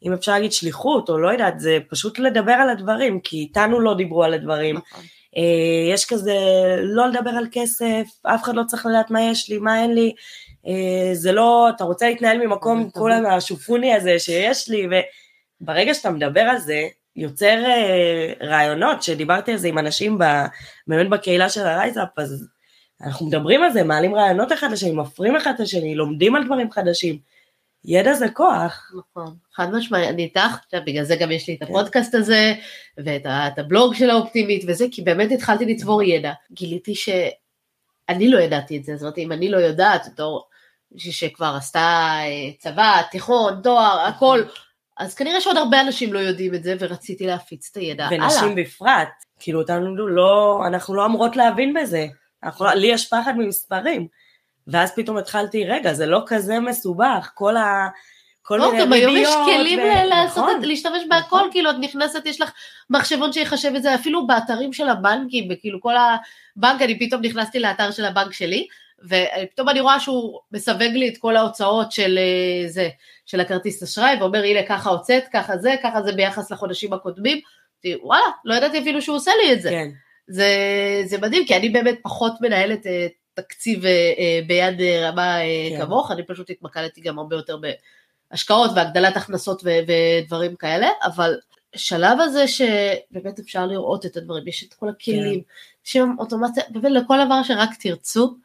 אם 0.04 0.14
אפשר 0.14 0.32
להגיד 0.32 0.52
שליחות, 0.52 1.10
או 1.10 1.18
לא 1.18 1.30
יודעת, 1.30 1.60
זה 1.60 1.78
פשוט 1.90 2.20
לדבר 2.20 2.52
על 2.52 2.70
הדברים, 2.70 3.20
כי 3.20 3.38
איתנו 3.38 3.80
לא 3.80 3.94
דיברו 3.94 4.24
על 4.24 4.34
הדברים. 4.34 4.76
אה, 5.38 5.94
יש 5.94 6.06
כזה, 6.06 6.38
לא 6.82 7.08
לדבר 7.08 7.30
על 7.30 7.48
כסף, 7.52 8.08
אף 8.24 8.44
אחד 8.44 8.56
לא 8.56 8.64
צריך 8.68 8.86
לדעת 8.86 9.12
מה 9.12 9.22
יש 9.22 9.50
לי, 9.50 9.58
מה 9.58 9.82
אין 9.82 9.94
לי. 9.94 10.14
אה, 10.68 11.10
זה 11.14 11.32
לא, 11.32 11.70
אתה 11.76 11.84
רוצה 11.84 12.10
להתנהל 12.10 12.48
ממקום 12.48 12.90
כל. 12.90 13.12
השופוני 13.12 13.94
הזה 13.94 14.20
שיש 14.20 14.70
לי, 14.70 14.88
וברגע 15.62 15.94
שאתה 15.94 16.10
מדבר 16.10 16.42
על 16.42 16.58
זה, 16.58 16.88
יוצר 17.16 17.64
אה, 17.66 18.34
רעיונות, 18.42 19.04
שדיברתי 19.04 19.52
על 19.52 19.58
זה 19.58 19.68
עם 19.68 19.78
אנשים 19.78 20.18
ב, 20.18 20.24
באמת 20.88 21.10
בקהילה 21.10 21.50
של 21.50 21.62
הרייזאפ, 21.62 22.10
אז 22.18 22.48
אנחנו 23.02 23.26
מדברים 23.26 23.64
על 23.64 23.72
זה, 23.72 23.84
מעלים 23.84 24.16
רעיונות 24.16 24.54
אחד 24.54 24.72
לשני, 24.72 24.92
מפרים 24.92 25.36
אחד 25.36 25.52
את 25.56 25.60
השני, 25.60 25.96
לומדים 25.96 26.36
על 26.36 26.44
דברים 26.44 26.72
חדשים. 26.72 27.18
ידע 27.86 28.14
זה 28.14 28.30
כוח. 28.30 28.92
נכון, 28.98 29.36
חד 29.54 29.72
משמעי, 29.72 30.10
אני 30.10 30.24
איתך, 30.24 30.58
בגלל 30.86 31.04
זה 31.04 31.16
גם 31.16 31.32
יש 31.32 31.48
לי 31.48 31.56
את 31.56 31.60
כן. 31.60 31.66
הפודקאסט 31.66 32.16
הזה, 32.16 32.54
ואת 32.98 33.58
הבלוג 33.58 33.94
של 33.94 34.10
האופטימית 34.10 34.64
וזה, 34.68 34.86
כי 34.92 35.02
באמת 35.02 35.32
התחלתי 35.32 35.66
לצבור 35.66 36.04
ידע. 36.04 36.32
גיליתי 36.52 36.96
שאני 36.96 38.30
לא 38.30 38.40
ידעתי 38.40 38.78
את 38.78 38.84
זה, 38.84 38.96
זאת 38.96 39.02
אומרת, 39.02 39.18
אם 39.18 39.32
אני 39.32 39.50
לא 39.50 39.58
יודעת, 39.58 40.08
בתור 40.14 40.48
שכבר 40.98 41.54
עשתה 41.58 41.80
אה, 41.80 42.52
צבא, 42.60 43.02
תיכון, 43.12 43.60
תואר, 43.64 44.00
הכל, 44.08 44.44
אז 44.98 45.16
כנראה 45.16 45.42
שעוד 45.42 45.58
הרבה 45.58 45.82
אנשים 45.82 46.14
לא 46.14 46.20
יודעים 46.20 46.56
את 46.56 46.64
זה, 46.64 46.76
ורציתי 46.80 47.28
להפיץ 47.28 47.70
את 47.72 47.78
הידע 47.78 48.06
הלאה. 48.06 48.26
ונשים 48.26 48.56
בפרט, 48.56 49.10
כאילו 49.40 49.62
אותנו 49.62 50.08
לא, 50.08 50.62
אנחנו 50.68 50.96
לא 50.96 51.06
אמורות 51.06 51.36
להבין 51.36 51.74
בזה. 51.74 52.08
אנחנו, 52.44 52.66
לא- 52.66 52.74
לי 52.74 52.88
יש 52.88 53.10
פחד 53.10 53.34
ממספרים. 53.38 54.08
ואז 54.68 54.96
פתאום 54.96 55.18
התחלתי, 55.18 55.66
רגע, 55.66 55.94
זה 55.94 56.06
לא 56.06 56.24
כזה 56.28 56.60
מסובך, 56.60 57.32
כל 57.34 57.58
ה... 57.58 57.88
כל 58.42 58.58
לא, 58.58 58.72
מיני 58.72 58.84
גם 58.84 58.94
היום 58.94 59.16
יש 59.18 59.30
כלים 59.46 59.80
ו- 59.80 60.10
לעשות 60.10 60.44
נכון. 60.44 60.60
את, 60.60 60.66
להשתמש 60.66 61.04
בהכל, 61.10 61.36
נכון. 61.36 61.50
כאילו 61.52 61.70
את 61.70 61.76
נכנסת, 61.80 62.26
יש 62.26 62.42
לך 62.42 62.52
מחשבון 62.90 63.34
שיחשב 63.34 63.72
את 63.76 63.84
זה, 63.84 63.96
אפילו 63.96 64.28
באתרים 64.28 64.74
של 64.74 64.90
הבנקים, 64.90 65.48
וכאילו 65.52 65.82
כל 65.82 65.94
הבנק, 65.98 66.82
אני 66.82 67.00
פתאום 67.00 67.22
נכנסתי 67.22 67.60
לאתר 67.60 67.92
של 67.92 68.06
הבנק 68.06 68.34
שלי, 68.34 68.68
ופתאום 69.04 69.70
אני 69.70 69.80
רואה 69.80 70.00
שהוא 70.00 70.40
מסווג 70.52 70.82
לי 70.82 71.10
את 71.10 71.18
כל 71.18 71.36
ההוצאות 71.36 71.92
של 71.92 72.18
אה, 72.18 72.70
זה, 72.70 72.90
של 73.26 73.40
הכרטיס 73.40 73.84
אשראי, 73.84 74.18
ואומר, 74.20 74.44
הנה, 74.44 74.64
ככה 74.68 74.90
הוצאת, 74.90 75.24
ככה 75.34 75.58
זה, 75.58 75.76
ככה 75.84 76.02
זה 76.02 76.12
ביחס 76.12 76.52
לחודשים 76.52 76.94
הקודמים, 76.94 77.42
וואלה, 78.02 78.26
לא 78.46 78.54
ידעתי 78.54 78.80
אפילו 78.80 79.02
שהוא 79.02 79.16
עושה 79.18 79.32
לי 79.44 79.54
את 79.54 79.62
זה. 79.62 79.70
כן, 79.70 79.90
זה, 80.28 80.48
זה 81.06 81.18
מדהים, 81.18 81.46
כי 81.46 81.56
אני 81.56 81.70
באמת 81.70 82.00
פחות 82.04 82.34
מנהלת 82.42 82.88
אה, 82.88 83.08
תקציב 83.34 83.86
אה, 83.86 84.40
ביד 84.48 84.82
רמה 84.82 85.38
כן. 85.70 85.86
כמוך, 85.86 86.12
אני 86.12 86.24
פשוט 86.24 86.50
התמקדתי 86.50 87.02
גם 87.02 87.20
הרבה 87.20 87.36
יותר 87.36 87.58
בהשקעות 88.32 88.72
והגדלת 88.76 89.18
הכנסות 89.18 89.62
ו- 89.66 89.70
ודברים 90.22 90.56
כאלה, 90.56 90.88
אבל 91.04 91.38
שלב 91.76 92.20
הזה 92.20 92.48
שבאמת 92.48 93.40
אפשר 93.40 93.66
לראות 93.66 94.06
את 94.06 94.18
הדברים, 94.18 94.48
יש 94.48 94.64
את 94.64 94.74
כל 94.74 94.90
הכלים, 94.90 95.42
שם 95.84 96.10
אוטומציה, 96.20 96.64
באמת 96.70 96.92
לכל 96.92 97.18
דבר 97.26 97.44
שרק 97.44 97.70
תרצו, 97.80 98.36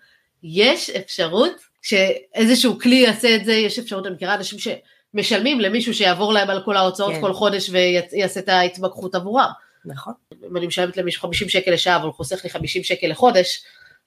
יש 0.42 0.90
אפשרות 0.90 1.52
שאיזשהו 1.82 2.78
כלי 2.78 2.96
יעשה 2.96 3.34
את 3.36 3.44
זה, 3.44 3.52
יש 3.52 3.78
אפשרות, 3.78 4.06
אני 4.06 4.14
מכירה 4.14 4.34
אנשים 4.34 4.58
שמשלמים 4.58 5.60
למישהו 5.60 5.94
שיעבור 5.94 6.32
להם 6.32 6.50
על 6.50 6.62
כל 6.64 6.76
ההוצאות 6.76 7.14
כן. 7.14 7.20
כל 7.20 7.32
חודש 7.32 7.70
ויעשה 7.70 8.40
את 8.40 8.48
ההתמקחות 8.48 9.14
עבורם. 9.14 9.50
נכון. 9.84 10.12
אם 10.50 10.56
אני 10.56 10.66
משלמת 10.66 10.96
למישהו 10.96 11.22
50 11.22 11.48
שקל 11.48 11.70
לשעה 11.70 11.96
אבל 11.96 12.04
הוא 12.04 12.14
חוסך 12.14 12.44
לי 12.44 12.50
50 12.50 12.84
שקל 12.84 13.06
לחודש, 13.06 13.62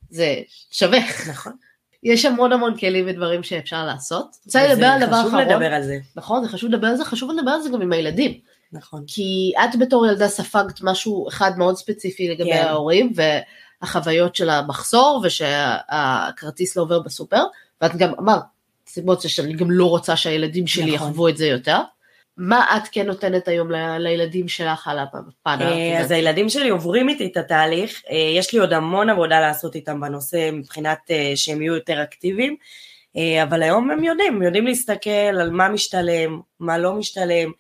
זה 0.10 0.42
שווה. 0.72 1.00
נכון. 1.30 1.54
יש 2.04 2.26
המון 2.26 2.52
המון 2.52 2.78
כלים 2.78 3.06
ודברים 3.08 3.44
שאפשר 3.44 3.86
לעשות. 3.86 4.36
רוצה 4.46 4.68
לדבר 4.68 4.86
על 4.86 5.06
דבר 5.06 5.20
חשוב 5.20 5.28
אחרון. 5.28 5.42
לדבר 5.42 5.74
על 5.74 5.84
זה, 5.84 5.98
נכון, 6.16 6.44
זה 6.44 6.50
חשוב 6.50 6.70
לדבר 6.70 6.88
על 6.88 6.96
זה, 6.96 7.06
חשוב 7.06 7.32
לדבר 7.32 7.52
על 7.52 7.62
זה 7.62 7.70
גם 7.70 7.82
עם 7.82 7.94
הילדים. 7.94 8.40
נכון. 8.72 9.04
כי 9.08 9.52
את 9.64 9.80
בתור 9.80 10.08
ילדה 10.08 10.28
ספגת 10.28 10.82
משהו 10.82 11.28
אחד 11.28 11.52
מאוד 11.58 11.76
ספציפי 11.78 12.30
לגבי 12.30 12.52
כן. 12.52 12.66
ההורים 12.68 13.14
והחוויות 13.84 14.36
של 14.36 14.50
המחסור 14.50 15.22
ושהכרטיס 15.24 16.78
לא 16.78 16.82
עובר 16.82 17.00
בסופר, 17.00 17.44
ואת 17.82 17.96
גם 17.96 18.14
אמרת, 18.20 18.42
סיבות 18.88 19.22
זה 19.22 19.30
שאני 19.30 19.54
גם 19.54 19.72
לא 19.72 19.86
רוצה 19.86 20.16
שהילדים 20.16 20.68
שלי 20.68 20.96
נכון. 20.96 21.10
יחוו 21.10 21.28
את 21.30 21.38
זה 21.38 21.46
יותר. 21.46 21.78
מה 22.38 22.66
את 22.78 22.88
כן 22.92 23.08
נותנת 23.08 23.48
היום 23.48 23.72
ל- 23.72 23.98
לילדים 23.98 24.48
שלך 24.48 24.88
על 24.88 25.00
הפן 25.00 25.20
אה? 25.48 26.00
אז 26.00 26.12
הילדים 26.12 26.50
שלי 26.50 26.70
עוברים 26.70 27.10
איתי 27.10 27.26
את 27.26 27.38
התהליך, 27.38 28.02
אה, 28.10 28.16
יש 28.38 28.54
לי 28.54 28.60
עוד 28.60 28.74
המון 28.74 29.10
עבודה 29.10 29.40
לעשות 29.40 29.76
איתם 29.76 30.02
בנושא 30.02 30.50
מבחינת 30.54 31.00
אה, 31.12 31.32
שהם 31.36 31.62
יהיו 31.62 31.76
יותר 31.76 32.04
אקטיביים, 32.04 32.56
אבל 33.44 33.64
היום 33.64 33.92
הם 33.92 34.04
יודעים, 34.04 34.36
הם 34.36 34.42
יודעים 34.42 34.68
להסתכל 34.68 35.10
על 35.10 35.50
מה 35.50 35.70
משתלם, 35.70 36.40
מה 36.60 36.78
לא 36.78 36.94
משתלם, 36.94 37.52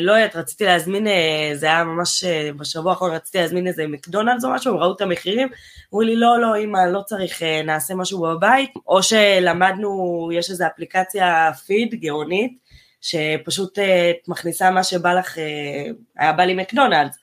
לא 0.00 0.12
יודעת, 0.12 0.36
רציתי 0.36 0.64
להזמין, 0.64 1.06
אה, 1.06 1.50
זה 1.54 1.66
היה 1.66 1.84
ממש 1.84 2.24
אה, 2.24 2.50
בשבוע 2.56 2.92
האחרון, 2.92 3.10
רציתי 3.10 3.38
להזמין 3.38 3.66
איזה 3.66 3.86
מקדונלדס 3.86 4.44
או 4.44 4.50
משהו, 4.50 4.74
הם 4.74 4.80
ראו 4.80 4.92
את 4.92 5.00
המחירים, 5.00 5.48
אמרו 5.92 6.02
לי 6.02 6.16
לא, 6.16 6.40
לא, 6.40 6.58
אמא, 6.58 6.78
לא 6.78 7.00
צריך, 7.06 7.42
אה, 7.42 7.62
נעשה 7.62 7.94
משהו 7.94 8.20
בבית, 8.20 8.70
או 8.86 9.02
שלמדנו, 9.02 10.30
יש 10.32 10.50
איזו 10.50 10.66
אפליקציה 10.66 11.52
פיד 11.66 11.94
גאונית, 11.94 12.58
שפשוט 13.00 13.78
אה, 13.78 14.10
את 14.10 14.28
מכניסה 14.28 14.70
מה 14.70 14.84
שבא 14.84 15.14
לך, 15.14 15.38
אה, 15.38 15.84
היה 16.16 16.32
בא 16.32 16.42
לי 16.42 16.54
מקדונלדס, 16.54 17.18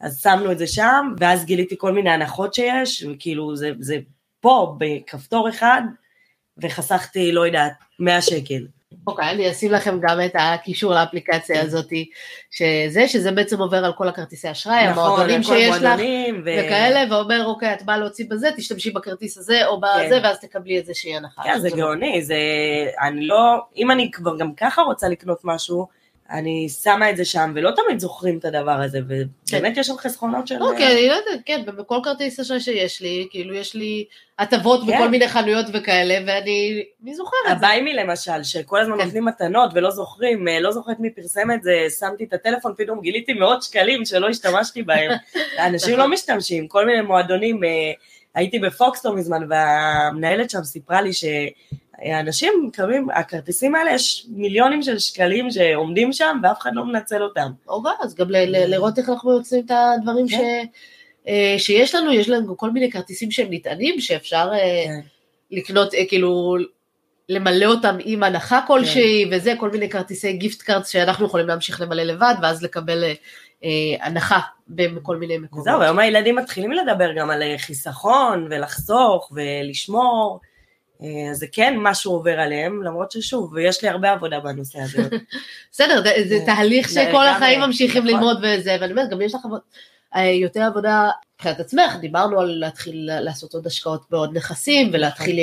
אז 0.00 0.20
שמנו 0.22 0.52
את 0.52 0.58
זה 0.58 0.66
שם, 0.66 1.14
ואז 1.18 1.44
גיליתי 1.44 1.74
כל 1.78 1.92
מיני 1.92 2.10
הנחות 2.10 2.54
שיש, 2.54 3.04
וכאילו 3.04 3.56
זה, 3.56 3.70
זה 3.80 3.98
פה 4.40 4.76
בכפתור 4.78 5.48
אחד, 5.48 5.82
וחסכתי, 6.58 7.32
לא 7.32 7.46
יודעת, 7.46 7.72
100 7.98 8.22
שקל. 8.22 8.66
אוקיי, 9.06 9.30
אני 9.30 9.50
אשים 9.50 9.72
לכם 9.72 10.00
גם 10.00 10.20
את 10.24 10.32
הקישור 10.34 10.94
לאפליקציה 10.94 11.56
כן. 11.56 11.66
הזאת, 11.66 11.92
שזה, 12.50 13.08
שזה 13.08 13.32
בעצם 13.32 13.58
עובר 13.58 13.84
על 13.84 13.92
כל 13.92 14.08
הכרטיסי 14.08 14.50
אשראי, 14.50 14.88
נכון, 14.88 15.04
המועדונים 15.04 15.42
שיש 15.42 15.76
לך, 15.76 16.00
ו- 16.00 16.40
וכאלה, 16.44 17.14
ואומר, 17.14 17.44
אוקיי, 17.44 17.72
את 17.72 17.82
באה 17.82 17.98
להוציא 17.98 18.24
בזה, 18.30 18.48
תשתמשי 18.56 18.90
בכרטיס 18.90 19.38
הזה 19.38 19.66
או 19.66 19.80
בזה, 19.80 20.18
כן. 20.20 20.20
ואז 20.24 20.40
תקבלי 20.40 20.78
איזושהי 20.78 21.16
הנחה. 21.16 21.42
כן, 21.42 21.58
זה 21.58 21.70
גאוני, 21.70 22.22
זה... 22.22 22.36
אני 23.02 23.26
לא... 23.26 23.62
אם 23.76 23.90
אני 23.90 24.10
כבר 24.10 24.38
גם 24.38 24.54
ככה 24.54 24.82
רוצה 24.82 25.08
לקנות 25.08 25.40
משהו, 25.44 25.86
אני 26.34 26.68
שמה 26.68 27.10
את 27.10 27.16
זה 27.16 27.24
שם, 27.24 27.52
ולא 27.54 27.70
תמיד 27.70 27.98
זוכרים 27.98 28.38
את 28.38 28.44
הדבר 28.44 28.80
הזה, 28.80 28.98
ובאמת 29.08 29.76
יש 29.76 29.86
שם 29.86 29.96
חסכונות 29.96 30.46
של... 30.46 30.62
אוקיי, 30.62 30.92
אני 30.92 31.08
לא 31.08 31.14
יודעת, 31.14 31.44
כן, 31.46 31.62
בכל 31.66 31.98
כרטיס 32.04 32.40
אשראי 32.40 32.60
שיש 32.60 33.02
לי, 33.02 33.26
כאילו 33.30 33.54
יש 33.54 33.74
לי 33.74 34.04
הטבות 34.38 34.80
כן. 34.86 34.94
בכל 34.94 35.08
מיני 35.08 35.28
חנויות 35.28 35.66
וכאלה, 35.72 36.14
ואני, 36.26 36.82
מי 37.00 37.14
זוכר 37.14 37.36
את 37.44 37.60
זה? 37.60 37.66
הביימי 37.66 37.94
למשל, 37.94 38.42
שכל 38.42 38.80
הזמן 38.80 38.98
כן. 38.98 39.04
נותנים 39.04 39.24
מתנות 39.24 39.70
ולא 39.74 39.90
זוכרים, 39.90 40.48
אה, 40.48 40.60
לא 40.60 40.72
זוכרת 40.72 41.00
מי 41.00 41.10
פרסם 41.10 41.50
את 41.50 41.62
זה, 41.62 41.86
שמתי 41.98 42.24
את 42.24 42.32
הטלפון, 42.32 42.74
פתאום 42.78 43.00
גיליתי 43.00 43.32
מאות 43.32 43.62
שקלים 43.62 44.04
שלא 44.04 44.28
השתמשתי 44.28 44.82
בהם. 44.82 45.10
אנשים 45.66 45.98
לא 45.98 46.08
משתמשים, 46.08 46.68
כל 46.68 46.86
מיני 46.86 47.00
מועדונים, 47.00 47.64
אה, 47.64 47.92
הייתי 48.34 48.58
בפוקס 48.58 49.04
לא 49.04 49.14
מזמן, 49.14 49.46
והמנהלת 49.50 50.50
שם 50.50 50.62
סיפרה 50.62 51.02
לי 51.02 51.10
שאנשים 52.02 52.52
מקבלים, 52.66 53.10
הכרטיסים 53.10 53.74
האלה, 53.74 53.94
יש 53.94 54.26
מיליונים 54.28 54.82
של 54.82 54.98
שקלים 54.98 55.50
שעומדים 55.50 56.12
שם 56.12 56.40
ואף 56.42 56.60
אחד 56.60 56.70
לא 56.74 56.84
מנצל 56.84 57.22
אותם. 57.22 57.50
אוקיי, 57.68 57.92
אז 58.02 58.14
גם 58.14 58.26
לראות 58.30 58.98
איך 58.98 59.08
אנחנו 59.08 59.32
יוצאים 59.32 59.64
את 59.66 59.70
הדברים 59.70 60.28
ש... 60.28 60.34
כן. 60.34 60.64
אה, 61.28 61.54
שיש 61.58 61.94
לנו, 61.94 62.12
יש 62.12 62.28
לנו 62.28 62.56
כל 62.56 62.70
מיני 62.70 62.90
כרטיסים 62.90 63.30
שהם 63.30 63.46
נטענים, 63.50 64.00
שאפשר 64.00 64.50
אה, 64.52 64.84
כן. 64.86 65.00
לקנות, 65.50 65.94
אה, 65.94 66.06
כאילו, 66.08 66.56
למלא 67.28 67.66
אותם 67.66 67.96
עם 68.04 68.22
הנחה 68.22 68.60
כלשהי, 68.66 69.30
וזה, 69.30 69.54
כל 69.58 69.70
מיני 69.70 69.88
כרטיסי 69.88 70.32
גיפט 70.32 70.62
קארט 70.62 70.86
שאנחנו 70.86 71.26
יכולים 71.26 71.46
להמשיך 71.46 71.80
למלא 71.80 72.02
לבד, 72.02 72.34
ואז 72.42 72.62
לקבל 72.62 73.04
הנחה 74.00 74.40
בכל 74.68 75.16
מיני 75.16 75.38
מקומות. 75.38 75.64
זהו, 75.64 75.80
היום 75.80 75.98
הילדים 75.98 76.36
מתחילים 76.36 76.72
לדבר 76.72 77.12
גם 77.12 77.30
על 77.30 77.42
חיסכון 77.58 78.46
ולחסוך 78.50 79.32
ולשמור. 79.34 80.40
אה, 81.02 81.30
אז 81.30 81.38
זה 81.38 81.46
כן 81.52 81.74
משהו 81.78 82.12
עובר 82.12 82.40
עליהם, 82.40 82.82
למרות 82.82 83.10
ששוב, 83.10 83.58
יש 83.58 83.82
לי 83.82 83.88
הרבה 83.88 84.12
עבודה 84.12 84.40
בנושא 84.40 84.78
הזה. 84.80 85.08
בסדר, 85.72 86.02
זה, 86.02 86.28
זה 86.28 86.38
כן. 86.38 86.54
תהליך 86.54 86.88
שכל 86.88 87.26
החיים 87.26 87.60
ממשיכים 87.60 88.04
נכון. 88.04 88.14
ללמוד 88.14 88.36
וזה, 88.42 88.76
ואני 88.80 88.92
אומרת, 88.92 89.10
גם 89.10 89.20
יש 89.20 89.34
לך 89.34 89.40
אה, 90.16 90.24
יותר 90.24 90.62
עבודה 90.62 91.10
מבחינת 91.34 91.60
עצמך, 91.60 91.96
דיברנו 92.00 92.40
על 92.40 92.46
להתחיל 92.46 93.10
לעשות 93.12 93.54
עוד 93.54 93.66
השקעות 93.66 94.02
בעוד 94.10 94.36
נכסים, 94.36 94.90
ולהתחיל 94.92 95.38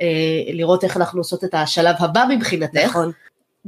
אה, 0.00 0.06
לראות 0.52 0.84
איך 0.84 0.96
אנחנו 0.96 1.20
עושות 1.20 1.44
את 1.44 1.54
השלב 1.54 1.94
הבא 1.98 2.24
מבחינתך. 2.28 2.84
נכון. 2.84 3.12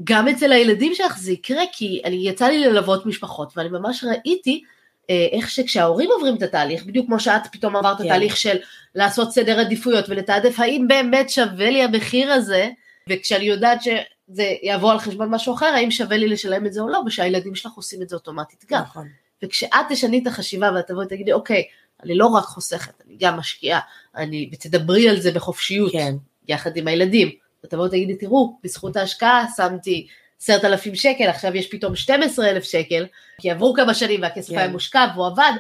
גם 0.05 0.29
אצל 0.29 0.53
הילדים 0.53 0.95
שלך 0.95 1.19
זה 1.19 1.33
יקרה, 1.33 1.63
כי 1.73 2.03
אני 2.05 2.29
יצא 2.29 2.47
לי 2.47 2.65
ללוות 2.65 3.07
משפחות, 3.07 3.53
ואני 3.57 3.69
ממש 3.69 4.05
ראיתי 4.05 4.63
אה, 4.65 4.78
איך 5.09 5.51
שכשההורים 5.51 6.11
עוברים 6.11 6.37
את 6.37 6.43
התהליך, 6.43 6.85
בדיוק 6.85 7.07
כמו 7.07 7.21
שאת 7.21 7.43
פתאום 7.53 7.77
עברת 7.77 7.99
כן. 7.99 8.03
כן. 8.03 8.09
תהליך 8.09 8.37
של 8.37 8.57
לעשות 8.95 9.33
סדר 9.33 9.61
עדיפויות 9.61 10.09
ולתעדף 10.09 10.61
האם 10.61 10.85
באמת 10.89 11.31
שווה 11.31 11.71
לי 11.71 11.83
המחיר 11.83 12.33
הזה, 12.33 12.69
וכשאני 13.09 13.45
יודעת 13.45 13.83
שזה 13.83 14.53
יבוא 14.63 14.93
על 14.93 14.99
חשבון 14.99 15.31
משהו 15.31 15.55
אחר, 15.55 15.67
האם 15.67 15.91
שווה 15.91 16.17
לי 16.17 16.29
לשלם 16.29 16.67
את 16.67 16.73
זה 16.73 16.81
או 16.81 16.89
לא, 16.89 17.01
ושהילדים 17.07 17.55
שלך 17.55 17.73
עושים 17.73 18.03
את 18.03 18.09
זה 18.09 18.17
אוטומטית 18.17 18.65
גם. 18.71 18.83
נכון. 18.83 19.09
וכשאת 19.45 19.87
תשני 19.89 20.19
את 20.23 20.27
החשיבה 20.27 20.71
ואת 20.75 20.87
תבואי 20.87 21.07
ותגידי, 21.07 21.33
אוקיי, 21.33 21.65
אני 22.03 22.15
לא 22.15 22.27
רק 22.27 22.45
חוסכת, 22.45 23.03
אני 23.07 23.17
גם 23.21 23.37
משקיעה, 23.37 23.81
אני, 24.17 24.51
ותדברי 24.53 25.09
על 25.09 25.21
זה 25.21 25.33
בחופשיות, 25.33 25.93
כן. 25.93 26.15
יחד 26.49 26.77
עם 26.77 26.89
הילדים, 26.89 27.29
ותבואי 27.65 27.87
ותגידי, 27.87 28.17
תראו, 28.17 28.59
בזכות 28.65 28.97
ההשקעה 28.97 29.47
שמתי 29.57 30.07
עשרת 30.43 30.65
אלפים 30.65 30.95
שקל, 30.95 31.29
עכשיו 31.29 31.57
יש 31.57 31.71
פתאום 31.71 31.97
12 31.97 32.51
אלף 32.51 32.65
שקל, 32.65 33.07
כי 33.41 33.51
עברו 33.51 33.75
כמה 33.75 33.95
שנים 33.95 34.23
והכסף 34.23 34.51
כן. 34.51 34.59
היה 34.59 34.69
מושקע 34.69 35.07
והוא 35.15 35.27
עבד, 35.27 35.53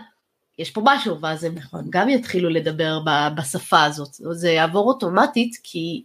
יש 0.59 0.70
פה 0.70 0.81
משהו, 0.85 1.20
ואז 1.20 1.45
הם 1.45 1.55
נכון. 1.55 1.85
גם 1.91 2.09
יתחילו 2.09 2.49
לדבר 2.49 3.01
בשפה 3.37 3.85
הזאת. 3.85 4.09
זה 4.12 4.51
יעבור 4.51 4.89
אוטומטית, 4.89 5.57
כי 5.62 6.03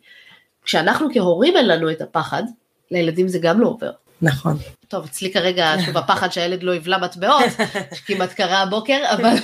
כשאנחנו 0.63 1.07
כהורים 1.13 1.57
אין 1.57 1.67
לנו 1.67 1.91
את 1.91 2.01
הפחד, 2.01 2.43
לילדים 2.91 3.27
זה 3.27 3.39
גם 3.39 3.59
לא 3.59 3.67
עובר. 3.67 3.91
נכון. 4.21 4.57
טוב, 4.87 5.05
אצלי 5.05 5.33
כרגע 5.33 5.73
שוב 5.85 5.97
הפחד 5.97 6.31
שהילד 6.31 6.63
לא 6.63 6.75
יבלע 6.75 6.97
מטבעות, 6.97 7.51
שכמעט 7.95 8.33
קרה 8.33 8.61
הבוקר, 8.61 9.03
אבל 9.13 9.35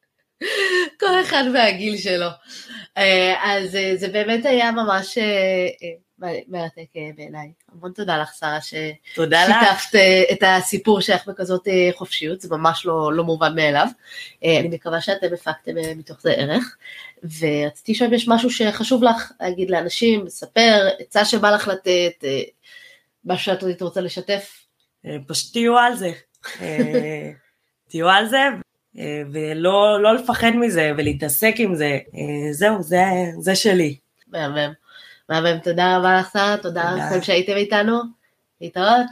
כל 1.00 1.20
אחד 1.22 1.44
והגיל 1.54 1.96
שלו. 1.96 2.28
אה, 2.96 3.34
אז 3.42 3.76
אה, 3.76 3.92
זה 3.96 4.08
באמת 4.08 4.46
היה 4.46 4.72
ממש 4.72 5.18
אה, 5.18 5.88
מרתק 6.18 6.96
אה, 6.96 7.10
בעיניי. 7.16 7.52
המון 7.72 7.92
תודה 7.92 8.18
לך, 8.18 8.34
שרה. 8.34 8.60
ששיתפת 8.60 9.94
אה, 9.94 10.22
את 10.32 10.42
הסיפור 10.46 11.00
שלך 11.00 11.28
בכזאת 11.28 11.68
אה, 11.68 11.90
חופשיות, 11.94 12.40
זה 12.40 12.48
ממש 12.50 12.86
לא, 12.86 13.12
לא 13.12 13.24
מובן 13.24 13.54
מאליו. 13.54 13.86
אני 14.42 14.68
מקווה 14.68 15.00
שאתם 15.00 15.34
הפקתם 15.34 15.72
מתוך 15.96 16.20
זה 16.20 16.32
ערך, 16.32 16.76
ורציתי 17.22 17.92
לשאול 17.92 18.08
אם 18.08 18.14
יש 18.14 18.28
משהו 18.28 18.50
שחשוב 18.50 19.04
לך 19.04 19.32
להגיד 19.40 19.70
לאנשים, 19.70 20.26
לספר, 20.26 20.88
עצה 20.98 21.24
שבא 21.24 21.50
לך 21.50 21.68
לתת, 21.68 22.24
משהו 23.24 23.44
שאת 23.44 23.62
עוד 23.62 23.82
רוצה 23.82 24.00
לשתף. 24.00 24.66
פשוט 25.26 25.52
תהיו 25.52 25.78
על 25.78 25.94
זה. 25.94 26.12
תהיו 27.88 28.08
על 28.08 28.26
זה, 28.26 28.42
ולא 29.32 30.02
לא 30.02 30.14
לפחד 30.14 30.50
מזה 30.54 30.92
ולהתעסק 30.96 31.54
עם 31.58 31.74
זה. 31.74 31.98
זהו, 32.52 32.82
זה, 32.82 33.04
זה 33.40 33.56
שלי. 33.56 33.96
מהמם. 34.28 34.83
מהמם, 35.30 35.58
תודה 35.58 35.96
רבה 35.96 36.18
לך 36.18 36.30
שרה, 36.32 36.56
תודה. 36.62 36.94
לכם 36.96 37.22
שהייתם 37.22 37.52
איתנו, 37.52 38.00
להתראות. 38.60 39.06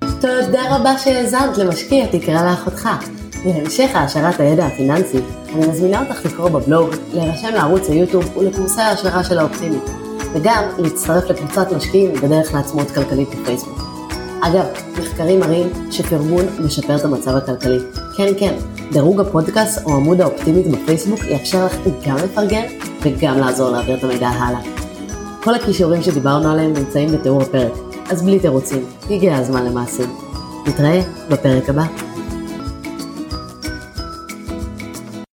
תודה 0.00 0.76
רבה 0.76 0.98
שהאזנת 0.98 1.58
למשקיע 1.58 2.06
תקרא 2.06 2.50
לאחותך. 2.50 2.88
להמשך 3.44 3.90
העשרת 3.94 4.40
הידע 4.40 4.66
הפיננסי, 4.66 5.18
אני 5.54 5.66
מזמינה 5.66 6.02
אותך 6.02 6.24
לקרוא 6.24 6.48
בבלוג, 6.48 6.90
להירשם 7.14 7.54
לערוץ 7.54 7.88
היוטיוב 7.88 8.36
ולקורסי 8.36 8.80
ההשערה 8.80 9.24
של 9.24 9.38
האופטימית, 9.38 9.82
וגם 10.34 10.64
להצטרף 10.78 11.30
לקבוצת 11.30 11.72
משקיעים 11.72 12.12
בדרך 12.12 12.54
לעצמאות 12.54 12.90
כלכלית 12.90 13.28
בפייסבוק. 13.28 13.78
אגב, 14.42 14.66
מחקרים 14.98 15.40
מראים 15.40 15.72
שפרגון 15.90 16.44
משפר 16.64 16.96
את 16.96 17.04
המצב 17.04 17.36
הכלכלי. 17.36 17.78
כן, 18.16 18.32
כן, 18.38 18.54
דירוג 18.92 19.20
הפודקאסט 19.20 19.84
או 19.84 19.96
עמוד 19.96 20.20
האופטימית 20.20 20.66
בפייסבוק 20.66 21.20
יאפשר 21.24 21.66
לך 21.66 21.76
גם 22.06 22.16
לפרגן 22.16 22.66
וגם 23.02 23.38
לעזור 23.38 23.70
להעביר 23.70 23.96
את 23.98 24.04
המידע 24.04 24.28
הלאה. 24.28 24.85
כל 25.46 25.54
הכישורים 25.54 26.02
שדיברנו 26.02 26.50
עליהם 26.50 26.72
נמצאים 26.72 27.12
בתיאור 27.12 27.42
הפרק, 27.42 27.72
אז 28.10 28.22
בלי 28.22 28.38
תירוצים, 28.38 28.84
הגיע 29.10 29.36
הזמן 29.36 29.66
למעשים. 29.66 30.10
נתראה 30.66 31.00
בפרק 31.30 31.68
הבא. 31.68 32.15